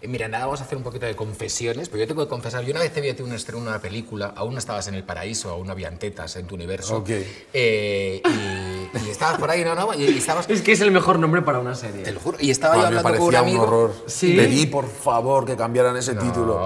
Eh, 0.02 0.08
Mira, 0.08 0.28
nada, 0.28 0.46
vamos 0.46 0.62
a 0.62 0.64
hacer 0.64 0.78
un 0.78 0.84
poquito 0.84 1.06
de 1.06 1.16
confesiones, 1.16 1.90
pero 1.90 2.02
yo 2.02 2.08
tengo 2.08 2.24
que 2.24 2.30
confesar, 2.30 2.64
yo 2.64 2.72
una 2.72 2.80
vez 2.82 2.94
te 2.94 3.02
vi 3.02 3.10
a 3.10 3.16
ti 3.16 3.24
un 3.24 3.34
estreno 3.34 3.62
de 3.64 3.70
una 3.70 3.80
película, 3.82 4.34
aún 4.36 4.54
no 4.54 4.60
estabas 4.60 4.88
en 4.88 4.96
el 4.96 5.04
paraíso, 5.04 5.50
aún 5.50 5.66
no 5.68 5.74
habían 5.74 5.98
tetas 5.98 6.36
en 6.36 6.46
tu 6.48 6.56
universo. 6.56 6.98
Ok. 6.98 7.10
Eh, 7.54 8.22
y, 8.24 9.06
y 9.06 9.10
estabas 9.10 9.40
por 9.40 9.50
ahí, 9.50 9.64
no, 9.64 9.76
no, 9.76 9.94
y, 9.94 10.04
y 10.04 10.18
estabas... 10.18 10.50
Es 10.50 10.62
que 10.62 10.72
es 10.74 10.82
el 10.82 10.92
mejor 10.92 11.20
nombre 11.20 11.42
para 11.42 11.60
una 11.60 11.76
serie. 11.76 12.04
Te 12.04 12.12
lo 12.12 12.20
juro, 12.20 12.38
y 12.40 12.52
estaba 12.52 12.76
yo 12.76 12.82
Ah, 12.82 12.92
me 12.92 12.98
hablando 12.98 13.10
con 13.10 13.20
un 13.20 13.32
parecía 13.32 13.42
un 13.42 13.48
amigo... 13.48 13.64
horror. 13.64 13.94
Sí. 14.08 14.36
Pedí, 14.36 14.66
por 14.68 14.88
favor, 14.90 15.46
que 15.46 15.56
cambiaran 15.56 15.96
ese 15.98 16.16
título. 16.16 16.66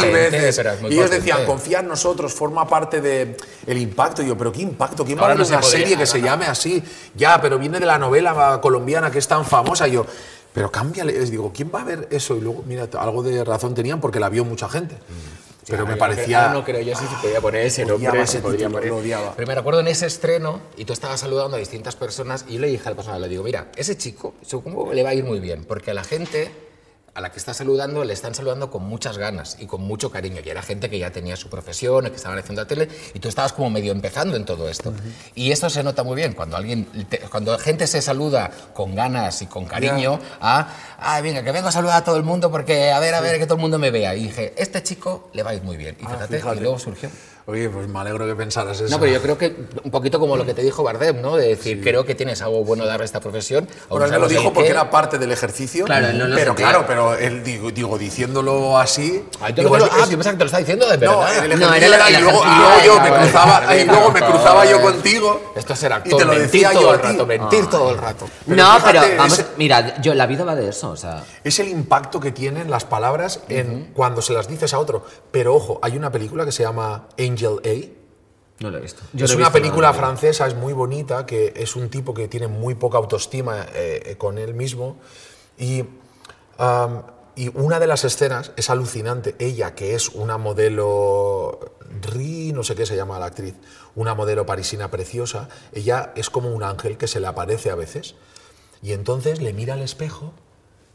Mil 0.00 0.12
veces. 0.12 0.56
pero 0.56 0.88
y 0.90 0.94
ellos 0.94 1.10
decían, 1.10 1.44
confía 1.44 1.80
en 1.80 1.88
nosotros, 1.88 2.32
forma 2.32 2.66
parte 2.66 3.00
del 3.00 3.36
el 3.66 3.78
impacto. 3.78 4.22
Y 4.22 4.26
yo, 4.28 4.36
pero 4.36 4.50
¿qué 4.52 4.62
impacto? 4.62 5.04
¿Quién 5.04 5.18
va 5.18 5.30
a 5.30 5.34
una 5.34 5.44
podría, 5.44 5.62
serie 5.62 5.90
que 5.96 5.96
no, 6.02 6.06
se 6.06 6.18
no. 6.18 6.24
llame 6.26 6.46
así? 6.46 6.82
Ya, 7.14 7.40
pero 7.40 7.58
viene 7.58 7.78
de 7.78 7.86
la 7.86 7.98
novela 7.98 8.60
colombiana 8.60 9.10
que 9.10 9.18
es 9.18 9.28
tan 9.28 9.44
famosa. 9.44 9.86
Y 9.88 9.92
yo, 9.92 10.06
pero 10.52 10.70
cámbiale. 10.70 11.12
Les 11.12 11.30
digo, 11.30 11.52
¿quién 11.54 11.70
va 11.74 11.82
a 11.82 11.84
ver 11.84 12.08
eso? 12.10 12.36
Y 12.36 12.40
luego, 12.40 12.62
mira, 12.66 12.88
algo 12.98 13.22
de 13.22 13.44
razón 13.44 13.74
tenían 13.74 14.00
porque 14.00 14.20
la 14.20 14.28
vio 14.28 14.44
mucha 14.44 14.68
gente. 14.68 14.96
Pero 15.66 15.86
me 15.86 15.96
parecía... 15.96 16.48
no 16.48 16.64
creo 16.64 16.80
yo 16.80 16.96
si 16.96 17.06
se 17.06 17.14
podía 17.22 17.40
poner 17.40 17.66
ese 17.66 17.84
nombre. 17.84 18.22
ese 18.22 18.32
se 18.32 18.38
podría 18.40 18.66
título, 18.66 18.78
poner. 18.78 18.90
lo 18.90 18.96
odiaba. 18.98 19.34
Pero 19.36 19.46
me 19.46 19.54
recuerdo 19.54 19.80
en 19.80 19.88
ese 19.88 20.06
estreno 20.06 20.60
y 20.76 20.84
tú 20.84 20.92
estabas 20.92 21.20
saludando 21.20 21.56
a 21.56 21.60
distintas 21.60 21.94
personas 21.94 22.44
y 22.48 22.54
yo 22.54 22.60
le 22.60 22.66
dije 22.66 22.88
al 22.88 22.96
personal, 22.96 23.20
le 23.22 23.28
digo, 23.28 23.44
mira, 23.44 23.70
ese 23.76 23.96
chico 23.96 24.34
supongo 24.42 24.90
que 24.90 24.96
le 24.96 25.02
va 25.04 25.10
a 25.10 25.14
ir 25.14 25.24
muy 25.24 25.38
bien, 25.38 25.64
porque 25.64 25.92
a 25.92 25.94
la 25.94 26.02
gente 26.02 26.50
a 27.14 27.20
la 27.20 27.30
que 27.30 27.38
está 27.38 27.52
saludando 27.52 28.04
le 28.04 28.14
están 28.14 28.34
saludando 28.34 28.70
con 28.70 28.84
muchas 28.84 29.18
ganas 29.18 29.56
y 29.60 29.66
con 29.66 29.82
mucho 29.82 30.10
cariño. 30.10 30.40
Y 30.44 30.48
era 30.48 30.62
gente 30.62 30.88
que 30.88 30.98
ya 30.98 31.10
tenía 31.10 31.36
su 31.36 31.50
profesión, 31.50 32.06
que 32.08 32.16
estaban 32.16 32.38
haciendo 32.38 32.62
la 32.62 32.66
tele 32.68 32.88
y 33.12 33.18
tú 33.20 33.28
estabas 33.28 33.52
como 33.52 33.68
medio 33.68 33.92
empezando 33.92 34.34
en 34.34 34.46
todo 34.46 34.66
esto. 34.68 34.94
Y 35.34 35.52
eso 35.52 35.68
se 35.68 35.82
nota 35.82 36.02
muy 36.04 36.16
bien 36.16 36.32
cuando 36.32 36.56
alguien, 36.56 36.86
te- 37.10 37.18
cuando 37.18 37.58
gente 37.58 37.86
se 37.86 38.00
saluda 38.00 38.50
con 38.72 38.94
ganas 38.94 39.42
y 39.42 39.46
con 39.46 39.66
cariño 39.66 40.18
a, 40.40 40.68
ah, 40.98 41.20
venga, 41.20 41.42
que 41.42 41.52
vengo 41.52 41.68
a 41.68 41.72
saludar 41.72 41.96
a 41.98 42.04
todo 42.04 42.16
el 42.16 42.22
mundo 42.22 42.50
porque 42.50 42.90
a 42.92 42.98
ver, 42.98 43.14
a 43.14 43.20
ver, 43.20 43.38
que 43.38 43.44
todo 43.44 43.56
el 43.56 43.60
mundo 43.60 43.78
me 43.78 43.90
vea. 43.90 44.14
Y 44.16 44.24
dije, 44.24 44.54
este 44.56 44.82
chico 44.82 45.28
le 45.34 45.42
va 45.42 45.50
a 45.50 45.54
ir 45.54 45.62
muy 45.62 45.76
bien. 45.76 45.96
Y 46.00 46.04
fíjate, 46.04 46.36
fíjate. 46.38 46.56
y 46.56 46.60
luego 46.60 46.78
surgió. 46.78 47.10
Oye, 47.46 47.68
pues 47.68 47.88
me 47.88 47.98
alegro 47.98 48.24
que 48.26 48.36
pensaras 48.36 48.80
eso. 48.80 48.88
No, 48.90 49.00
pero 49.00 49.12
yo 49.12 49.20
creo 49.20 49.36
que 49.36 49.66
un 49.82 49.90
poquito 49.90 50.20
como 50.20 50.36
lo 50.36 50.46
que 50.46 50.54
te 50.54 50.62
dijo 50.62 50.82
Bardem, 50.84 51.20
¿no? 51.20 51.36
De 51.36 51.48
decir, 51.48 51.82
creo 51.82 52.04
que 52.04 52.14
tienes 52.14 52.40
algo 52.40 52.62
bueno 52.64 52.84
de 52.84 52.90
dar 52.90 53.02
a 53.02 53.04
esta 53.04 53.18
profesión. 53.18 53.66
Él 53.90 53.98
me 53.98 54.18
lo 54.18 54.24
el 54.24 54.28
dijo 54.28 54.44
porque 54.52 54.64
qué. 54.68 54.70
era 54.70 54.90
parte 54.90 55.18
del 55.18 55.32
ejercicio. 55.32 55.84
Claro, 55.84 56.06
él 56.08 56.18
no 56.18 56.28
lo 56.28 56.36
pero 56.36 56.52
sentía. 56.52 56.66
claro, 56.68 56.84
pero 56.86 57.14
él, 57.14 57.42
digo, 57.42 57.70
digo, 57.72 57.98
diciéndolo 57.98 58.78
así. 58.78 59.24
Ay, 59.40 59.54
tú 59.54 59.62
digo, 59.62 59.76
no 59.76 59.84
lo- 59.84 59.86
es- 59.86 59.92
ah, 59.92 60.06
yo 60.08 60.16
pensaba 60.18 60.32
que 60.32 60.38
te 60.38 60.44
lo 60.44 60.46
estaba 60.46 60.58
diciendo 60.60 60.88
de 60.88 60.98
No, 60.98 61.18
verdad. 61.18 61.44
el 61.44 61.58
No, 61.60 61.66
ejercicio 61.66 61.94
era 61.94 62.06
el- 62.08 62.12
y 62.12 62.16
el 62.16 62.22
luego, 62.22 62.42
y 62.44 62.46
luego 62.58 62.84
yo 62.84 62.96
Ah, 62.98 63.02
me 63.02 63.10
cruzaba, 63.18 63.76
y 63.76 63.84
luego 63.86 64.10
me 64.12 64.20
cruzaba 64.20 64.64
yo 64.66 64.80
contigo. 64.80 65.52
Esto 65.56 65.72
es 65.72 65.78
ser 65.80 65.90
Y 65.90 65.94
actor, 65.94 66.18
te 66.18 66.24
lo 66.24 66.32
mentir 66.32 66.50
decía 66.50 66.70
todo 66.72 66.82
yo 66.82 66.88
el 66.94 66.98
a 66.98 67.02
ti. 67.02 67.08
rato, 67.08 67.26
mentir 67.26 67.66
todo 67.66 67.90
el 67.90 67.98
rato. 67.98 68.28
Pero 68.46 68.56
no, 68.62 68.78
pero 68.84 69.00
vamos, 69.18 69.44
mira, 69.56 70.00
yo, 70.00 70.14
la 70.14 70.26
vida 70.26 70.44
va 70.44 70.54
de 70.54 70.68
eso, 70.68 70.90
o 70.90 70.96
sea. 70.96 71.24
Es 71.42 71.58
el 71.58 71.68
impacto 71.68 72.20
que 72.20 72.30
tienen 72.30 72.70
las 72.70 72.84
palabras 72.84 73.40
en 73.48 73.90
cuando 73.94 74.22
se 74.22 74.32
las 74.32 74.46
dices 74.48 74.72
a 74.74 74.78
otro. 74.78 75.04
Pero 75.32 75.54
ojo, 75.56 75.80
hay 75.82 75.96
una 75.96 76.12
película 76.12 76.44
que 76.44 76.52
se 76.52 76.62
llama 76.62 77.06
Angel 77.32 77.58
A. 77.64 78.62
No 78.62 78.70
lo 78.70 78.78
he 78.78 78.80
visto. 78.80 79.02
es 79.24 79.30
una 79.36 79.46
película 79.52 79.88
francesa, 80.06 80.46
es 80.46 80.54
muy 80.54 80.72
bonita, 80.72 81.26
que 81.26 81.52
es 81.56 81.74
un 81.74 81.88
tipo 81.88 82.14
que 82.14 82.28
tiene 82.28 82.46
muy 82.48 82.74
poca 82.76 82.98
autoestima 82.98 83.66
eh, 83.74 84.14
con 84.18 84.38
él 84.38 84.54
mismo. 84.54 84.96
Y, 85.58 85.84
y 87.34 87.48
una 87.54 87.80
de 87.80 87.86
las 87.86 88.04
escenas 88.04 88.52
es 88.56 88.70
alucinante. 88.70 89.34
Ella, 89.38 89.74
que 89.74 89.94
es 89.94 90.10
una 90.10 90.38
modelo, 90.38 91.74
Ri, 92.02 92.52
no 92.52 92.62
sé 92.62 92.74
qué 92.74 92.86
se 92.86 92.94
llama 92.94 93.18
la 93.18 93.26
actriz, 93.26 93.54
una 93.96 94.14
modelo 94.14 94.46
parisina 94.46 94.90
preciosa, 94.90 95.48
ella 95.72 96.12
es 96.14 96.30
como 96.30 96.50
un 96.50 96.62
ángel 96.62 96.96
que 96.98 97.08
se 97.08 97.20
le 97.20 97.26
aparece 97.26 97.70
a 97.70 97.74
veces. 97.74 98.14
Y 98.82 98.92
entonces 98.92 99.40
le 99.40 99.52
mira 99.52 99.74
al 99.74 99.82
espejo 99.82 100.32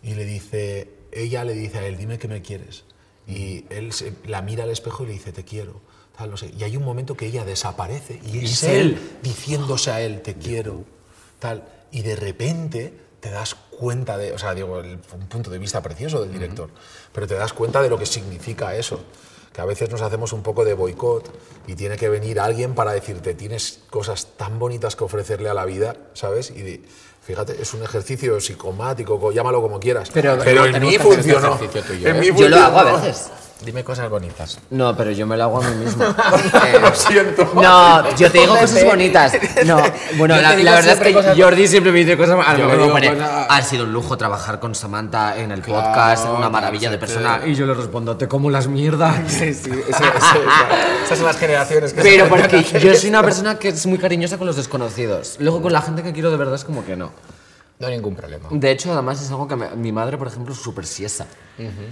y 0.04 0.14
le 0.16 0.26
dice, 0.26 0.90
ella 1.12 1.44
le 1.44 1.54
dice 1.54 1.80
a 1.80 1.88
él, 1.88 1.98
dime 1.98 2.18
que 2.18 2.28
me 2.28 2.42
quieres. 2.42 2.84
Y 3.28 3.66
él 3.70 3.92
se- 3.94 4.14
la 4.26 4.42
mira 4.42 4.64
al 4.64 4.70
espejo 4.70 5.04
y 5.04 5.08
le 5.08 5.14
dice, 5.14 5.32
te 5.34 5.44
quiero. 5.44 5.82
Tal, 6.18 6.32
no 6.32 6.38
sé. 6.38 6.52
Y 6.58 6.64
hay 6.64 6.76
un 6.78 6.84
momento 6.84 7.16
que 7.16 7.28
ella 7.28 7.46
desaparece 7.46 8.20
y 8.26 8.40
es, 8.46 8.52
es 8.52 8.64
él, 8.64 8.78
él. 8.80 9.12
diciéndose 9.22 9.92
a 9.92 10.02
él, 10.02 10.22
te 10.22 10.36
quiero. 10.36 10.84
Tal. 11.40 11.64
Y 11.92 12.02
de 12.02 12.16
repente 12.16 12.94
te 13.20 13.30
das 13.30 13.56
cuenta 13.56 14.18
de, 14.18 14.34
o 14.34 14.38
sea, 14.40 14.54
digo, 14.56 14.80
el- 14.80 15.00
un 15.14 15.28
punto 15.28 15.50
de 15.52 15.60
vista 15.60 15.82
precioso 15.82 16.22
del 16.22 16.32
director, 16.32 16.70
pero 17.14 17.28
te 17.28 17.36
das 17.36 17.54
cuenta 17.54 17.82
de 17.82 17.90
lo 17.90 17.98
que 18.00 18.06
significa 18.06 18.76
eso. 18.76 19.00
Que 19.54 19.62
a 19.62 19.66
veces 19.66 19.90
nos 19.90 20.02
hacemos 20.02 20.34
un 20.34 20.44
poco 20.44 20.66
de 20.66 20.74
boicot 20.76 21.32
y 21.68 21.76
tiene 21.76 21.98
que 21.98 22.10
venir 22.10 22.40
alguien 22.40 22.76
para 22.76 22.92
decirte, 22.94 23.34
tienes 23.34 23.80
cosas 23.90 24.28
tan 24.38 24.60
bonitas 24.60 24.96
que 24.96 25.04
ofrecerle 25.04 25.50
a 25.50 25.54
la 25.56 25.66
vida, 25.66 25.96
¿sabes? 26.14 26.52
Y 26.52 26.62
di- 26.62 26.86
fíjate, 27.24 27.60
es 27.62 27.74
un 27.74 27.82
ejercicio 27.84 28.40
psicomático, 28.40 29.20
co- 29.20 29.32
llámalo 29.32 29.62
como 29.62 29.80
quieras. 29.80 30.10
Pero- 30.14 30.34
en 30.34 30.40
tenemos 30.42 30.80
mí 30.82 30.90
que 30.92 30.98
hacer 30.98 31.20
este 31.20 31.32
funcionó. 31.32 31.60
En 32.10 32.16
¿eh? 32.16 32.20
mí 32.20 32.40
Yo 32.40 32.50
lo 32.50 32.56
hago 32.58 32.80
a 32.80 32.84
funcionó. 32.84 33.06
veces. 33.08 33.30
Dime 33.66 33.84
cosas 33.84 34.08
bonitas. 34.10 34.60
No, 34.70 34.96
pero 34.96 35.10
yo 35.12 35.26
me 35.26 35.36
lo 35.36 35.44
hago 35.46 35.62
a 35.64 35.68
mí 35.68 35.84
mismo. 35.84 36.04
Lo 36.82 36.94
siento. 36.96 37.52
No, 37.56 38.16
yo 38.16 38.32
te 38.32 38.40
digo 38.40 38.56
cosas 38.58 38.84
bonitas. 38.86 39.34
No, 39.66 39.82
bueno, 40.18 40.36
la, 40.40 40.56
la 40.56 40.72
verdad 40.76 40.94
es 40.94 41.00
que 41.00 41.14
cosas- 41.14 41.36
Jordi 41.38 41.68
siempre 41.68 41.92
me 41.92 42.00
dice 42.00 42.16
cosas. 42.16 42.38
A 42.46 42.54
lo 42.54 42.60
Yo 42.60 42.68
mejor 42.68 42.94
me 42.94 43.02
digo 43.02 43.16
Ha 43.50 43.62
sido 43.64 43.86
un 43.86 43.94
lujo 43.94 44.16
trabajar 44.16 44.60
con 44.60 44.76
Samantha 44.76 45.38
en 45.38 45.52
el 45.52 45.62
podcast, 45.64 46.28
una 46.28 46.50
maravilla 46.50 46.92
de 46.92 46.98
persona. 47.00 47.42
Y 47.46 47.56
yo 47.56 47.66
le 47.66 47.74
respondo, 47.74 48.16
te 48.16 48.28
como 48.28 48.50
las 48.52 48.68
mierdas. 48.68 49.16
Sí, 49.28 49.54
sí, 49.54 49.72
eso- 49.72 50.04
eso- 50.04 50.04
eso- 50.08 51.06
esas 51.06 51.18
son 51.18 51.28
las 51.28 51.38
generaciones 51.38 51.94
que 51.94 52.02
Pero 52.02 52.26
se- 52.26 52.30
porque 52.30 52.64
yo 52.80 52.94
soy 52.96 53.10
una 53.10 53.24
persona 53.24 53.58
que 53.58 53.70
es 53.70 53.86
muy 53.88 53.98
cariñosa 53.98 54.38
con 54.38 54.46
los 54.48 54.56
desconocidos. 54.56 55.38
Luego 55.40 55.62
con 55.64 55.74
la 55.74 55.82
gente 55.82 56.04
que 56.04 56.14
quiero 56.14 56.30
de 56.32 56.38
verdad 56.38 56.56
es 56.56 56.64
como 56.64 56.86
que 56.86 56.96
no. 56.96 57.12
No 57.80 57.88
hay 57.88 57.96
ningún 57.96 58.16
problema. 58.16 58.48
De 58.52 58.72
hecho, 58.72 58.92
además 58.92 59.22
es 59.22 59.30
algo 59.30 59.48
que 59.48 59.56
me- 59.56 59.70
mi 59.76 59.92
madre, 59.92 60.18
por 60.18 60.28
ejemplo, 60.28 60.54
es 60.54 60.60
súper 60.60 60.86
siesa. 60.86 61.28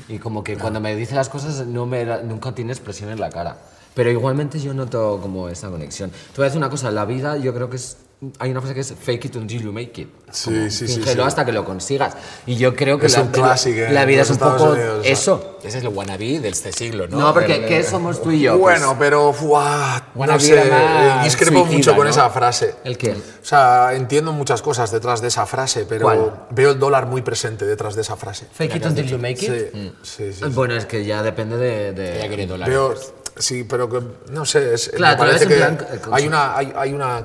Y 0.10 0.20
como 0.20 0.44
que 0.44 0.58
cuando 0.58 0.80
me 0.80 0.96
dice 0.96 1.16
las 1.16 1.30
cosas 1.30 1.66
no 1.68 1.86
me, 1.86 2.06
nunca 2.24 2.54
tiene 2.54 2.72
expresión 2.72 3.10
en 3.10 3.20
la 3.20 3.30
cara. 3.30 3.58
Pero 3.94 4.12
igualmente 4.12 4.60
yo 4.60 4.74
noto 4.74 5.20
como 5.22 5.48
esa 5.50 5.70
conexión. 5.70 6.10
Te 6.10 6.18
voy 6.38 6.44
a 6.44 6.46
decir 6.46 6.58
una 6.58 6.70
cosa, 6.70 6.92
la 6.92 7.06
vida 7.06 7.38
yo 7.38 7.54
creo 7.54 7.70
que 7.70 7.78
es... 7.78 7.98
Hay 8.40 8.50
una 8.50 8.62
frase 8.62 8.74
que 8.74 8.80
es 8.80 8.94
fake 8.94 9.26
it 9.26 9.36
until 9.36 9.62
you 9.62 9.72
make 9.74 10.02
it. 10.02 10.08
Sí, 10.32 10.46
Como, 10.46 10.70
sí, 10.72 10.88
sí, 10.88 11.04
sí. 11.04 11.20
hasta 11.22 11.46
que 11.46 11.52
lo 11.52 11.66
consigas. 11.66 12.16
Y 12.46 12.56
yo 12.56 12.74
creo 12.74 12.98
que 12.98 13.08
Es 13.08 13.18
la, 13.18 13.24
un 13.24 13.28
clásico, 13.28 13.78
¿eh? 13.82 13.92
la 13.92 14.06
vida 14.06 14.20
Los 14.20 14.28
es 14.28 14.30
un 14.32 14.34
Estados 14.36 14.62
poco 14.62 14.74
Unidos, 14.74 15.06
eso. 15.06 15.58
Ese 15.64 15.78
es 15.80 15.84
el 15.84 15.90
wannabe 15.90 16.40
de 16.40 16.48
este 16.48 16.72
siglo, 16.72 17.08
¿no? 17.08 17.20
No, 17.20 17.34
porque 17.34 17.56
El- 17.58 17.66
¿qué 17.66 17.84
somos 17.84 18.22
tú 18.24 18.32
y 18.32 18.40
yo? 18.42 18.58
Pues, 18.58 18.80
Bueno, 18.80 18.96
pero 18.98 19.34
fuá, 19.34 20.08
Buena 20.16 20.34
no 20.34 20.40
vida 20.40 21.18
sé, 21.20 21.24
discrepo 21.26 21.60
suicida, 21.60 21.78
mucho 21.78 21.96
con 21.96 22.06
¿no? 22.06 22.10
esa 22.10 22.30
frase. 22.30 22.76
¿El 22.86 22.98
qué? 22.98 23.12
O 23.12 23.46
sea, 23.46 23.94
entiendo 23.94 24.32
muchas 24.32 24.62
cosas 24.62 24.92
detrás 24.92 25.22
de 25.22 25.28
esa 25.28 25.46
frase, 25.46 25.86
pero 25.88 26.06
¿Cuál? 26.06 26.46
veo 26.52 26.72
el 26.72 26.80
dólar 26.80 27.06
muy 27.08 27.22
presente 27.22 27.66
detrás 27.66 27.96
de 27.96 28.02
esa 28.02 28.16
frase. 28.16 28.48
Fake 28.52 28.76
it 28.78 28.86
until 28.86 29.06
you 29.06 29.18
make 29.20 29.38
Sí, 29.38 29.48
it. 29.48 29.72
sí, 29.74 30.32
sí, 30.32 30.34
sí. 30.34 30.46
Bueno, 30.52 30.74
es 30.76 30.86
que 30.86 31.04
ya 31.04 31.22
depende 31.22 31.58
de... 31.58 31.92
de- 31.94 32.18
Ella 32.20 32.28
quiere 32.28 32.48
dólares. 32.48 32.74
Veo, 32.74 32.96
sí, 33.38 33.66
pero 33.66 33.90
que, 33.90 34.02
no 34.32 34.46
sé, 34.46 34.74
es, 34.74 34.90
Claro, 34.96 35.22
me 35.22 35.28
parece 35.28 35.48
que 35.48 35.56
plan, 35.56 35.78
eh, 35.92 36.00
hay 36.12 36.28
una, 36.28 36.56
hay, 36.58 36.74
hay 36.76 36.94
una, 36.94 37.20
eh, 37.20 37.24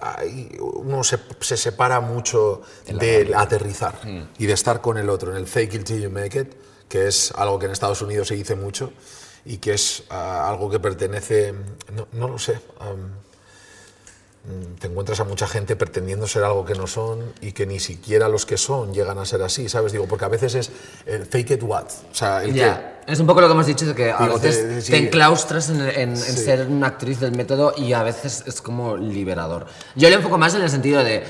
hay- 0.00 0.56
uno 0.60 1.04
se, 1.04 1.18
se 1.40 1.56
separa 1.56 2.00
mucho 2.00 2.62
del 2.86 3.34
aterrizar 3.34 4.00
Mm. 4.04 4.22
y 4.38 4.46
de 4.46 4.52
estar 4.52 4.80
con 4.80 4.98
el 4.98 5.08
otro, 5.10 5.30
en 5.30 5.36
el 5.36 5.46
fake 5.46 5.74
it 5.74 5.84
till 5.84 6.00
you 6.02 6.10
make 6.10 6.38
it, 6.38 6.52
que 6.88 7.06
es 7.06 7.32
algo 7.36 7.58
que 7.58 7.66
en 7.66 7.72
Estados 7.72 8.00
Unidos 8.02 8.28
se 8.28 8.34
dice 8.34 8.54
mucho 8.56 8.92
y 9.44 9.58
que 9.58 9.74
es 9.74 10.02
ah, 10.10 10.48
algo 10.48 10.68
que 10.70 10.80
pertenece, 10.80 11.54
no, 11.92 12.08
no 12.12 12.28
lo 12.28 12.38
sé, 12.38 12.58
te 14.80 14.86
encuentras 14.86 15.20
a 15.20 15.24
mucha 15.24 15.46
gente 15.46 15.76
pretendiendo 15.76 16.26
ser 16.26 16.42
algo 16.44 16.64
que 16.64 16.74
no 16.74 16.86
son 16.86 17.32
y 17.42 17.52
que 17.52 17.66
ni 17.66 17.80
siquiera 17.80 18.28
los 18.28 18.46
que 18.46 18.56
son 18.56 18.94
llegan 18.94 19.18
a 19.18 19.26
ser 19.26 19.42
así, 19.42 19.68
¿sabes? 19.68 19.92
Digo, 19.92 20.06
porque 20.06 20.24
a 20.24 20.28
veces 20.28 20.54
es 20.54 20.70
el 21.06 21.26
fake 21.26 21.50
it 21.52 21.62
what, 21.62 21.84
o 22.10 22.14
sea, 22.14 22.42
el 22.44 22.54
Ya, 22.54 23.00
es 23.06 23.20
un 23.20 23.26
poco 23.26 23.40
lo 23.42 23.48
que 23.48 23.52
hemos 23.52 23.66
dicho 23.66 23.84
de 23.86 23.94
que 23.94 24.10
a 24.10 24.18
Digo, 24.18 24.38
veces 24.38 24.56
te, 24.76 24.80
sí. 24.82 24.96
enclaustras 24.96 25.68
en, 25.70 25.80
en- 25.82 25.90
en 26.10 26.16
Sí. 26.16 26.32
ser 26.44 26.66
una 26.66 26.86
actriz 26.86 27.20
del 27.20 27.32
método 27.36 27.74
y 27.76 27.92
a 27.92 28.02
veces 28.02 28.44
es 28.46 28.62
como 28.62 28.96
liberador. 28.96 29.66
Yo 29.96 30.08
le 30.08 30.14
enfoco 30.16 30.38
más 30.38 30.54
en 30.54 30.62
el 30.62 30.70
sentido 30.70 31.02
de, 31.04 31.24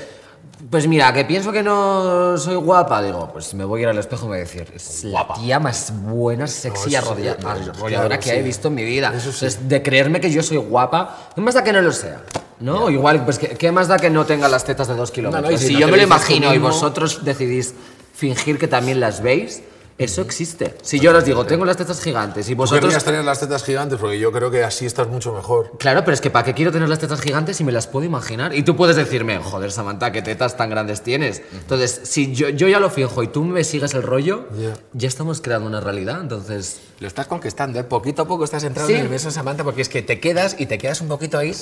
pues 0.69 0.87
mira, 0.87 1.13
que 1.13 1.23
pienso 1.25 1.51
que 1.51 1.63
no 1.63 2.37
soy 2.37 2.55
guapa, 2.55 3.01
digo, 3.01 3.29
pues 3.31 3.53
me 3.53 3.63
voy 3.63 3.79
a 3.79 3.83
ir 3.83 3.89
al 3.89 3.97
espejo 3.97 4.25
y 4.25 4.29
me 4.29 4.35
voy 4.35 4.37
a 4.37 4.45
decir, 4.45 4.67
es 4.75 5.03
la 5.05 5.27
tía 5.33 5.59
más 5.59 5.93
buena, 6.03 6.47
sexy 6.47 6.89
y 6.91 6.95
eso 6.95 7.15
sí, 7.15 7.21
arrolla- 7.21 7.35
claro, 7.37 7.59
arrolladora 7.61 8.07
claro, 8.07 8.21
que 8.21 8.29
sí. 8.29 8.35
he 8.35 8.41
visto 8.41 8.67
en 8.67 8.75
mi 8.75 8.83
vida. 8.83 9.09
Eso 9.15 9.31
sí. 9.31 9.45
Entonces, 9.45 9.69
de 9.69 9.81
creerme 9.83 10.19
que 10.19 10.31
yo 10.31 10.43
soy 10.43 10.57
guapa, 10.57 11.29
no 11.35 11.43
más 11.43 11.53
da 11.55 11.63
que 11.63 11.71
no 11.73 11.81
lo 11.81 11.91
sea. 11.91 12.21
¿No? 12.59 12.89
Igual, 12.89 13.23
pues, 13.23 13.39
¿qué, 13.39 13.47
qué 13.49 13.71
más 13.71 13.87
da 13.87 13.97
que 13.97 14.09
no 14.09 14.25
tenga 14.25 14.49
las 14.49 14.65
tetas 14.65 14.89
de 14.89 14.95
dos 14.95 15.11
kilómetros? 15.11 15.53
y 15.53 15.57
si 15.57 15.67
si 15.67 15.73
no 15.75 15.79
yo 15.79 15.85
te 15.85 15.91
me 15.93 15.97
lo 15.97 16.03
lo 16.07 16.13
dices 16.15 16.27
tú 16.27 16.33
imagino 16.33 16.53
y 16.53 16.57
mismo- 16.59 16.67
vosotros 16.73 17.23
decidís 17.23 17.73
fingir 18.13 18.57
que 18.59 18.67
también 18.67 18.99
las 18.99 19.21
veis, 19.21 19.61
eso 19.99 20.21
existe. 20.21 20.73
Si 20.81 20.99
yo 20.99 21.15
os 21.15 21.25
digo, 21.25 21.45
tengo 21.45 21.65
las 21.65 21.75
tetas 21.77 22.01
gigantes 22.01 22.47
y 22.49 22.53
Tú 22.53 22.57
vosotros... 22.59 22.85
querrías 22.85 23.03
tener 23.03 23.23
las 23.25 23.39
tetas 23.41 23.63
gigantes 23.63 23.99
porque 23.99 24.17
yo 24.17 24.31
creo 24.31 24.49
que 24.49 24.63
así 24.63 24.85
estás 24.85 25.07
mucho 25.09 25.33
mejor. 25.33 25.73
Claro, 25.77 26.03
pero 26.05 26.13
es 26.15 26.21
que 26.21 26.29
¿para 26.29 26.45
qué 26.45 26.53
quiero 26.53 26.71
tener 26.71 26.87
las 26.89 26.99
tetas 26.99 27.19
gigantes 27.21 27.57
si 27.57 27.63
me 27.63 27.71
las 27.73 27.85
puedo 27.87 28.05
imaginar? 28.05 28.55
Y 28.55 28.63
tú 28.63 28.75
puedes 28.77 28.95
decirme, 28.95 29.39
joder, 29.39 29.71
Samantha, 29.71 30.11
¿qué 30.11 30.21
tetas 30.21 30.55
tan 30.57 30.69
grandes 30.69 31.01
tienes? 31.01 31.41
Entonces, 31.53 31.99
si 32.03 32.33
yo, 32.33 32.49
yo 32.49 32.67
ya 32.69 32.79
lo 32.79 32.89
fijo 32.89 33.21
y 33.23 33.27
tú 33.27 33.43
me 33.43 33.63
sigues 33.63 33.93
el 33.93 34.03
rollo, 34.03 34.47
Ya. 34.57 34.73
ya 34.93 35.07
estamos 35.07 35.41
creando 35.41 35.67
una 35.67 35.81
realidad. 35.81 36.21
Entonces, 36.21 36.79
Lo 36.99 37.07
estás 37.07 37.27
conquistando, 37.27 37.79
¿eh? 37.79 37.83
poquito 37.83 38.23
a 38.23 38.27
poco 38.27 38.43
estás 38.43 38.63
entrando 38.63 38.87
Sí. 38.93 38.99
en 38.99 39.05
el 39.05 39.09
de 39.09 39.19
Samantha 39.19 39.63
porque 39.63 39.81
es 39.81 39.87
que 39.89 40.01
te 40.01 40.19
quedas 40.19 40.55
y 40.59 40.65
te 40.65 40.77
quedas 40.77 40.99
un 41.01 41.07
poquito 41.07 41.37
ahí. 41.37 41.53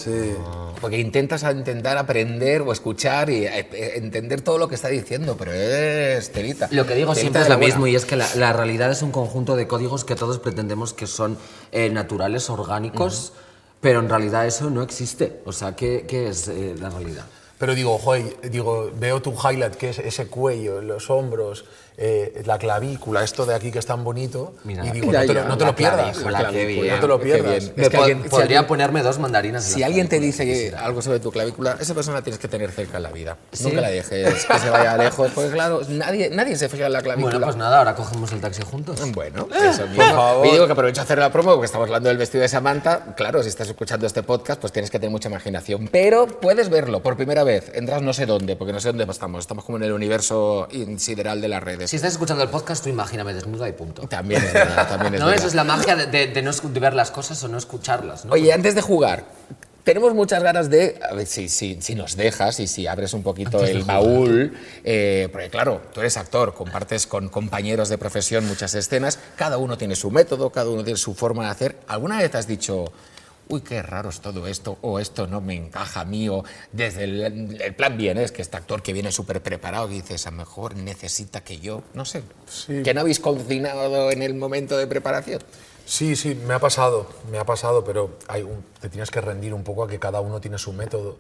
Porque 0.82 1.00
intentas 1.00 1.44
intentar 1.44 1.98
aprender 1.98 2.62
o 2.62 2.72
escuchar 2.72 3.30
y 3.30 3.46
eh, 3.46 3.68
eh, 3.72 3.92
entender 3.96 4.42
todo 4.42 4.58
lo 4.58 4.68
que 4.68 4.76
está 4.76 4.88
diciendo, 4.90 5.36
pero 5.38 5.52
es 5.54 6.32
telita. 6.32 6.68
Lo 6.72 6.86
que 6.86 6.96
digo 6.96 7.14
Telita 7.14 7.22
siempre 7.22 7.42
es 7.44 7.50
lo 7.50 7.58
mismo 7.58 7.88
y 7.88 7.96
es 7.96 8.06
que 8.06 8.16
la, 8.16 8.27
la 8.36 8.54
realidad 8.54 8.92
es 8.92 9.02
un 9.02 9.12
conjunto 9.12 9.56
de 9.56 9.68
códigos 9.68 10.04
que 10.04 10.16
todos 10.16 10.40
pretendemos 10.40 10.94
que 10.94 11.08
son 11.08 11.38
eh, 11.72 11.90
naturales, 11.90 12.50
orgánicos, 12.50 13.34
pero 13.82 14.00
en 14.00 14.10
realidad 14.10 14.46
eso 14.46 14.70
no 14.70 14.82
existe. 14.82 15.42
O 15.46 15.52
sea, 15.52 15.76
¿qué, 15.76 16.06
qué 16.08 16.30
es 16.30 16.48
eh, 16.48 16.76
la 16.80 16.90
realidad? 16.90 17.26
Pero 17.58 17.74
digo, 17.74 17.98
joder, 17.98 18.52
digo, 18.52 18.92
veo 19.00 19.22
tu 19.22 19.32
highlight, 19.32 19.76
que 19.76 19.90
es 19.90 20.00
ese 20.00 20.28
cuello, 20.28 20.82
los 20.82 21.10
hombros, 21.10 21.66
eh, 22.00 22.44
la 22.46 22.60
clavícula, 22.60 23.24
esto 23.24 23.46
de 23.46 23.56
aquí 23.56 23.72
que 23.72 23.80
es 23.80 23.86
tan 23.86 24.04
bonito, 24.04 24.54
Mira, 24.64 24.86
y 24.86 24.92
digo, 24.92 25.12
ya, 25.12 25.22
no 25.22 25.26
te, 25.28 25.34
lo- 25.34 25.42
ya, 25.42 25.48
no 25.48 25.58
te 25.58 25.64
la 25.64 25.70
lo 25.72 25.76
pierdas. 25.76 26.02
clavícula, 26.18 26.32
La 26.32 26.38
qué 26.38 26.44
clavícula, 26.54 26.82
bien. 26.84 26.96
No 26.96 27.02
te 27.02 27.08
lo 27.08 27.20
pierdas. 27.20 27.72
Es 27.76 27.90
que 27.90 27.98
alguien- 27.98 28.24
si 28.24 28.30
podría 28.30 28.60
alguien- 28.60 28.68
ponerme 28.68 29.02
dos 29.04 29.20
mandarinas. 29.20 29.66
en 29.68 29.74
Si 29.74 29.84
alguien 29.84 30.08
te 30.08 30.20
dice 30.20 30.46
quisiera. 30.46 30.86
algo 30.86 31.02
sobre 31.02 31.20
tu 31.20 31.32
clavícula, 31.32 31.76
esa 31.80 31.94
persona 31.96 32.22
tienes 32.22 32.40
que 32.40 32.48
tener 32.48 32.72
cerca 32.72 32.98
en 32.98 33.04
la 33.04 33.12
vida. 33.12 33.38
¿Sí? 33.52 33.64
Nunca 33.64 33.82
la 33.82 33.90
dejes 33.90 34.46
que 34.46 34.60
se 34.60 34.70
vaya 34.70 34.96
lejos, 34.98 35.32
porque 35.34 35.50
claro, 35.52 35.82
nadie, 35.90 36.30
nadie 36.30 36.56
se 36.56 36.70
fija 36.70 36.86
en 36.86 36.94
la 36.94 37.02
clavícula. 37.02 37.32
Bueno, 37.34 37.46
pues 37.48 37.56
nada, 37.58 37.80
ahora 37.80 37.96
cogemos 37.96 38.32
el 38.32 38.42
taxi 38.42 38.62
juntos. 38.62 39.00
Bueno, 39.14 39.48
eso 39.52 39.88
mismo. 39.88 40.04
favor. 40.04 40.46
Y 40.48 40.52
digo 40.52 40.66
que 40.68 40.74
aprovecho 40.74 41.02
a 41.02 41.04
hacer 41.04 41.18
la 41.18 41.32
promo 41.32 41.52
porque 41.54 41.66
estamos 41.66 41.88
hablando 41.88 42.10
del 42.10 42.18
vestido 42.20 42.44
de 42.44 42.48
Samantha. 42.50 43.16
Claro, 43.16 43.42
si 43.42 43.50
estás 43.50 43.68
escuchando 43.70 44.06
este 44.06 44.22
podcast, 44.22 44.62
pues 44.62 44.72
tienes 44.72 44.92
que 44.92 45.00
tener 45.00 45.10
mucha 45.12 45.30
imaginación. 45.30 45.88
Pero 45.92 46.28
puedes 46.28 46.70
verlo 46.70 47.02
por 47.02 47.16
primera 47.18 47.44
vez. 47.44 47.72
Entras 47.74 48.04
no 48.04 48.14
sé 48.14 48.28
dónde, 48.28 48.56
porque 48.56 48.72
no 48.74 48.80
sé 48.80 48.90
dónde 48.90 49.06
estamos. 49.12 49.40
Estamos 49.42 49.64
como 49.66 49.78
en 49.80 49.84
el 49.86 49.94
universo 49.94 50.68
in- 50.72 51.00
sideral 51.00 51.42
de 51.42 51.48
las 51.48 51.64
redes. 51.64 51.87
Si 51.88 51.96
estás 51.96 52.12
escuchando 52.14 52.44
el 52.44 52.50
podcast, 52.50 52.84
tú 52.84 52.90
imagíname 52.90 53.34
desnuda 53.34 53.68
y 53.70 53.72
punto. 53.72 54.02
También 54.08 54.44
es 54.44 54.54
verdad, 54.54 54.88
también 54.90 55.14
es 55.16 55.20
no, 55.20 55.28
verdad. 55.28 55.40
eso 55.40 55.48
es 55.48 55.56
la 55.56 55.64
magia 55.64 55.96
de, 55.96 56.08
de- 56.08 56.28
de 56.28 56.42
no 56.42 56.52
de 56.52 56.80
ver 56.80 56.94
las 56.94 57.12
cosas 57.12 57.42
o 57.44 57.48
no 57.48 57.58
escucharlas. 57.58 58.26
¿no? 58.26 58.34
Oye, 58.34 58.52
antes 58.52 58.76
de 58.76 58.82
jugar, 58.82 59.24
tenemos 59.84 60.14
muchas 60.14 60.44
ganas 60.44 60.70
de, 60.70 61.00
a 61.10 61.14
ver 61.14 61.26
si, 61.28 61.48
si, 61.48 61.82
si 61.82 61.96
nos 61.96 62.18
dejas 62.18 62.60
y 62.60 62.68
si 62.68 62.88
abres 62.88 63.14
un 63.14 63.24
poquito 63.24 63.64
el 63.64 63.84
baúl, 63.86 64.58
eh, 64.84 65.30
porque 65.32 65.50
claro, 65.50 65.82
tú 65.94 66.02
eres 66.02 66.18
actor, 66.18 66.54
compartes 66.54 67.08
con 67.08 67.30
compañeros 67.30 67.88
de 67.88 67.98
profesión 67.98 68.46
muchas 68.46 68.76
escenas, 68.76 69.18
cada 69.38 69.58
uno 69.58 69.78
tiene 69.78 69.96
su 69.96 70.12
método, 70.12 70.50
cada 70.50 70.70
uno 70.70 70.84
tiene 70.84 70.98
su 70.98 71.14
forma 71.16 71.46
de 71.46 71.50
hacer. 71.52 71.78
¿Alguna 71.88 72.18
vez 72.18 72.36
has 72.36 72.48
dicho, 72.48 72.92
uy, 73.50 73.62
qué 73.62 73.82
raro 73.82 74.10
es 74.10 74.20
todo 74.20 74.48
esto, 74.48 74.78
o 74.82 75.00
esto 75.00 75.28
no 75.28 75.42
me 75.42 75.56
encaja 75.56 76.02
a 76.02 76.06
mí, 76.06 76.30
o 76.30 76.44
desde 76.72 77.04
el, 77.06 77.62
el 77.62 77.76
plan 77.76 77.98
bien, 77.98 78.18
¿eh? 78.18 78.24
es 78.24 78.32
que 78.32 78.42
este 78.42 78.58
actor 78.58 78.82
que 78.82 78.94
viene 78.94 79.12
súper 79.12 79.42
preparado, 79.42 79.88
dices, 79.88 80.28
a 80.28 80.32
lo 80.32 80.38
mejor 80.38 80.76
necesita 80.76 81.44
que 81.44 81.60
yo, 81.60 81.84
no 81.94 82.06
sé, 82.06 82.24
que 82.84 82.94
no 82.94 83.02
habéis 83.02 83.20
cocinado 83.20 84.12
en 84.12 84.22
el 84.22 84.34
momento 84.36 84.78
de 84.78 84.88
preparación? 84.88 85.42
Sí, 85.86 86.16
sí, 86.18 86.36
me 86.36 86.54
ha 86.54 86.60
pasado, 86.60 87.08
me 87.32 87.38
ha 87.40 87.46
pasado, 87.46 87.84
pero 87.86 88.18
hay 88.28 88.42
un- 88.42 88.64
te 88.82 88.90
tienes 88.90 89.10
que 89.10 89.22
rendir 89.22 89.54
un 89.54 89.64
poco 89.64 89.84
a 89.84 89.88
que 89.88 90.00
cada 90.00 90.20
uno 90.20 90.42
tiene 90.42 90.58
su 90.58 90.74
método 90.74 91.18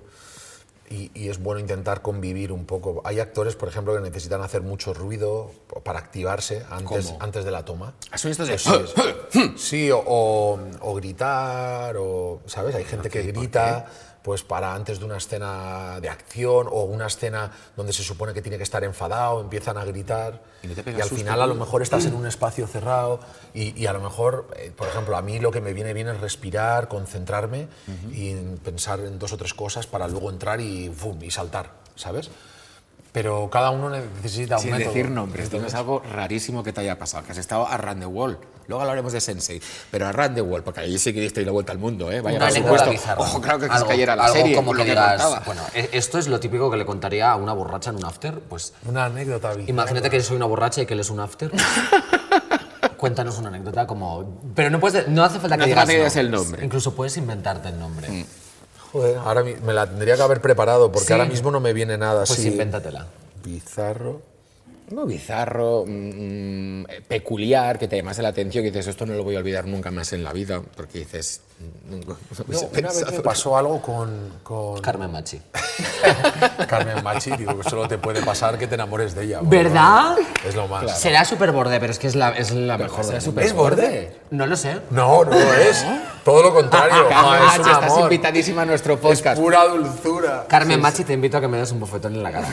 y, 0.89 1.11
y 1.13 1.29
es 1.29 1.41
bueno 1.41 1.59
intentar 1.59 2.01
convivir 2.01 2.51
un 2.51 2.65
poco. 2.65 3.01
Hay 3.05 3.19
actores, 3.19 3.55
por 3.55 3.67
ejemplo, 3.69 3.93
que 3.93 3.99
necesitan 4.01 4.41
hacer 4.41 4.61
mucho 4.61 4.93
ruido 4.93 5.51
para 5.83 5.99
activarse 5.99 6.63
antes, 6.69 7.13
antes 7.19 7.43
de 7.45 7.51
la 7.51 7.65
toma. 7.65 7.93
¿Son 8.15 8.31
estos 8.31 8.47
de... 8.47 8.57
Sí, 9.57 9.91
o, 9.91 9.99
o- 10.05 10.59
o 10.81 10.95
gritar, 10.95 11.95
o, 11.97 12.41
¿sabes? 12.45 12.73
Hay 12.75 12.85
gente 12.85 13.09
que 13.09 13.23
grita 13.23 13.85
pues 14.24 14.43
para 14.43 14.74
antes 14.74 14.99
de 14.99 15.05
una 15.05 15.18
escena 15.18 15.99
de 16.01 16.09
acción 16.09 16.68
o 16.70 16.84
una 16.84 17.07
escena 17.07 17.51
donde 17.76 17.93
se 17.93 18.03
supone 18.03 18.34
que 18.34 18.41
tiene 18.41 18.57
que 18.57 18.63
estar 18.63 18.84
enfadado, 18.84 19.39
empiezan 19.41 19.78
a 19.78 19.86
gritar 19.86 20.41
Y 20.63 20.68
no 20.68 20.74
al 21.03 21.09
final 21.09 21.41
a 21.41 21.47
lo 21.47 21.55
mejor 21.55 21.82
estás 21.82 22.05
en 22.05 22.13
un 22.15 22.28
espacio 22.28 22.68
cerrado 22.68 23.20
y, 23.53 23.80
y 23.82 23.88
a 23.88 23.93
lo 23.93 24.01
mejor, 24.01 24.47
eh, 24.57 24.72
por 24.76 24.88
ejemplo, 24.88 25.15
a 25.18 25.22
mí 25.22 25.39
lo 25.39 25.51
que 25.51 25.61
me 25.61 25.74
viene 25.74 25.93
bien 25.93 26.07
es 26.09 26.20
respirar, 26.20 26.88
concentrarme 26.88 27.68
y 28.11 28.32
en 28.32 28.57
pensar 28.57 28.99
en 28.99 29.18
dos 29.20 29.32
o 29.34 29.38
tres 29.38 29.53
cosas 29.53 29.88
para 29.88 30.07
luego 30.07 30.30
entrar 30.30 30.59
y, 30.59 30.89
¡fum! 30.89 31.22
y 31.22 31.32
saltar, 31.32 31.72
¿sabes? 31.95 32.30
Pero 33.13 33.49
cada 33.49 33.72
uno 33.72 33.89
necesita 33.89 34.57
un 34.57 34.61
Sin 34.61 34.72
método. 34.72 34.89
decir 34.89 35.09
nombres, 35.09 35.45
Entonces, 35.45 35.74
algo 35.74 36.01
rarísimo 36.11 36.63
que 36.63 36.74
te 36.74 36.82
haya 36.82 36.99
pasado, 36.99 37.26
que 37.26 37.32
has 37.32 37.38
estado 37.38 37.65
a 37.68 37.78
Run 37.78 37.99
the 37.99 38.05
Wall. 38.05 38.38
Luego 38.68 38.82
hablaremos 38.82 39.13
de 39.13 39.22
Sensei, 39.22 39.61
pero 39.89 40.07
a 40.07 40.11
Run 40.11 40.36
the 40.36 40.41
Wall, 40.41 40.61
porque 40.63 40.82
ahí 40.82 40.97
sí 40.99 41.13
que 41.13 41.22
diste 41.22 41.45
la 41.45 41.51
vuelta 41.53 41.72
al 41.72 41.78
mundo, 41.80 42.11
¿eh? 42.11 42.20
Vaya, 42.22 42.38
Una 42.38 42.47
por 42.47 42.55
anécdota 42.57 42.80
supuesto. 42.80 42.91
bizarra. 42.91 43.22
Ojo, 43.22 43.41
claro 43.41 43.59
que 43.59 43.65
se 43.68 43.72
Algo- 43.72 43.88
cayera 43.88 44.15
la 44.15 44.24
algo 44.26 44.36
serie, 44.36 44.55
como 44.55 44.74
lo 44.74 44.84
que 44.84 44.89
digas, 44.89 45.22
contaba. 45.22 45.43
bueno, 45.45 45.61
e- 45.74 45.89
esto 45.93 46.18
es 46.20 46.28
lo 46.28 46.39
típico 46.39 46.70
que 46.70 46.76
le 46.78 46.86
contaría 46.86 47.32
a 47.32 47.36
una 47.38 47.53
borracha 47.53 47.91
en 47.91 47.95
un 47.95 48.05
after, 48.05 48.39
pues 48.41 48.74
Una 48.86 49.05
anécdota 49.05 49.49
bizarra. 49.51 49.70
imagínate 49.70 50.09
que 50.09 50.22
soy 50.22 50.36
una 50.36 50.45
borracha 50.47 50.82
y 50.82 50.86
que 50.86 50.93
él 50.95 50.99
es 50.99 51.09
un 51.09 51.20
after. 51.22 51.49
Cuéntanos 52.97 53.38
una 53.38 53.49
anécdota 53.49 53.86
como... 53.86 54.39
Pero 54.55 54.70
no, 54.70 54.80
puedes, 54.80 55.07
no 55.07 55.24
hace 55.24 55.39
falta 55.39 55.55
que 55.55 55.59
No 55.59 55.63
hace 55.63 55.70
digas 55.70 55.80
falta 55.80 55.91
que 55.93 55.97
digas 55.97 56.15
no. 56.15 56.22
el 56.22 56.32
nombre. 56.32 56.65
Incluso 56.65 56.95
puedes 56.95 57.15
inventarte 57.18 57.70
el 57.70 57.80
nombre. 57.80 58.26
Joder, 58.91 59.18
ahora 59.18 59.43
me 59.43 59.74
la 59.74 59.86
tendría 59.88 60.15
que 60.15 60.22
haber 60.24 60.41
preparado 60.41 60.91
porque 60.91 61.07
Sí. 61.07 61.13
ahora 61.13 61.26
mismo 61.26 61.51
no 61.51 61.59
me 61.59 61.74
viene 61.74 61.97
nada 61.97 62.20
Pues 62.26 62.32
así. 62.32 62.47
invéntatela. 62.47 63.05
Bizarro. 63.43 64.22
Algo 64.89 65.05
bizarro, 65.05 65.85
mm, 65.85 66.81
mm, 66.81 66.85
peculiar, 67.07 67.77
que 67.77 67.88
te 67.88 67.97
llamase 67.97 68.21
la 68.21 68.29
atención, 68.29 68.63
que 68.63 68.71
dices, 68.71 68.88
esto 68.88 69.05
no 69.05 69.13
lo 69.13 69.23
voy 69.23 69.35
a 69.35 69.39
olvidar 69.39 69.65
nunca 69.67 69.91
más 69.91 70.13
en 70.13 70.23
la 70.23 70.33
vida, 70.33 70.61
porque 70.75 70.99
dices... 70.99 71.41
nunca 71.89 72.13
No, 72.47 72.59
una 72.59 72.89
vez 72.89 73.11
me 73.11 73.19
pasó 73.19 73.57
algo 73.57 73.81
con, 73.81 74.39
con 74.43 74.79
Carmen 74.81 75.11
Machi. 75.11 75.41
Carmen 76.67 77.03
Machi. 77.03 77.31
Digo 77.31 77.57
que 77.59 77.69
solo 77.69 77.87
te 77.87 77.97
puede 77.97 78.21
pasar 78.21 78.57
que 78.57 78.67
te 78.67 78.75
enamores 78.75 79.15
de 79.15 79.25
ella. 79.25 79.39
¿Verdad? 79.41 80.15
Es 80.45 80.55
lo 80.55 80.67
más. 80.67 80.99
Será 80.99 81.25
súper 81.25 81.51
borde, 81.51 81.79
pero 81.79 81.91
es 81.91 81.99
que 81.99 82.07
es 82.07 82.15
la, 82.15 82.29
es 82.31 82.51
la 82.51 82.77
mejor. 82.77 83.05
¿Es 83.13 83.53
borde? 83.53 84.19
No 84.31 84.45
lo 84.45 84.55
sé. 84.55 84.81
No, 84.89 85.23
no 85.23 85.31
lo 85.31 85.53
es. 85.53 85.85
Todo 86.23 86.43
lo 86.43 86.53
contrario. 86.53 87.07
Carmen 87.09 87.39
Ah, 87.39 87.51
es 87.53 87.59
un 87.59 87.65
Machi, 87.65 87.85
estás 87.85 87.99
invitadísima 87.99 88.61
a 88.63 88.65
nuestro 88.65 88.95
Es 88.95 88.99
podcast. 88.99 89.39
pura 89.41 89.65
dulzura. 89.65 90.45
Carmen 90.47 90.81
Machi, 90.81 91.03
te 91.03 91.13
invito 91.13 91.37
a 91.37 91.41
que 91.41 91.47
me 91.47 91.57
des 91.57 91.71
un 91.71 91.79
bofetón 91.79 92.15
en 92.15 92.23
la 92.23 92.31
cara. 92.31 92.47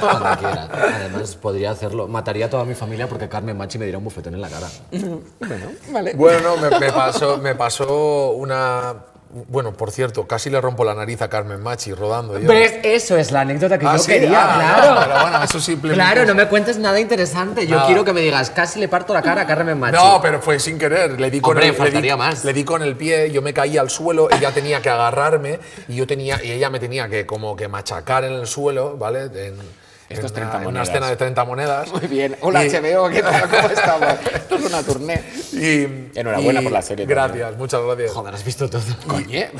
Cuando 0.00 0.38
quiera. 0.38 0.68
Además, 0.96 1.36
podría 1.36 1.70
hacerlo. 1.70 2.08
Mataría 2.08 2.46
a 2.46 2.50
toda 2.50 2.64
mi 2.64 2.74
familia 2.74 3.08
porque 3.08 3.28
Carmen 3.28 3.56
Machi 3.56 3.78
me 3.78 3.84
diera 3.84 3.98
un 3.98 4.04
bofetón 4.04 4.34
en 4.34 4.40
la 4.40 4.48
cara. 4.48 4.66
Bueno, 4.90 5.70
vale. 5.90 6.14
Bueno, 6.14 6.56
no, 6.56 6.70
me, 6.70 6.78
me 6.80 6.92
pasó, 6.92 7.38
me 7.38 7.54
pasó 7.54 8.25
una. 8.30 8.94
Bueno, 9.48 9.72
por 9.72 9.90
cierto, 9.90 10.26
casi 10.26 10.48
le 10.48 10.60
rompo 10.60 10.82
la 10.84 10.94
nariz 10.94 11.20
a 11.20 11.28
Carmen 11.28 11.60
Machi 11.60 11.92
rodando. 11.92 12.38
Yo. 12.38 12.48
¿Ves? 12.48 12.74
Eso 12.84 13.18
es 13.18 13.32
la 13.32 13.40
anécdota 13.40 13.76
que 13.78 13.84
Ah, 13.84 13.96
yo 13.96 13.98
sí, 13.98 14.12
quería, 14.12 14.40
ah, 14.40 14.54
claro. 14.54 14.94
no, 14.94 15.00
pero 15.06 15.20
bueno, 15.20 15.42
eso 15.44 15.60
simplemente 15.60 16.02
Claro, 16.02 16.24
no 16.26 16.34
me 16.34 16.48
cuentes 16.48 16.78
nada 16.78 16.98
interesante. 17.00 17.66
Yo 17.66 17.74
Nada. 17.74 17.86
quiero 17.88 18.04
que 18.04 18.12
me 18.14 18.20
digas, 18.22 18.48
casi 18.50 18.78
le 18.80 18.88
parto 18.88 19.12
la 19.12 19.20
cara 19.22 19.42
a 19.42 19.46
Carmen 19.46 19.78
Machi. 19.78 19.96
No, 19.96 20.20
pero 20.22 20.40
fue 20.40 20.58
sin 20.60 20.78
querer. 20.78 21.20
Le 21.20 21.30
di 21.30 21.40
con 21.40 21.50
Hombre, 21.58 21.68
el, 21.68 21.92
le 21.94 22.00
di- 22.00 22.16
más. 22.16 22.44
le 22.44 22.52
di 22.54 22.64
con 22.64 22.82
el 22.82 22.96
pie, 22.96 23.30
yo 23.30 23.42
me 23.42 23.52
caí 23.52 23.76
al 23.76 23.90
suelo, 23.90 24.28
ella 24.30 24.52
tenía 24.52 24.80
que 24.80 24.88
agarrarme 24.90 25.58
y 25.88 25.96
yo 25.96 26.06
tenía 26.06 26.42
y 26.42 26.52
ella 26.52 26.70
me 26.70 26.78
tenía 26.78 27.08
que 27.08 27.26
como 27.26 27.56
que 27.56 27.68
machacar 27.68 28.24
en 28.24 28.32
el 28.32 28.46
suelo, 28.46 28.96
¿vale? 28.96 29.24
En, 29.24 29.56
Estos 30.08 30.30
en 30.30 30.34
30 30.36 30.50
una, 30.50 30.62
en 30.62 30.68
una 30.68 30.70
monedas. 30.80 30.88
escena 30.88 31.08
de 31.08 31.16
30 31.16 31.44
monedas. 31.44 31.92
Muy 31.92 32.06
bien. 32.06 32.36
Hola, 32.40 32.64
Y- 32.64 32.70
HBO, 32.70 33.08
¿qué 33.08 33.22
tal? 33.22 33.48
¿Cómo 33.50 33.68
estamos? 33.74 34.08
Esto 34.34 34.54
es 34.54 34.64
una 34.66 34.82
tournée. 34.84 35.22
Y, 35.52 36.18
Enhorabuena 36.18 36.60
y- 36.60 36.64
por 36.64 36.72
la 36.72 36.82
serie 36.82 37.06
Gracias, 37.06 37.38
también. 37.40 37.58
muchas 37.58 37.82
gracias. 37.82 38.12
Joder, 38.12 38.34
has 38.34 38.44
visto 38.44 38.70
todo. 38.70 38.82
Oye. 39.14 39.50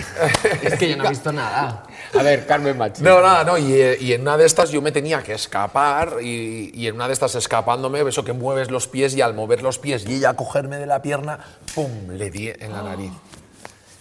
Es 0.62 0.74
que 0.74 0.88
yo 0.90 0.96
no 0.96 1.04
he 1.06 1.08
visto 1.08 1.32
nada. 1.32 1.82
A 2.16 2.22
ver, 2.22 2.46
Carmen 2.46 2.78
Machi. 2.78 3.02
No, 3.02 3.20
nada, 3.20 3.42
no. 3.44 3.58
Y, 3.58 3.74
y 4.00 4.12
en 4.12 4.20
una 4.22 4.36
de 4.36 4.46
estas 4.46 4.70
yo 4.70 4.80
me 4.80 4.92
tenía 4.92 5.22
que 5.22 5.34
escapar 5.34 6.18
y, 6.22 6.70
y 6.74 6.86
en 6.86 6.94
una 6.94 7.08
de 7.08 7.12
estas 7.14 7.34
escapándome, 7.34 8.00
eso 8.08 8.24
que 8.24 8.32
mueves 8.32 8.70
los 8.70 8.86
pies 8.86 9.14
y 9.16 9.22
al 9.22 9.34
mover 9.34 9.62
los 9.62 9.78
pies 9.80 10.04
y 10.06 10.14
ella 10.14 10.30
a 10.30 10.34
cogerme 10.34 10.76
de 10.78 10.86
la 10.86 11.02
pierna, 11.02 11.38
¡pum! 11.74 11.90
Le 12.10 12.30
di 12.30 12.48
en 12.48 12.72
la 12.72 12.82
nariz. 12.82 13.10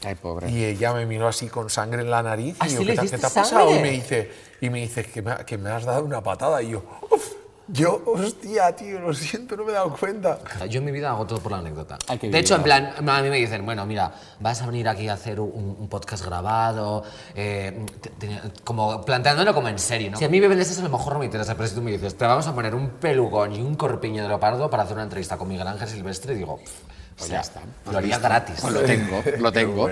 Ay, 0.06 0.16
pobre. 0.16 0.50
Y 0.52 0.64
ella 0.64 0.94
me 0.94 1.06
miró 1.06 1.28
así 1.28 1.48
con 1.48 1.70
sangre 1.70 2.02
en 2.04 2.12
la 2.12 2.22
nariz 2.24 2.56
¿Ah, 2.60 2.68
y 2.68 2.74
yo, 2.74 2.80
le 2.84 2.96
¿qué, 2.96 3.02
te- 3.02 3.10
qué 3.10 3.18
te 3.18 3.26
ha 3.26 3.30
pasado? 3.30 3.76
Y 3.76 3.80
me 3.80 3.92
dice, 3.92 4.32
y 4.62 4.70
me 4.70 4.80
dice 4.82 5.04
que, 5.04 5.22
me, 5.22 5.32
ha- 5.32 5.46
que 5.46 5.58
me 5.58 5.70
has 5.70 5.84
dado 5.86 6.04
una 6.06 6.22
patada. 6.22 6.62
Y 6.62 6.70
yo, 6.72 6.84
"Uf". 7.10 7.34
yo, 7.68 8.04
hostia, 8.06 8.76
tío, 8.76 9.00
lo 9.00 9.12
siento, 9.16 9.58
no 9.58 9.64
me 9.66 9.72
he 9.72 9.74
dado 9.74 9.92
cuenta. 9.98 10.38
Yo 10.70 10.78
en 10.80 10.86
mi 10.86 10.92
vida 10.92 11.10
hago 11.10 11.26
todo 11.26 11.40
por 11.40 11.52
la 11.52 11.58
anécdota. 11.58 11.98
De 12.22 12.38
hecho, 12.38 12.56
en 12.56 12.62
plan, 12.62 12.94
a 13.08 13.22
mí 13.24 13.30
me 13.30 13.38
dicen, 13.38 13.66
bueno, 13.66 13.84
mira, 13.88 14.14
vas 14.40 14.62
a 14.62 14.68
venir 14.68 14.88
aquí 14.88 15.08
a 15.08 15.14
hacer 15.14 15.40
un, 15.40 15.76
un 15.80 15.88
podcast 15.90 16.24
grabado, 16.24 17.04
eh, 17.34 17.84
te- 18.02 18.10
te- 18.12 18.42
como 18.64 19.04
planteándolo 19.04 19.52
como 19.56 19.68
en 19.70 19.80
serio, 19.80 20.12
¿no? 20.12 20.18
Si 20.18 20.26
a 20.26 20.30
mí 20.30 20.40
me 20.40 20.48
vendes 20.48 20.70
eso, 20.70 20.82
a 20.82 20.84
lo 20.84 20.90
mejor 20.96 21.14
no 21.14 21.20
me 21.20 21.26
interesa, 21.26 21.56
pero 21.56 21.68
si 21.68 21.74
tú 21.74 21.82
me 21.82 21.92
dices, 21.92 22.16
te 22.16 22.26
vamos 22.26 22.46
a 22.46 22.54
poner 22.54 22.76
un 22.76 22.90
pelucón 22.90 23.54
y 23.56 23.62
un 23.62 23.74
corpiño 23.74 24.22
de 24.22 24.28
leopardo 24.30 24.70
para 24.70 24.84
hacer 24.84 24.94
una 24.98 25.04
entrevista 25.04 25.36
con 25.38 25.48
Miguel 25.48 25.68
Ángel 25.68 25.88
Silvestre, 25.88 26.36
digo, 26.36 26.58
pff, 26.58 26.72
Pues 27.18 27.30
o 27.30 27.34
ya 27.34 27.42
está. 27.42 27.62
Lo 27.92 27.98
haría 27.98 28.20
gratis. 28.20 28.58
Pues 28.62 28.74
lo 28.74 28.82
tengo, 28.82 29.24
lo 29.40 29.52
tengo. 29.52 29.90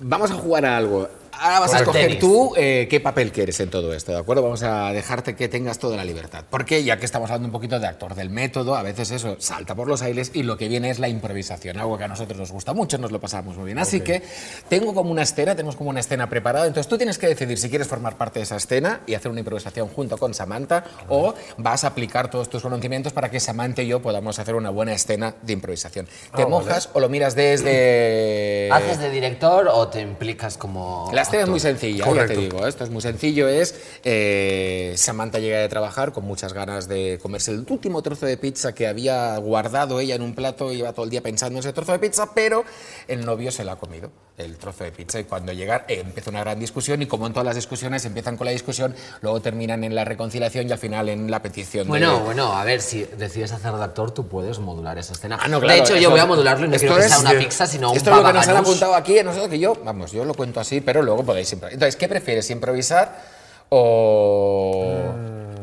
Vamos 0.00 0.30
a 0.30 0.34
jugar 0.34 0.66
a 0.66 0.76
algo. 0.76 1.08
Ahora 1.40 1.60
vas 1.60 1.74
a 1.74 1.78
escoger 1.78 2.18
tú 2.18 2.52
eh, 2.56 2.86
qué 2.90 3.00
papel 3.00 3.30
quieres 3.32 3.58
en 3.60 3.70
todo 3.70 3.92
esto, 3.94 4.12
¿de 4.12 4.18
acuerdo? 4.18 4.42
Vamos 4.42 4.62
a 4.62 4.92
dejarte 4.92 5.36
que 5.36 5.48
tengas 5.48 5.78
toda 5.78 5.96
la 5.96 6.04
libertad. 6.04 6.44
Porque 6.50 6.82
ya 6.84 6.96
que 6.98 7.04
estamos 7.04 7.30
hablando 7.30 7.46
un 7.48 7.52
poquito 7.52 7.78
de 7.78 7.86
actor 7.86 8.14
del 8.14 8.30
método, 8.30 8.74
a 8.74 8.82
veces 8.82 9.10
eso 9.10 9.36
salta 9.38 9.74
por 9.74 9.88
los 9.88 10.02
aires 10.02 10.30
y 10.34 10.42
lo 10.42 10.56
que 10.56 10.68
viene 10.68 10.90
es 10.90 10.98
la 10.98 11.08
improvisación, 11.08 11.78
algo 11.78 11.96
que 11.98 12.04
a 12.04 12.08
nosotros 12.08 12.38
nos 12.38 12.50
gusta 12.52 12.72
mucho, 12.72 12.98
nos 12.98 13.12
lo 13.12 13.20
pasamos 13.20 13.56
muy 13.56 13.66
bien. 13.66 13.78
Así 13.78 14.00
que 14.00 14.22
tengo 14.68 14.94
como 14.94 15.10
una 15.10 15.22
escena, 15.22 15.54
tenemos 15.54 15.76
como 15.76 15.90
una 15.90 16.00
escena 16.00 16.28
preparada, 16.28 16.66
entonces 16.66 16.88
tú 16.88 16.96
tienes 16.96 17.18
que 17.18 17.28
decidir 17.28 17.58
si 17.58 17.68
quieres 17.70 17.86
formar 17.88 18.16
parte 18.16 18.40
de 18.40 18.44
esa 18.44 18.56
escena 18.56 19.00
y 19.06 19.14
hacer 19.14 19.30
una 19.30 19.40
improvisación 19.40 19.88
junto 19.88 20.18
con 20.18 20.34
Samantha 20.34 20.84
o 21.08 21.34
vas 21.58 21.84
a 21.84 21.88
aplicar 21.88 22.30
todos 22.30 22.48
tus 22.48 22.62
conocimientos 22.62 23.12
para 23.12 23.30
que 23.30 23.38
Samantha 23.40 23.82
y 23.82 23.86
yo 23.88 24.00
podamos 24.02 24.38
hacer 24.38 24.54
una 24.54 24.70
buena 24.70 24.92
escena 24.92 25.34
de 25.42 25.52
improvisación. 25.52 26.06
¿Te 26.06 26.12
Ah, 26.42 26.44
vale. 26.44 26.48
mojas 26.48 26.90
o 26.92 27.00
lo 27.00 27.08
miras 27.08 27.34
desde... 27.34 28.68
¿Haces 28.72 28.98
de 28.98 29.10
director 29.10 29.68
o 29.72 29.88
te 29.88 30.00
implicas 30.00 30.56
como.? 30.56 31.10
La 31.12 31.22
escena 31.28 31.42
es 31.44 31.48
muy 31.48 31.60
sencilla, 31.60 31.98
ya 31.98 32.04
Correcto. 32.04 32.34
te 32.34 32.40
digo. 32.40 32.66
Esto 32.66 32.84
es 32.84 32.90
muy 32.90 33.00
sencillo. 33.02 33.48
Es 33.48 33.74
eh, 34.04 34.94
Samantha 34.96 35.38
llega 35.38 35.58
de 35.58 35.68
trabajar 35.68 36.12
con 36.12 36.24
muchas 36.24 36.52
ganas 36.52 36.88
de 36.88 37.18
comerse 37.22 37.52
el 37.52 37.64
último 37.68 38.02
trozo 38.02 38.26
de 38.26 38.36
pizza 38.36 38.74
que 38.74 38.86
había 38.86 39.36
guardado 39.38 40.00
ella 40.00 40.14
en 40.14 40.22
un 40.22 40.34
plato 40.34 40.72
iba 40.72 40.92
todo 40.92 41.04
el 41.04 41.10
día 41.10 41.22
pensando 41.22 41.56
en 41.56 41.60
ese 41.60 41.72
trozo 41.72 41.92
de 41.92 41.98
pizza, 41.98 42.32
pero 42.34 42.64
el 43.06 43.24
novio 43.24 43.50
se 43.52 43.64
la 43.64 43.72
ha 43.72 43.76
comido, 43.76 44.10
el 44.36 44.56
trozo 44.56 44.84
de 44.84 44.92
pizza. 44.92 45.20
Y 45.20 45.24
cuando 45.24 45.52
llega 45.52 45.84
eh, 45.88 46.00
empieza 46.04 46.30
una 46.30 46.40
gran 46.40 46.58
discusión 46.58 47.00
y 47.02 47.06
como 47.06 47.26
en 47.26 47.32
todas 47.32 47.46
las 47.46 47.54
discusiones 47.56 48.04
empiezan 48.04 48.36
con 48.36 48.44
la 48.46 48.50
discusión, 48.52 48.94
luego 49.20 49.40
terminan 49.40 49.84
en 49.84 49.94
la 49.94 50.04
reconciliación 50.04 50.68
y 50.68 50.72
al 50.72 50.78
final 50.78 51.08
en 51.08 51.30
la 51.30 51.42
petición 51.42 51.84
de- 51.84 51.88
Bueno, 51.88 52.20
bueno, 52.20 52.52
a 52.52 52.64
ver, 52.64 52.80
si 52.80 53.04
decides 53.18 53.52
hacer 53.52 53.72
de 53.72 53.84
actor, 53.84 54.10
tú 54.12 54.26
puedes 54.28 54.58
modular 54.58 54.98
esa 54.98 55.12
escena. 55.12 55.38
Ah, 55.40 55.48
no, 55.48 55.60
de 55.60 55.66
claro, 55.66 55.82
hecho, 55.84 55.96
yo 55.96 56.10
voy 56.10 56.20
a 56.20 56.26
modularlo 56.26 56.66
y 56.66 56.68
no 56.70 56.76
quiero 56.76 56.94
que 56.96 57.00
es- 57.02 57.08
sea 57.08 57.18
una 57.20 57.32
pizza, 57.32 57.66
sino 57.66 57.90
un 57.90 57.96
Esto 57.96 58.10
es 58.10 58.16
lo 58.16 58.24
que 58.24 58.32
nos 58.32 58.48
han 58.48 58.56
apuntado 58.56 58.94
aquí 58.94 59.16
nosotros, 59.22 59.48
que 59.48 59.58
yo, 59.58 59.74
vamos, 59.84 60.12
yo 60.12 60.24
lo 60.24 60.34
cuento 60.34 60.60
así, 60.60 60.80
pero 60.80 61.02
luego 61.02 61.17
podéis 61.24 61.52
improvisar. 61.52 61.74
Entonces, 61.74 61.96
¿qué 61.96 62.08
prefieres, 62.08 62.48
improvisar 62.50 63.16
o...? 63.68 65.12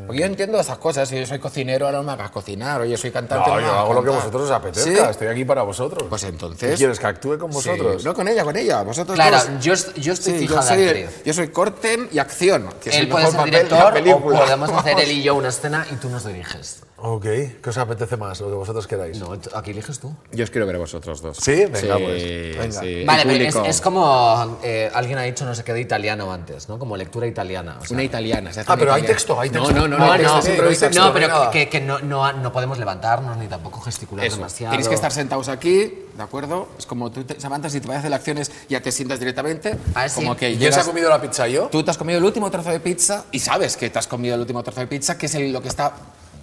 Porque 0.06 0.20
yo 0.20 0.28
entiendo 0.28 0.60
esas 0.60 0.78
cosas, 0.78 1.10
si 1.10 1.18
yo 1.20 1.26
soy 1.26 1.39
cocinero, 1.39 1.88
ahora 1.88 1.97
no 1.97 2.03
me 2.03 2.12
hagas 2.12 2.30
cocinar, 2.30 2.80
o 2.80 2.86
yo 2.86 2.95
soy 2.95 3.10
cantante, 3.10 3.49
No, 3.49 3.56
no 3.56 3.62
me 3.62 3.62
yo 3.64 3.70
hagas 3.70 3.82
hago 3.86 3.93
lo 3.95 4.01
que 4.01 4.06
cantar. 4.06 4.20
vosotros 4.26 4.43
os 4.43 4.51
apetezca. 4.51 4.91
¿Sí? 5.06 5.10
Estoy 5.10 5.28
aquí 5.30 5.45
para 5.45 5.64
vosotros. 5.64 6.03
Pues 6.08 6.24
entonces... 6.26 6.70
¿Qué 6.70 6.76
¿Quieres 6.78 6.99
que 6.99 7.08
actúe 7.08 7.39
con 7.39 7.49
Sí, 7.51 7.56
vosotros? 7.56 8.06
No, 8.06 8.14
con 8.14 8.28
ella, 8.28 8.43
con 8.43 8.56
ella, 8.56 8.84
vosotros 8.84 9.16
Claro, 9.16 9.38
dos. 9.38 9.64
yo, 9.66 9.74
est- 9.74 9.95
yo 9.95 10.14
estoy 10.14 10.34
Sí, 10.34 10.39
fija 10.41 10.53
yo 10.53 10.62
de 10.62 10.68
soy, 10.68 10.84
actriz. 10.88 11.24
yo 11.26 11.34
soy 11.34 11.47
corte 11.47 12.08
y 12.12 12.20
acción, 12.20 12.70
que 12.80 12.89
es 12.91 12.95
Él 12.97 13.01
el 13.06 13.10
puede 13.10 13.26
mejor 13.26 13.32
ser 13.32 13.39
papel 13.39 13.51
de 13.51 13.58
la 13.58 13.64
director 13.64 13.91
o 13.91 13.93
película. 13.95 14.39
podemos 14.41 14.70
hacer 14.72 14.99
él 14.99 15.12
y 15.12 15.24
yo 15.24 15.34
una 15.36 15.49
escena 15.49 15.88
y 15.91 15.95
tú 15.95 16.10
nos 16.10 16.24
diriges. 16.24 16.84
Ok. 16.98 17.24
¿Qué 17.24 17.70
os 17.70 17.78
apetece 17.78 18.16
más? 18.16 18.39
Lo 18.39 18.48
que 18.48 18.54
vosotros 18.54 18.88
queráis. 18.88 19.20
No, 19.20 19.34
aquí 19.54 19.72
eliges 19.72 20.00
tú. 20.00 20.16
Yo 20.32 20.46
os 20.46 20.50
quiero 20.50 20.66
ver 20.66 20.78
a 20.78 20.80
vosotros 20.80 21.22
dos. 21.22 21.36
¿Sí? 21.38 21.66
Venga, 21.66 21.98
pues, 21.98 22.24
venga. 22.58 22.72
sí. 22.80 23.04
Vale, 23.04 23.22
El 23.24 23.28
pero 23.28 23.43
es, 23.43 23.54
público. 23.54 23.66
es 23.70 23.82
como 23.82 24.60
eh, 24.64 24.89
alguien 24.93 25.18
ha 25.18 25.24
dicho 25.24 25.43
no 25.46 25.54
sé 25.54 25.66
qué 25.66 25.74
de 25.74 25.82
italiano 25.82 26.32
antes, 26.32 26.70
¿no? 26.70 26.80
Como 26.80 26.96
lectura 26.96 27.28
italiana. 27.28 27.78
o 27.82 27.86
sea, 27.86 27.96
Una 27.96 28.04
italiana. 28.04 28.54
se 28.54 28.62
hace 28.62 28.72
Ah, 28.72 28.74
una 28.76 28.80
pero 28.80 28.93
hay 28.93 29.02
italiana. 29.02 29.14
texto, 29.18 29.39
hay 29.41 29.50
No, 29.50 29.64
texto. 29.66 29.74
No, 29.76 29.88
no, 29.89 29.98
No, 29.98 30.06
no, 30.06 30.06
no, 30.06 30.18
texto 30.18 30.38
es 30.39 30.46
sí, 30.46 30.52
no 30.96 31.02
hay 31.04 31.08
no, 31.10 31.14
pero 31.14 31.28
nada. 31.28 31.52
que, 31.52 31.68
que 31.68 31.82
no, 31.82 32.00
no, 32.00 32.32
no 32.32 32.52
podemos 32.54 32.78
levantarnos 32.80 33.36
ni 33.38 33.48
tampoco 33.48 33.82
gesticular 33.82 34.26
Eso, 34.26 34.38
demasiado. 34.38 34.72
Tenéis 34.72 34.88
que 34.88 34.96
estar 34.96 35.12
sentados 35.12 35.50
aquí, 35.50 35.93
¿de 36.16 36.24
acuerdo? 36.24 36.70
Es 36.80 36.86
como 36.86 37.12
tú, 37.12 37.26
te, 37.26 37.38
Samantha, 37.41 37.70
si 37.70 37.82
te 37.82 37.88
vas 37.89 37.98
a 37.98 38.00
hacer 38.00 38.14
acciones, 38.14 38.52
ya 38.70 38.80
te 38.80 38.93
sientas 38.93 39.20
directamente. 39.20 39.78
Ah, 39.96 40.08
sí. 40.08 40.16
Como 40.16 40.38
que 40.38 40.50
¿Y 40.50 40.58
quién 40.58 40.72
se 40.72 40.80
ha 40.80 40.82
llegas- 40.84 40.88
comido 40.88 41.10
la 41.10 41.22
pizza? 41.22 41.46
¿Yo? 41.50 41.68
Tú 41.68 41.84
te 41.84 41.91
has 41.91 41.98
comido 41.98 42.20
el 42.20 42.24
último 42.24 42.50
trozo 42.50 42.70
de 42.70 42.80
pizza 42.80 43.26
y 43.34 43.39
sabes 43.39 43.76
que 43.76 43.89
te 43.89 44.00
has 44.00 44.08
comido 44.08 44.36
el 44.36 44.41
último 44.41 44.64
trozo 44.64 44.80
de 44.80 44.88
pizza, 44.88 45.18
que 45.18 45.26
es 45.26 45.36
el- 45.36 45.52
lo 45.52 45.62
que 45.62 45.68
está 45.68 45.91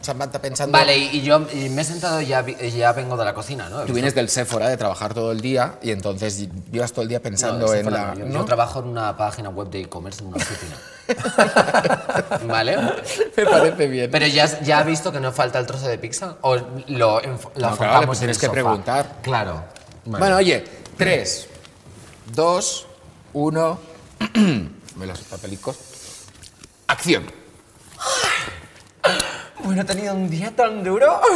Samantha 0.02 0.40
pensando. 0.40 0.76
Vale, 0.76 0.96
y, 0.96 1.18
y 1.18 1.22
yo 1.22 1.46
y 1.52 1.68
me 1.68 1.82
he 1.82 1.84
sentado 1.84 2.20
y 2.20 2.26
ya, 2.26 2.44
ya 2.46 2.92
vengo 2.92 3.16
de 3.16 3.24
la 3.24 3.34
cocina, 3.34 3.68
¿no? 3.68 3.80
Tú 3.84 3.92
vienes 3.92 4.14
del 4.14 4.28
Sephora 4.28 4.68
de 4.68 4.76
trabajar 4.76 5.14
todo 5.14 5.32
el 5.32 5.40
día 5.40 5.74
y 5.82 5.90
entonces 5.90 6.48
llevas 6.70 6.92
todo 6.92 7.02
el 7.02 7.08
día 7.08 7.20
pensando 7.22 7.66
No, 7.66 7.72
en 7.72 7.84
Sephora 7.84 8.02
la. 8.08 8.14
no, 8.14 8.18
yo, 8.20 8.26
¿no? 8.26 8.38
yo 8.40 8.44
trabajo 8.44 8.80
en 8.80 8.86
una 8.88 9.16
página 9.16 9.48
web 9.50 9.68
de 9.70 9.80
e-commerce 9.82 10.20
en 10.20 10.26
una 10.28 10.36
oficina. 10.38 10.76
¿Vale? 12.46 12.76
Me 13.36 13.44
parece 13.46 13.86
bien. 13.88 14.10
Pero 14.10 14.26
ya, 14.26 14.60
ya 14.62 14.78
ha 14.78 14.82
visto 14.82 15.12
que 15.12 15.20
no 15.20 15.32
falta 15.32 15.58
el 15.58 15.66
trozo 15.66 15.86
de 15.88 15.98
pizza. 15.98 16.36
¿O 16.42 16.56
lo, 16.56 17.20
lo 17.20 17.76
claro, 17.76 18.06
pues 18.06 18.18
en 18.18 18.20
tienes 18.20 18.36
el 18.36 18.40
que 18.40 18.46
sofá? 18.46 18.52
preguntar. 18.52 19.16
Claro. 19.22 19.64
Vale. 20.04 20.18
Bueno, 20.18 20.36
oye, 20.36 20.64
3, 20.96 21.46
2, 22.34 22.86
1. 23.34 23.78
Me 24.96 25.06
los 25.06 25.20
papelicos. 25.20 25.76
Acción. 26.86 27.24
Bueno, 29.64 29.82
he 29.82 29.84
tenido 29.84 30.14
un 30.14 30.28
día 30.28 30.52
tan 30.54 30.82
duro. 30.84 31.20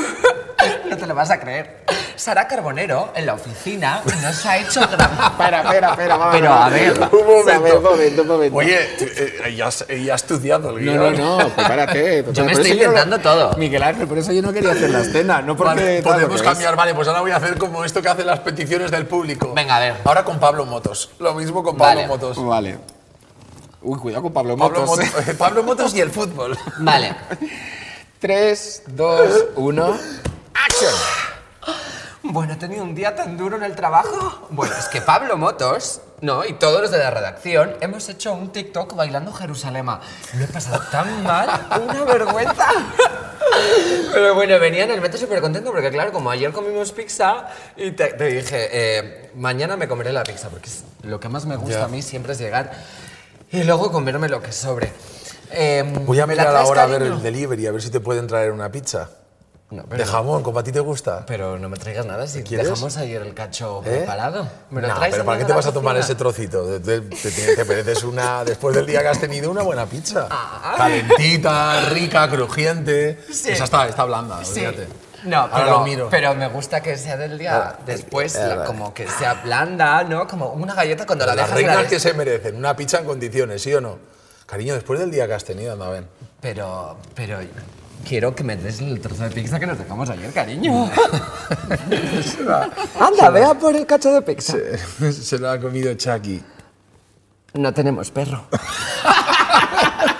No 0.88 0.96
te 0.96 1.06
lo 1.06 1.14
vas 1.14 1.30
a 1.30 1.38
creer. 1.38 1.84
Sara 2.16 2.48
Carbonero, 2.48 3.12
en 3.14 3.26
la 3.26 3.34
oficina, 3.34 4.02
nos 4.22 4.46
ha 4.46 4.56
hecho 4.56 4.80
grabar. 4.90 5.30
Espera, 5.32 5.60
espera, 5.62 5.90
espera. 5.90 6.16
vamos, 6.16 6.34
Pero, 6.34 6.52
a 6.52 6.68
ver. 6.70 6.92
Un 6.92 7.26
momento. 7.26 7.76
Un 7.76 7.82
momento, 7.82 8.22
un 8.22 8.28
momento. 8.28 8.56
Oye, 8.56 8.78
eh, 8.98 9.42
ella, 9.46 9.66
has- 9.66 9.84
ella 9.88 10.12
ha 10.14 10.16
estudiado 10.16 10.70
el 10.76 10.84
No, 10.86 10.92
guion. 10.92 11.18
no, 11.18 11.38
no, 11.38 11.48
prepárate. 11.50 12.24
Yo 12.32 12.44
me 12.44 12.52
estoy 12.52 12.70
no 12.70 12.74
inventando 12.76 13.18
todo. 13.18 13.56
Miguel 13.58 13.82
Ángel, 13.82 14.08
por 14.08 14.16
eso 14.18 14.32
yo 14.32 14.40
no 14.42 14.52
quería 14.52 14.72
hacer 14.72 14.90
la 14.90 15.00
escena, 15.02 15.42
no 15.42 15.56
porque... 15.56 15.74
Vale, 15.74 16.02
tal, 16.02 16.14
podemos 16.14 16.42
cambiar, 16.42 16.74
vale, 16.74 16.94
pues 16.94 17.06
ahora 17.06 17.20
voy 17.20 17.30
a 17.32 17.36
hacer 17.36 17.58
como 17.58 17.84
esto 17.84 18.00
que 18.00 18.08
hacen 18.08 18.26
las 18.26 18.40
peticiones 18.40 18.90
del 18.90 19.06
público. 19.06 19.52
Venga, 19.54 19.76
a 19.76 19.80
ver. 19.80 19.94
Ahora 20.04 20.24
con 20.24 20.38
Pablo 20.40 20.64
Motos. 20.64 21.10
Lo 21.18 21.34
mismo 21.34 21.62
con 21.62 21.76
Pablo 21.76 21.96
Vale. 21.96 22.08
Motos. 22.08 22.44
Vale. 22.44 22.78
Uy, 23.82 23.98
cuidado 24.00 24.22
con 24.22 24.32
Pablo 24.32 24.56
Pablo 24.56 24.80
Motos. 24.86 25.06
Motos, 25.14 25.34
Pablo 25.36 25.62
Motos 25.62 25.94
y 25.94 26.00
el 26.00 26.10
fútbol. 26.10 26.56
Vale. 26.78 27.14
3, 28.26 28.82
2, 28.88 29.44
1... 29.54 29.98
¡Acción! 30.52 30.92
Bueno, 32.24 32.54
he 32.54 32.56
tenido 32.56 32.82
un 32.82 32.92
día 32.92 33.14
tan 33.14 33.36
duro 33.36 33.56
en 33.56 33.62
el 33.62 33.76
trabajo. 33.76 34.48
Bueno, 34.50 34.74
es 34.76 34.86
que 34.86 35.00
Pablo 35.00 35.36
Motos, 35.36 36.00
¿no? 36.22 36.44
Y 36.44 36.54
todos 36.54 36.80
los 36.80 36.90
de 36.90 36.98
la 36.98 37.10
redacción 37.10 37.76
hemos 37.80 38.08
hecho 38.08 38.32
un 38.32 38.50
TikTok 38.50 38.96
bailando 38.96 39.32
Jerusalema. 39.32 40.00
Lo 40.36 40.44
he 40.44 40.48
pasado 40.48 40.82
tan 40.90 41.22
mal, 41.22 41.48
una 41.80 42.02
vergüenza. 42.02 42.66
Pero 44.12 44.34
bueno, 44.34 44.58
venía 44.58 44.82
en 44.82 44.90
el 44.90 45.00
metro 45.00 45.20
súper 45.20 45.40
contento 45.40 45.70
porque, 45.70 45.92
claro, 45.92 46.10
como 46.10 46.28
ayer 46.28 46.50
comimos 46.50 46.90
pizza 46.90 47.46
y 47.76 47.92
te, 47.92 48.08
te 48.14 48.24
dije, 48.24 48.68
eh, 48.72 49.30
mañana 49.36 49.76
me 49.76 49.86
comeré 49.86 50.12
la 50.12 50.24
pizza 50.24 50.48
porque 50.48 50.68
es 50.68 50.82
lo 51.04 51.20
que 51.20 51.28
más 51.28 51.46
me 51.46 51.54
gusta 51.54 51.84
a 51.84 51.88
mí 51.88 52.02
siempre 52.02 52.32
es 52.32 52.40
llegar 52.40 52.72
y 53.52 53.62
luego 53.62 53.92
comerme 53.92 54.28
lo 54.28 54.42
que 54.42 54.50
sobre. 54.50 54.90
Eh, 55.50 55.82
Voy 56.06 56.20
a 56.20 56.26
¿me 56.26 56.34
la 56.34 56.42
mirar 56.44 56.56
ahora 56.56 56.82
a 56.82 56.86
ver 56.86 57.02
el 57.02 57.22
delivery, 57.22 57.66
a 57.66 57.72
ver 57.72 57.82
si 57.82 57.90
te 57.90 58.00
pueden 58.00 58.26
traer 58.26 58.52
una 58.52 58.70
pizza. 58.70 59.08
No, 59.68 59.82
pero- 59.88 60.04
De 60.04 60.08
jamón, 60.08 60.44
como 60.44 60.60
a 60.60 60.62
ti 60.62 60.70
te 60.70 60.78
gusta. 60.78 61.24
Pero 61.26 61.58
no 61.58 61.68
me 61.68 61.76
traigas 61.76 62.06
nada 62.06 62.28
si 62.28 62.44
¿Quieres? 62.44 62.68
dejamos 62.68 62.96
ayer 62.98 63.20
el 63.22 63.34
cacho 63.34 63.82
¿Eh? 63.84 63.88
preparado. 63.98 64.48
¿Me 64.70 64.80
lo 64.80 64.86
No, 64.88 64.94
traes 64.94 65.10
pero 65.12 65.24
¿para 65.24 65.38
qué 65.38 65.44
te 65.44 65.48
la 65.50 65.56
vas 65.56 65.66
a 65.66 65.72
tomar 65.72 65.96
cocina? 65.96 66.04
ese 66.04 66.14
trocito? 66.14 66.64
Te, 66.78 67.00
te- 67.00 67.56
te 67.56 67.64
mereces 67.64 68.04
una, 68.04 68.44
después 68.44 68.76
del 68.76 68.86
día 68.86 69.00
que 69.02 69.08
has 69.08 69.18
tenido, 69.18 69.50
una 69.50 69.62
buena 69.62 69.84
pizza. 69.86 70.28
Ah. 70.30 70.74
Calentita, 70.78 71.80
rica, 71.90 72.30
crujiente. 72.30 73.18
Sí. 73.32 73.50
Esa 73.50 73.64
está, 73.64 73.88
está 73.88 74.04
blanda, 74.04 74.44
Sí. 74.44 74.64
olvídate. 74.64 74.86
No, 75.24 75.48
pero, 75.52 75.70
lo 75.70 75.80
miro. 75.80 76.08
pero 76.10 76.34
me 76.36 76.46
gusta 76.48 76.80
que 76.80 76.96
sea 76.96 77.16
del 77.16 77.36
día 77.36 77.56
Ah, 77.56 77.78
después, 77.84 78.36
eh, 78.36 78.46
la- 78.46 78.64
como 78.64 78.94
que 78.94 79.08
sea 79.08 79.34
blanda, 79.42 80.04
¿no? 80.04 80.28
Como 80.28 80.50
una 80.50 80.74
galleta 80.74 81.04
cuando 81.06 81.26
la 81.26 81.34
Las 81.34 81.46
dejas. 81.48 81.60
y 81.60 81.64
la 81.64 81.72
reinas 81.74 81.90
que 81.90 81.98
se 81.98 82.14
merecen, 82.14 82.54
una 82.54 82.76
pizza 82.76 82.98
en 82.98 83.06
condiciones, 83.06 83.60
¿sí 83.62 83.74
o 83.74 83.80
no? 83.80 83.98
Cariño, 84.46 84.74
después 84.74 85.00
del 85.00 85.10
día 85.10 85.26
que 85.26 85.34
has 85.34 85.44
tenido, 85.44 85.72
anda, 85.72 85.90
ven. 85.90 86.06
Pero, 86.40 86.96
pero 87.14 87.38
quiero 88.06 88.34
que 88.34 88.44
me 88.44 88.56
des 88.56 88.80
el 88.80 89.00
trozo 89.00 89.24
de 89.24 89.30
pizza 89.30 89.58
que 89.58 89.66
nos 89.66 89.76
dejamos 89.76 90.08
ayer, 90.08 90.32
cariño. 90.32 90.88
Anda, 93.00 93.30
vea 93.30 93.54
por 93.54 93.74
el 93.74 93.84
cacho 93.86 94.12
de 94.12 94.22
pizza. 94.22 94.56
Se 95.12 95.38
lo 95.38 95.50
ha 95.50 95.60
comido 95.60 95.92
Chucky. 95.94 96.40
No 97.54 97.74
tenemos 97.74 98.10
perro. 98.12 98.46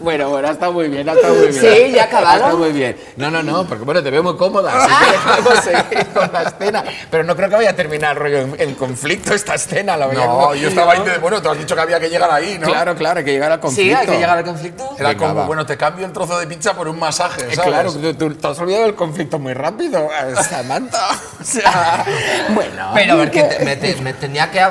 Bueno, 0.00 0.28
bueno, 0.28 0.48
está 0.48 0.70
muy 0.70 0.88
bien, 0.88 1.08
está 1.08 1.28
muy 1.28 1.48
bien. 1.48 1.52
Sí, 1.54 1.92
ya 1.92 2.02
ha 2.02 2.06
acabado. 2.06 2.36
Está 2.44 2.54
muy 2.56 2.70
bien. 2.72 2.96
No, 3.16 3.30
no, 3.32 3.42
no, 3.42 3.64
porque 3.66 3.82
bueno, 3.84 4.00
te 4.02 4.10
veo 4.10 4.22
muy 4.22 4.36
cómoda, 4.36 4.72
así 4.84 4.94
que 5.10 5.18
podemos 5.42 5.64
seguir 5.64 6.06
con 6.14 6.32
la 6.32 6.42
escena. 6.42 6.84
Pero 7.10 7.24
no 7.24 7.34
creo 7.34 7.48
que 7.48 7.56
vaya 7.56 7.70
a 7.70 7.76
terminar 7.76 8.16
rollo 8.16 8.48
en, 8.56 8.74
conflicto 8.76 9.34
esta 9.34 9.54
escena, 9.56 9.96
la 9.96 10.06
veía 10.06 10.24
No, 10.26 10.32
como- 10.38 10.54
yo 10.54 10.68
estaba 10.68 10.92
ahí, 10.92 11.02
de- 11.02 11.18
bueno, 11.18 11.42
tú 11.42 11.50
has 11.50 11.58
dicho 11.58 11.74
que 11.74 11.80
había 11.80 11.98
que 11.98 12.08
llegar 12.08 12.30
ahí, 12.30 12.58
¿no? 12.60 12.68
Claro, 12.68 12.94
claro, 12.94 13.18
hay 13.18 13.24
que 13.24 13.32
llegar 13.32 13.50
al 13.50 13.58
conflicto. 13.60 13.90
Sí, 13.90 13.94
hay 13.94 14.06
que 14.06 14.16
llegar 14.18 14.38
al 14.38 14.44
conflicto. 14.44 14.88
Era 14.98 15.08
Venga, 15.08 15.20
como, 15.20 15.34
va. 15.40 15.46
bueno, 15.46 15.66
te 15.66 15.76
cambio 15.76 16.06
el 16.06 16.12
trozo 16.12 16.38
de 16.38 16.46
pizza 16.46 16.74
por 16.74 16.86
un 16.86 16.98
masaje, 16.98 17.42
Eh, 17.50 17.54
¿sabes? 17.56 17.70
claro, 17.72 17.92
tú, 17.92 18.14
tú- 18.14 18.34
te 18.34 18.46
has 18.46 18.58
olvidado 18.60 18.84
del 18.84 18.94
conflicto 18.94 19.38
muy 19.40 19.52
rápido, 19.54 20.08
eh, 20.12 20.34
Samantha. 20.48 21.08
O 21.40 21.44
sea, 21.44 22.04
bueno. 22.50 22.90
Pero 22.94 23.12
a 23.14 23.16
ver, 23.16 23.30
que 23.32 23.42
te- 23.42 23.64
me, 23.64 23.76
te- 23.76 23.96
me 23.96 24.12
tenía 24.14 24.50
que... 24.50 24.64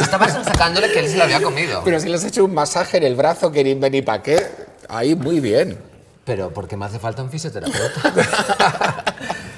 Estabas 0.00 0.32
sacándole 0.44 0.90
que 0.90 1.00
él 1.00 1.08
se 1.08 1.18
lo 1.18 1.24
había 1.24 1.42
comido. 1.42 1.82
Pero 1.84 2.00
si 2.00 2.08
le 2.08 2.14
has 2.16 2.24
hecho 2.24 2.44
un 2.46 2.54
masaje 2.54 2.96
en 2.96 3.02
el 3.02 3.14
brazo, 3.14 3.52
que 3.52 3.62
ni 3.62 3.74
ni 3.74 4.00
para 4.00 4.22
qué, 4.22 4.42
ahí 4.88 5.14
muy 5.14 5.40
bien. 5.40 5.78
Pero 6.24 6.50
porque 6.50 6.76
me 6.76 6.84
hace 6.86 6.98
falta 6.98 7.22
un 7.22 7.30
fisioterapeuta. 7.30 9.04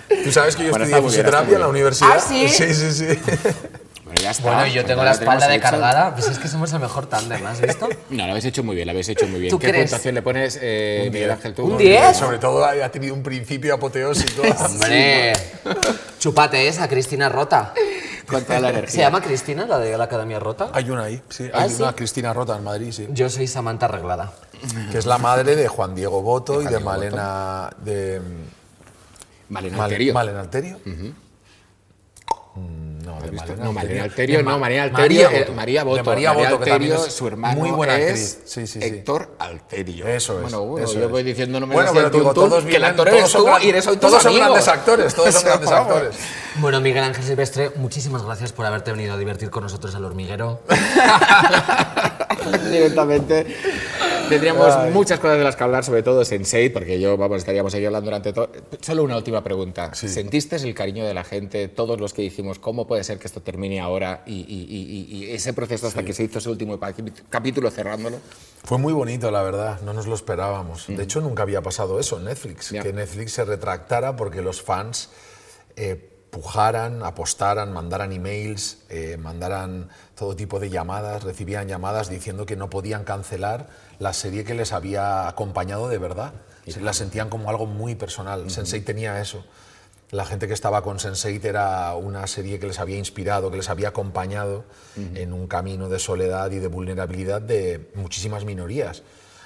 Tú 0.24 0.32
sabes 0.32 0.56
que 0.56 0.64
yo 0.64 0.70
Bueno, 0.70 0.84
estudié 0.84 1.00
bien, 1.00 1.10
fisioterapia 1.10 1.54
en 1.56 1.60
la 1.60 1.68
universidad. 1.68 2.12
¿Ah, 2.16 2.20
sí? 2.20 2.48
Sí, 2.48 2.72
sí, 2.72 2.92
sí. 2.92 3.06
Bueno, 4.04 4.20
ya 4.22 4.30
está. 4.30 4.42
Bueno, 4.42 4.66
yo 4.66 4.84
tengo 4.84 5.04
la 5.04 5.12
espalda 5.12 5.48
de 5.48 5.56
hecho. 5.56 5.62
cargada. 5.62 6.14
Pues 6.14 6.28
es 6.28 6.38
que 6.38 6.48
somos 6.48 6.72
el 6.72 6.80
mejor 6.80 7.06
tándem, 7.06 7.44
¿has 7.46 7.60
visto? 7.60 7.88
No, 8.10 8.24
lo 8.24 8.30
habéis 8.30 8.46
hecho 8.46 8.62
muy 8.62 8.74
bien, 8.76 8.86
lo 8.86 8.92
habéis 8.92 9.08
hecho 9.10 9.26
muy 9.26 9.40
bien. 9.40 9.50
¿Tú 9.50 9.58
¿Qué 9.58 9.68
crees? 9.68 9.90
puntuación 9.90 10.14
le 10.14 10.22
pones, 10.22 10.58
eh, 10.62 11.10
Miguel 11.12 11.30
Ángel, 11.32 11.52
tú? 11.54 11.64
¿Un 11.64 11.76
10? 11.78 12.16
Sobre 12.16 12.38
todo 12.38 12.64
ha 12.64 12.88
tenido 12.90 13.12
un 13.14 13.22
principio 13.22 13.74
apoteósico. 13.74 14.42
Hombre, 14.58 15.32
chupate 16.18 16.68
esa, 16.68 16.88
Cristina 16.88 17.28
Rota. 17.28 17.74
Con 18.26 18.44
toda 18.44 18.60
la 18.60 18.86
¿Se 18.88 18.98
llama 18.98 19.20
Cristina, 19.20 19.66
la 19.66 19.78
de 19.78 19.96
la 19.96 20.04
Academia 20.04 20.38
Rota? 20.38 20.70
Hay 20.72 20.88
una 20.90 21.04
ahí, 21.04 21.22
sí. 21.28 21.48
¿Ah, 21.52 21.62
Hay 21.62 21.70
sí? 21.70 21.82
una 21.82 21.92
Cristina 21.94 22.32
Rota 22.32 22.56
en 22.56 22.64
Madrid, 22.64 22.92
sí. 22.92 23.06
Yo 23.10 23.28
soy 23.30 23.46
Samantha 23.46 23.86
Arreglada. 23.86 24.32
Que 24.90 24.98
es 24.98 25.06
la 25.06 25.18
madre 25.18 25.56
de 25.56 25.68
Juan 25.68 25.94
Diego 25.94 26.22
Boto 26.22 26.62
y 26.62 26.66
de 26.66 26.78
Malena. 26.80 27.70
de 27.84 28.20
Malena 29.48 29.76
Mal- 29.76 29.84
Alterio. 29.84 30.14
Malena 30.14 30.40
Alterio. 30.40 30.78
Malena 33.32 33.64
No, 33.64 33.72
Malena 33.72 34.04
Alterio. 34.04 34.42
No, 34.42 34.50
Ma- 34.50 34.58
María 34.58 34.82
Alterio, 34.84 35.22
María 35.24 35.30
eh, 35.30 35.40
Boto. 35.44 35.52
María 35.54 35.84
Boto. 35.84 36.04
María 36.04 36.32
Boto, 36.32 36.58
que 36.60 36.70
también 36.70 36.92
Alterio, 36.92 37.06
es 37.06 37.12
su 37.14 37.26
hermano 37.26 37.58
muy 37.60 37.70
buena 37.70 37.98
es. 37.98 38.38
Sí, 38.44 38.66
sí, 38.66 38.80
sí. 38.80 38.82
Héctor 38.82 39.36
Alterio. 39.38 40.06
Eso 40.08 40.34
es. 40.36 40.42
Bueno, 40.42 40.64
bueno, 40.64 40.86
eso 40.86 40.98
yo 40.98 41.04
es. 41.06 41.10
voy 41.10 41.22
diciendo 41.22 41.60
no 41.60 41.66
me 41.66 41.74
Bueno, 41.74 41.90
pero 41.94 42.10
digo, 42.10 42.24
tuntún, 42.32 42.50
todos 42.50 42.64
que 42.64 42.76
el 42.76 42.84
actor 42.84 43.06
todos 43.08 43.18
eres 43.20 43.30
son 43.30 43.40
tú 43.42 43.46
gran- 43.46 43.62
y 43.62 43.68
eres 43.68 43.86
hoy 43.86 43.96
Todos 43.96 44.22
son 44.22 44.30
amigos. 44.32 44.48
grandes 44.48 44.68
actores, 44.68 45.14
todos 45.14 45.34
son 45.34 45.44
grandes 45.44 45.70
actores. 45.70 46.16
Bueno, 46.56 46.80
Miguel 46.80 47.04
Ángel 47.04 47.24
Silvestre, 47.24 47.70
muchísimas 47.76 48.22
gracias 48.22 48.52
por 48.52 48.66
haberte 48.66 48.92
venido 48.92 49.14
a 49.14 49.18
divertir 49.18 49.50
con 49.50 49.62
nosotros 49.64 49.94
al 49.94 50.04
hormiguero. 50.04 50.60
directamente. 52.70 53.46
Tendríamos 54.28 54.92
muchas 54.92 55.20
cosas 55.20 55.38
de 55.38 55.44
las 55.44 55.54
que 55.56 55.64
hablar, 55.64 55.84
sobre 55.84 56.02
todo 56.02 56.22
Sense8, 56.22 56.72
porque 56.72 56.98
yo, 56.98 57.16
vamos, 57.16 57.38
estaríamos 57.38 57.74
ahí 57.74 57.84
hablando 57.84 58.06
durante 58.06 58.32
todo. 58.32 58.50
Solo 58.80 59.02
una 59.04 59.16
última 59.16 59.44
pregunta. 59.44 59.94
¿Sentiste 59.94 60.56
el 60.56 60.74
cariño 60.74 61.04
de 61.04 61.14
la 61.14 61.24
gente, 61.24 61.68
todos 61.68 62.00
los 62.00 62.12
que 62.14 62.22
dijimos, 62.22 62.58
cómo 62.58 62.86
puede 62.86 63.04
ser 63.04 63.18
que 63.18 63.26
esto 63.26 63.42
termine 63.42 63.80
ahora 63.80 64.22
y, 64.26 64.32
y- 64.40 64.66
y- 64.68 65.16
y- 65.18 65.24
y 65.26 65.30
ese 65.32 65.52
proceso 65.52 65.86
hasta 65.86 66.02
que 66.04 66.12
se 66.14 66.24
hizo 66.24 66.38
ese 66.38 66.48
último 66.48 66.78
capítulo 67.28 67.70
cerrándolo? 67.70 68.18
Fue 68.64 68.78
muy 68.78 68.92
bonito, 68.92 69.30
la 69.30 69.42
verdad, 69.42 69.80
no 69.82 69.92
nos 69.92 70.06
lo 70.06 70.14
esperábamos. 70.14 70.86
De 70.88 71.02
hecho, 71.02 71.20
nunca 71.20 71.42
había 71.42 71.60
pasado 71.62 72.00
eso 72.00 72.18
en 72.18 72.24
Netflix, 72.24 72.70
que 72.82 72.92
Netflix 72.92 73.32
se 73.32 73.44
retractara 73.44 74.16
porque 74.16 74.40
los 74.42 74.62
fans 74.62 75.10
eh, 75.76 76.10
pujaran, 76.34 77.04
apostaran, 77.04 77.72
mandaran 77.72 78.10
emails, 78.10 78.78
eh, 78.88 79.16
mandaran 79.16 79.88
todo 80.16 80.34
tipo 80.34 80.58
de 80.58 80.68
llamadas, 80.68 81.22
recibían 81.22 81.68
llamadas 81.68 82.08
diciendo 82.10 82.44
que 82.44 82.56
no 82.56 82.68
podían 82.68 83.04
cancelar 83.04 83.68
la 84.00 84.12
serie 84.12 84.42
que 84.42 84.54
les 84.54 84.72
había 84.72 85.28
acompañado 85.28 85.88
de 85.88 85.98
verdad. 85.98 86.32
Se 86.66 86.80
la 86.80 86.92
sentían 86.92 87.28
como 87.28 87.50
algo 87.50 87.66
muy 87.66 87.94
personal. 87.94 88.50
Sensei 88.50 88.80
tenía 88.80 89.20
eso. 89.20 89.44
La 90.10 90.24
gente 90.24 90.48
que 90.48 90.54
estaba 90.54 90.82
con 90.82 90.98
Sense8 90.98 91.44
era 91.44 91.94
una 91.94 92.26
serie 92.26 92.58
que 92.58 92.66
les 92.66 92.80
había 92.80 92.98
inspirado, 92.98 93.50
que 93.50 93.58
les 93.58 93.70
había 93.70 93.88
acompañado 93.88 94.64
en 94.96 95.32
un 95.32 95.46
camino 95.46 95.88
de 95.88 95.98
soledad 96.00 96.50
y 96.50 96.58
de 96.58 96.66
vulnerabilidad 96.66 97.42
de 97.42 97.90
muchísimas 97.94 98.44
minorías. 98.44 99.02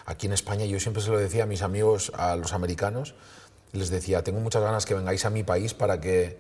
Aquí 0.07 0.27
en 0.27 0.33
España 0.33 0.65
yo 0.65 0.81
siempre 0.81 1.03
se 1.03 1.11
lo 1.11 1.19
decía 1.19 1.43
a 1.43 1.47
mis 1.47 1.61
amigos, 1.61 2.13
a 2.17 2.35
los 2.37 2.55
americanos, 2.55 3.15
les 3.73 3.91
decía, 3.91 4.23
tengo 4.23 4.41
muchas 4.41 4.63
ganas 4.63 4.87
que 4.87 4.95
vengáis 4.95 5.25
a 5.27 5.31
mi 5.31 5.43
país 5.43 5.75
para 5.75 6.01
que, 6.01 6.39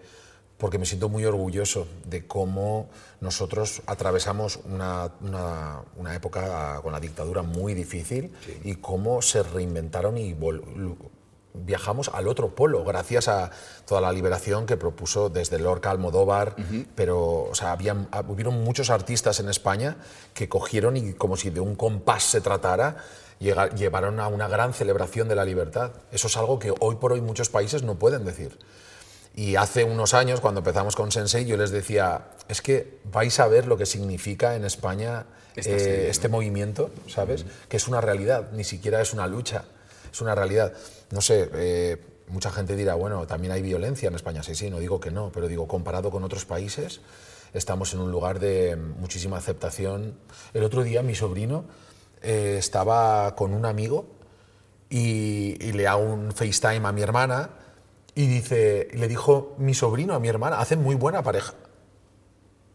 porque 0.58 0.78
me 0.78 0.86
siento 0.86 1.08
muy 1.08 1.24
orgulloso 1.24 1.86
de 2.04 2.26
cómo 2.26 2.88
nosotros 3.20 3.80
atravesamos 3.86 4.58
una, 4.64 5.12
una- 5.20 5.82
una 5.96 6.14
época 6.14 6.80
con 6.82 6.92
la 6.92 7.00
dictadura 7.00 7.42
muy 7.42 7.74
difícil 7.74 8.32
y 8.64 8.74
cómo 8.76 9.22
se 9.22 9.42
reinventaron 9.42 10.18
y 10.18 10.34
viajamos 11.54 12.08
al 12.12 12.28
otro 12.28 12.54
polo 12.54 12.84
gracias 12.84 13.26
a 13.28 13.50
toda 13.86 14.00
la 14.00 14.12
liberación 14.12 14.66
que 14.66 14.76
propuso 14.76 15.28
desde 15.28 15.58
Lorca 15.58 15.90
Almodóvar, 15.90 16.54
pero 16.94 17.44
o 17.50 17.54
sea, 17.54 17.72
habían, 17.72 18.06
ah, 18.12 18.22
hubieron 18.28 18.62
muchos 18.62 18.90
artistas 18.90 19.40
en 19.40 19.48
España 19.48 19.96
que 20.34 20.48
cogieron 20.48 20.96
y 20.96 21.14
como 21.14 21.36
si 21.36 21.50
de 21.50 21.60
un 21.60 21.74
compás 21.74 22.22
se 22.24 22.40
tratara, 22.40 22.96
llega- 23.40 23.70
llevaron 23.70 24.20
a 24.20 24.28
una 24.28 24.46
gran 24.46 24.72
celebración 24.72 25.26
de 25.28 25.34
la 25.34 25.44
libertad. 25.44 25.92
Eso 26.12 26.26
es 26.28 26.36
algo 26.36 26.58
que 26.58 26.72
hoy 26.80 26.96
por 26.96 27.12
hoy 27.12 27.20
muchos 27.20 27.48
países 27.48 27.82
no 27.82 27.94
pueden 27.96 28.24
decir. 28.24 28.56
Y 29.34 29.56
hace 29.56 29.84
unos 29.84 30.14
años, 30.14 30.40
cuando 30.40 30.60
empezamos 30.60 30.96
con 30.96 31.12
Sensei, 31.12 31.46
yo 31.46 31.56
les 31.56 31.70
decía, 31.70 32.30
es 32.48 32.60
que 32.60 32.98
vais 33.04 33.38
a 33.38 33.46
ver 33.46 33.66
lo 33.66 33.76
que 33.76 33.86
significa 33.86 34.56
en 34.56 34.64
España 34.64 35.26
eh, 35.54 35.62
serie, 35.62 36.02
¿no? 36.04 36.10
este 36.10 36.28
movimiento, 36.28 36.90
¿sabes? 37.06 37.44
Que 37.68 37.76
es 37.76 37.88
una 37.88 38.00
realidad, 38.00 38.50
ni 38.52 38.64
siquiera 38.64 39.00
es 39.00 39.12
una 39.12 39.26
lucha, 39.26 39.64
es 40.12 40.20
una 40.20 40.34
realidad. 40.34 40.72
No 41.10 41.20
sé, 41.20 41.48
eh, 41.54 41.96
mucha 42.28 42.50
gente 42.50 42.76
dirá, 42.76 42.94
bueno, 42.94 43.26
también 43.26 43.52
hay 43.52 43.62
violencia 43.62 44.08
en 44.08 44.14
España, 44.14 44.42
sí, 44.42 44.54
sí, 44.54 44.70
no 44.70 44.78
digo 44.78 45.00
que 45.00 45.10
no, 45.10 45.30
pero 45.32 45.48
digo, 45.48 45.68
comparado 45.68 46.10
con 46.10 46.24
otros 46.24 46.44
países, 46.44 47.00
estamos 47.54 47.94
en 47.94 48.00
un 48.00 48.10
lugar 48.10 48.40
de 48.40 48.76
muchísima 48.76 49.36
aceptación. 49.36 50.18
El 50.52 50.64
otro 50.64 50.82
día 50.82 51.02
mi 51.02 51.14
sobrino 51.14 51.64
eh, 52.22 52.56
estaba 52.58 53.34
con 53.34 53.54
un 53.54 53.66
amigo 53.66 54.06
y, 54.90 55.56
y 55.60 55.72
le 55.72 55.86
hago 55.86 56.02
un 56.02 56.32
FaceTime 56.32 56.86
a 56.86 56.92
mi 56.92 57.02
hermana 57.02 57.50
y 58.14 58.26
dice, 58.26 58.88
le 58.94 59.08
dijo 59.08 59.54
mi 59.58 59.74
sobrino 59.74 60.14
a 60.14 60.18
mi 60.20 60.28
hermana, 60.28 60.58
hacen 60.60 60.82
muy 60.82 60.94
buena 60.94 61.22
pareja. 61.22 61.54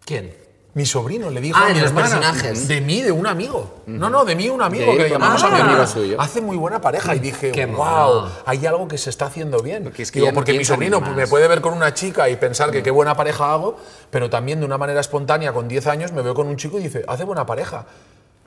¿Quién? 0.06 0.34
Mi 0.76 0.88
sobrino 0.88 1.30
le 1.30 1.40
dijo 1.40 1.60
Ah, 1.62 1.68
a 1.68 1.74
mi 1.74 1.80
hermana, 1.80 2.08
personajes. 2.10 2.68
de 2.68 2.82
mí, 2.82 3.04
de 3.04 3.12
un 3.12 3.28
amigo. 3.28 3.82
No, 3.86 4.10
no, 4.10 4.26
de 4.26 4.36
mí 4.36 4.50
un 4.50 4.60
amigo 4.62 4.92
De 4.92 4.98
que 4.98 5.04
le 5.04 5.10
llamamos 5.12 5.44
un 5.44 5.50
a 5.54 5.56
mi 5.56 5.62
amigo 5.62 5.86
suyo. 5.86 6.20
Hace 6.20 6.42
muy 6.42 6.58
buena 6.58 6.82
pareja 6.82 7.16
y 7.16 7.20
dije, 7.20 7.52
Qué 7.52 7.68
wow, 7.68 7.76
mono. 7.78 8.32
hay 8.46 8.66
algo 8.66 8.88
que 8.88 8.98
se 8.98 9.12
está 9.12 9.28
haciendo 9.28 9.60
bien. 9.60 9.84
Porque 9.84 10.02
es 10.02 10.12
que 10.12 10.20
Digo, 10.20 10.32
no 10.32 10.36
porque 10.36 10.54
mi 10.54 10.66
sobrino 10.66 11.00
me 11.00 11.28
puede 11.28 11.48
ver 11.48 11.62
con 11.62 11.74
una 11.76 11.94
chica 11.94 12.28
y 12.28 12.38
pensar 12.38 12.72
que 12.72 12.82
qué 12.82 12.90
buena 12.90 13.16
pareja 13.16 13.54
hago, 13.54 13.78
pero 14.10 14.32
también 14.32 14.62
de 14.62 14.66
una 14.66 14.80
manera 14.80 15.00
espontánea, 15.00 15.54
con 15.54 15.68
10 15.68 15.86
años, 15.88 16.12
me 16.12 16.24
veo 16.24 16.34
con 16.34 16.48
un 16.48 16.58
chico 16.58 16.80
y 16.80 16.84
dice, 16.84 17.04
hace 17.08 17.24
buena 17.24 17.46
pareja. 17.46 17.86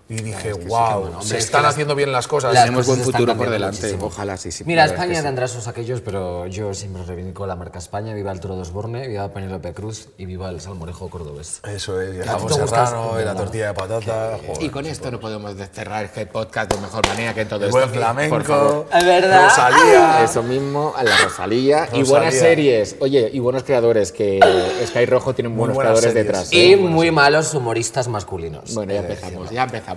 Y 0.08 0.14
dije, 0.22 0.52
wow, 0.52 1.20
se 1.20 1.36
es 1.36 1.46
están 1.46 1.64
haciendo 1.66 1.96
bien 1.96 2.12
las 2.12 2.28
cosas. 2.28 2.54
las 2.54 2.64
Tenemos 2.64 2.86
buen 2.86 3.00
cosas 3.00 3.12
futuro 3.12 3.36
por 3.36 3.50
delante. 3.50 3.78
muchísimo. 3.78 4.06
Ojalá 4.06 4.36
sí, 4.36 4.52
sí. 4.52 4.62
Mira, 4.64 4.84
España 4.84 5.20
tendrá 5.20 5.48
sus 5.48 5.66
aquellos, 5.66 6.00
pero 6.00 6.46
yo 6.46 6.74
siempre 6.74 7.02
reivindico 7.04 7.44
la 7.44 7.56
marca 7.56 7.80
España. 7.80 8.14
Viva 8.14 8.30
el 8.30 8.38
toro 8.38 8.54
de 8.54 8.62
Osborne, 8.62 9.08
viva 9.08 9.28
Penélope 9.32 9.72
Cruz 9.74 10.10
y 10.16 10.26
viva 10.26 10.48
el 10.50 10.60
salmorejo 10.60 11.10
cordobés. 11.10 11.60
Eso 11.68 12.00
es, 12.00 12.14
y 12.14 12.18
el 12.18 12.28
¿A 12.28 12.36
ti 12.36 12.44
jamón 12.48 12.52
serrano, 12.68 13.20
y 13.20 13.24
la 13.24 13.34
tortilla 13.34 13.66
de 13.68 13.74
patata. 13.74 14.38
Y 14.60 14.68
con 14.68 14.86
esto 14.86 15.10
no 15.10 15.18
podemos 15.18 15.54
cerrar 15.72 16.04
este 16.04 16.24
podcast 16.26 16.72
de 16.72 16.80
mejor 16.80 17.04
manera 17.08 17.34
que 17.34 17.40
en 17.40 17.48
todo 17.48 17.64
El 17.64 17.70
esto. 17.70 17.78
buen 17.78 18.28
Por 18.28 18.44
favor. 18.44 18.86
flamenco, 18.86 18.96
¿Es 18.96 19.04
verdad? 19.04 19.44
Rosalía. 19.46 20.22
Eso 20.24 20.42
mismo, 20.44 20.94
a 20.96 21.02
la 21.02 21.16
Rosalía. 21.16 21.88
Y 21.92 22.04
buenas 22.04 22.32
series. 22.34 22.94
Oye, 23.00 23.28
y 23.32 23.40
buenos 23.40 23.64
creadores, 23.64 24.12
que 24.12 24.38
Sky 24.86 25.04
Rojo 25.06 25.34
tienen 25.34 25.50
Muy 25.50 25.66
buenos 25.66 25.78
creadores 25.78 26.12
series. 26.12 26.26
detrás. 26.26 26.52
Y 26.52 26.74
¿eh? 26.74 26.76
muy 26.76 27.10
malos 27.10 27.52
humoristas 27.54 28.06
masculinos. 28.06 28.72
Bueno, 28.72 28.92
ya 28.92 29.00
empezamos, 29.00 29.50
ya 29.50 29.64
empezamos. 29.64 29.95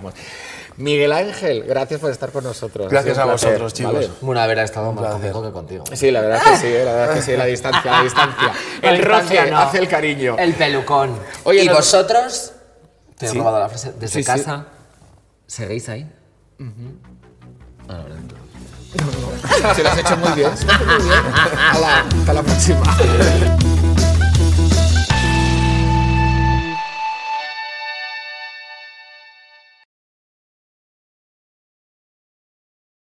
Miguel 0.76 1.12
Ángel, 1.12 1.64
gracias 1.64 2.00
por 2.00 2.10
estar 2.10 2.30
con 2.32 2.44
nosotros. 2.44 2.88
Gracias 2.90 3.18
a 3.18 3.24
placer, 3.24 3.48
vosotros, 3.50 3.74
chicos. 3.74 3.92
¿vale? 3.92 4.08
Bueno, 4.22 4.40
haber 4.40 4.58
estado 4.60 4.92
más 4.92 5.00
placer. 5.04 5.32
conmigo 5.32 5.42
que 5.42 5.52
contigo. 5.52 5.84
Sí, 5.92 6.10
la 6.10 6.20
verdad 6.22 6.38
es 6.44 6.50
que 6.50 6.56
sí, 6.58 6.66
¿eh? 6.74 6.84
la 6.84 6.92
verdad 6.92 7.14
que 7.14 7.22
sí, 7.22 7.36
la 7.36 7.44
distancia, 7.44 7.90
la 7.90 8.02
distancia. 8.02 8.52
La 8.82 8.90
El 8.90 8.96
distancia 8.98 9.40
roce 9.42 9.50
no. 9.50 9.58
hace 9.58 9.78
el 9.78 9.88
cariño. 9.88 10.36
El 10.38 10.54
pelucón. 10.54 11.18
Oye, 11.44 11.64
y 11.64 11.66
no- 11.66 11.74
vosotros, 11.74 12.52
te 13.18 13.26
he 13.26 13.28
Sí. 13.28 13.38
robado 13.38 13.58
la 13.58 13.68
frase, 13.68 13.92
desde 13.98 14.08
Sí, 14.08 14.22
sí. 14.22 14.26
casa, 14.26 14.66
¿seguís 15.46 15.88
ahí? 15.90 16.10
Se 19.74 19.82
lo 19.82 19.88
has 19.90 19.98
hecho 19.98 20.16
muy 20.16 20.32
bien. 20.32 20.50
Muy 20.50 21.04
bien. 21.04 21.22
Hala, 22.26 22.40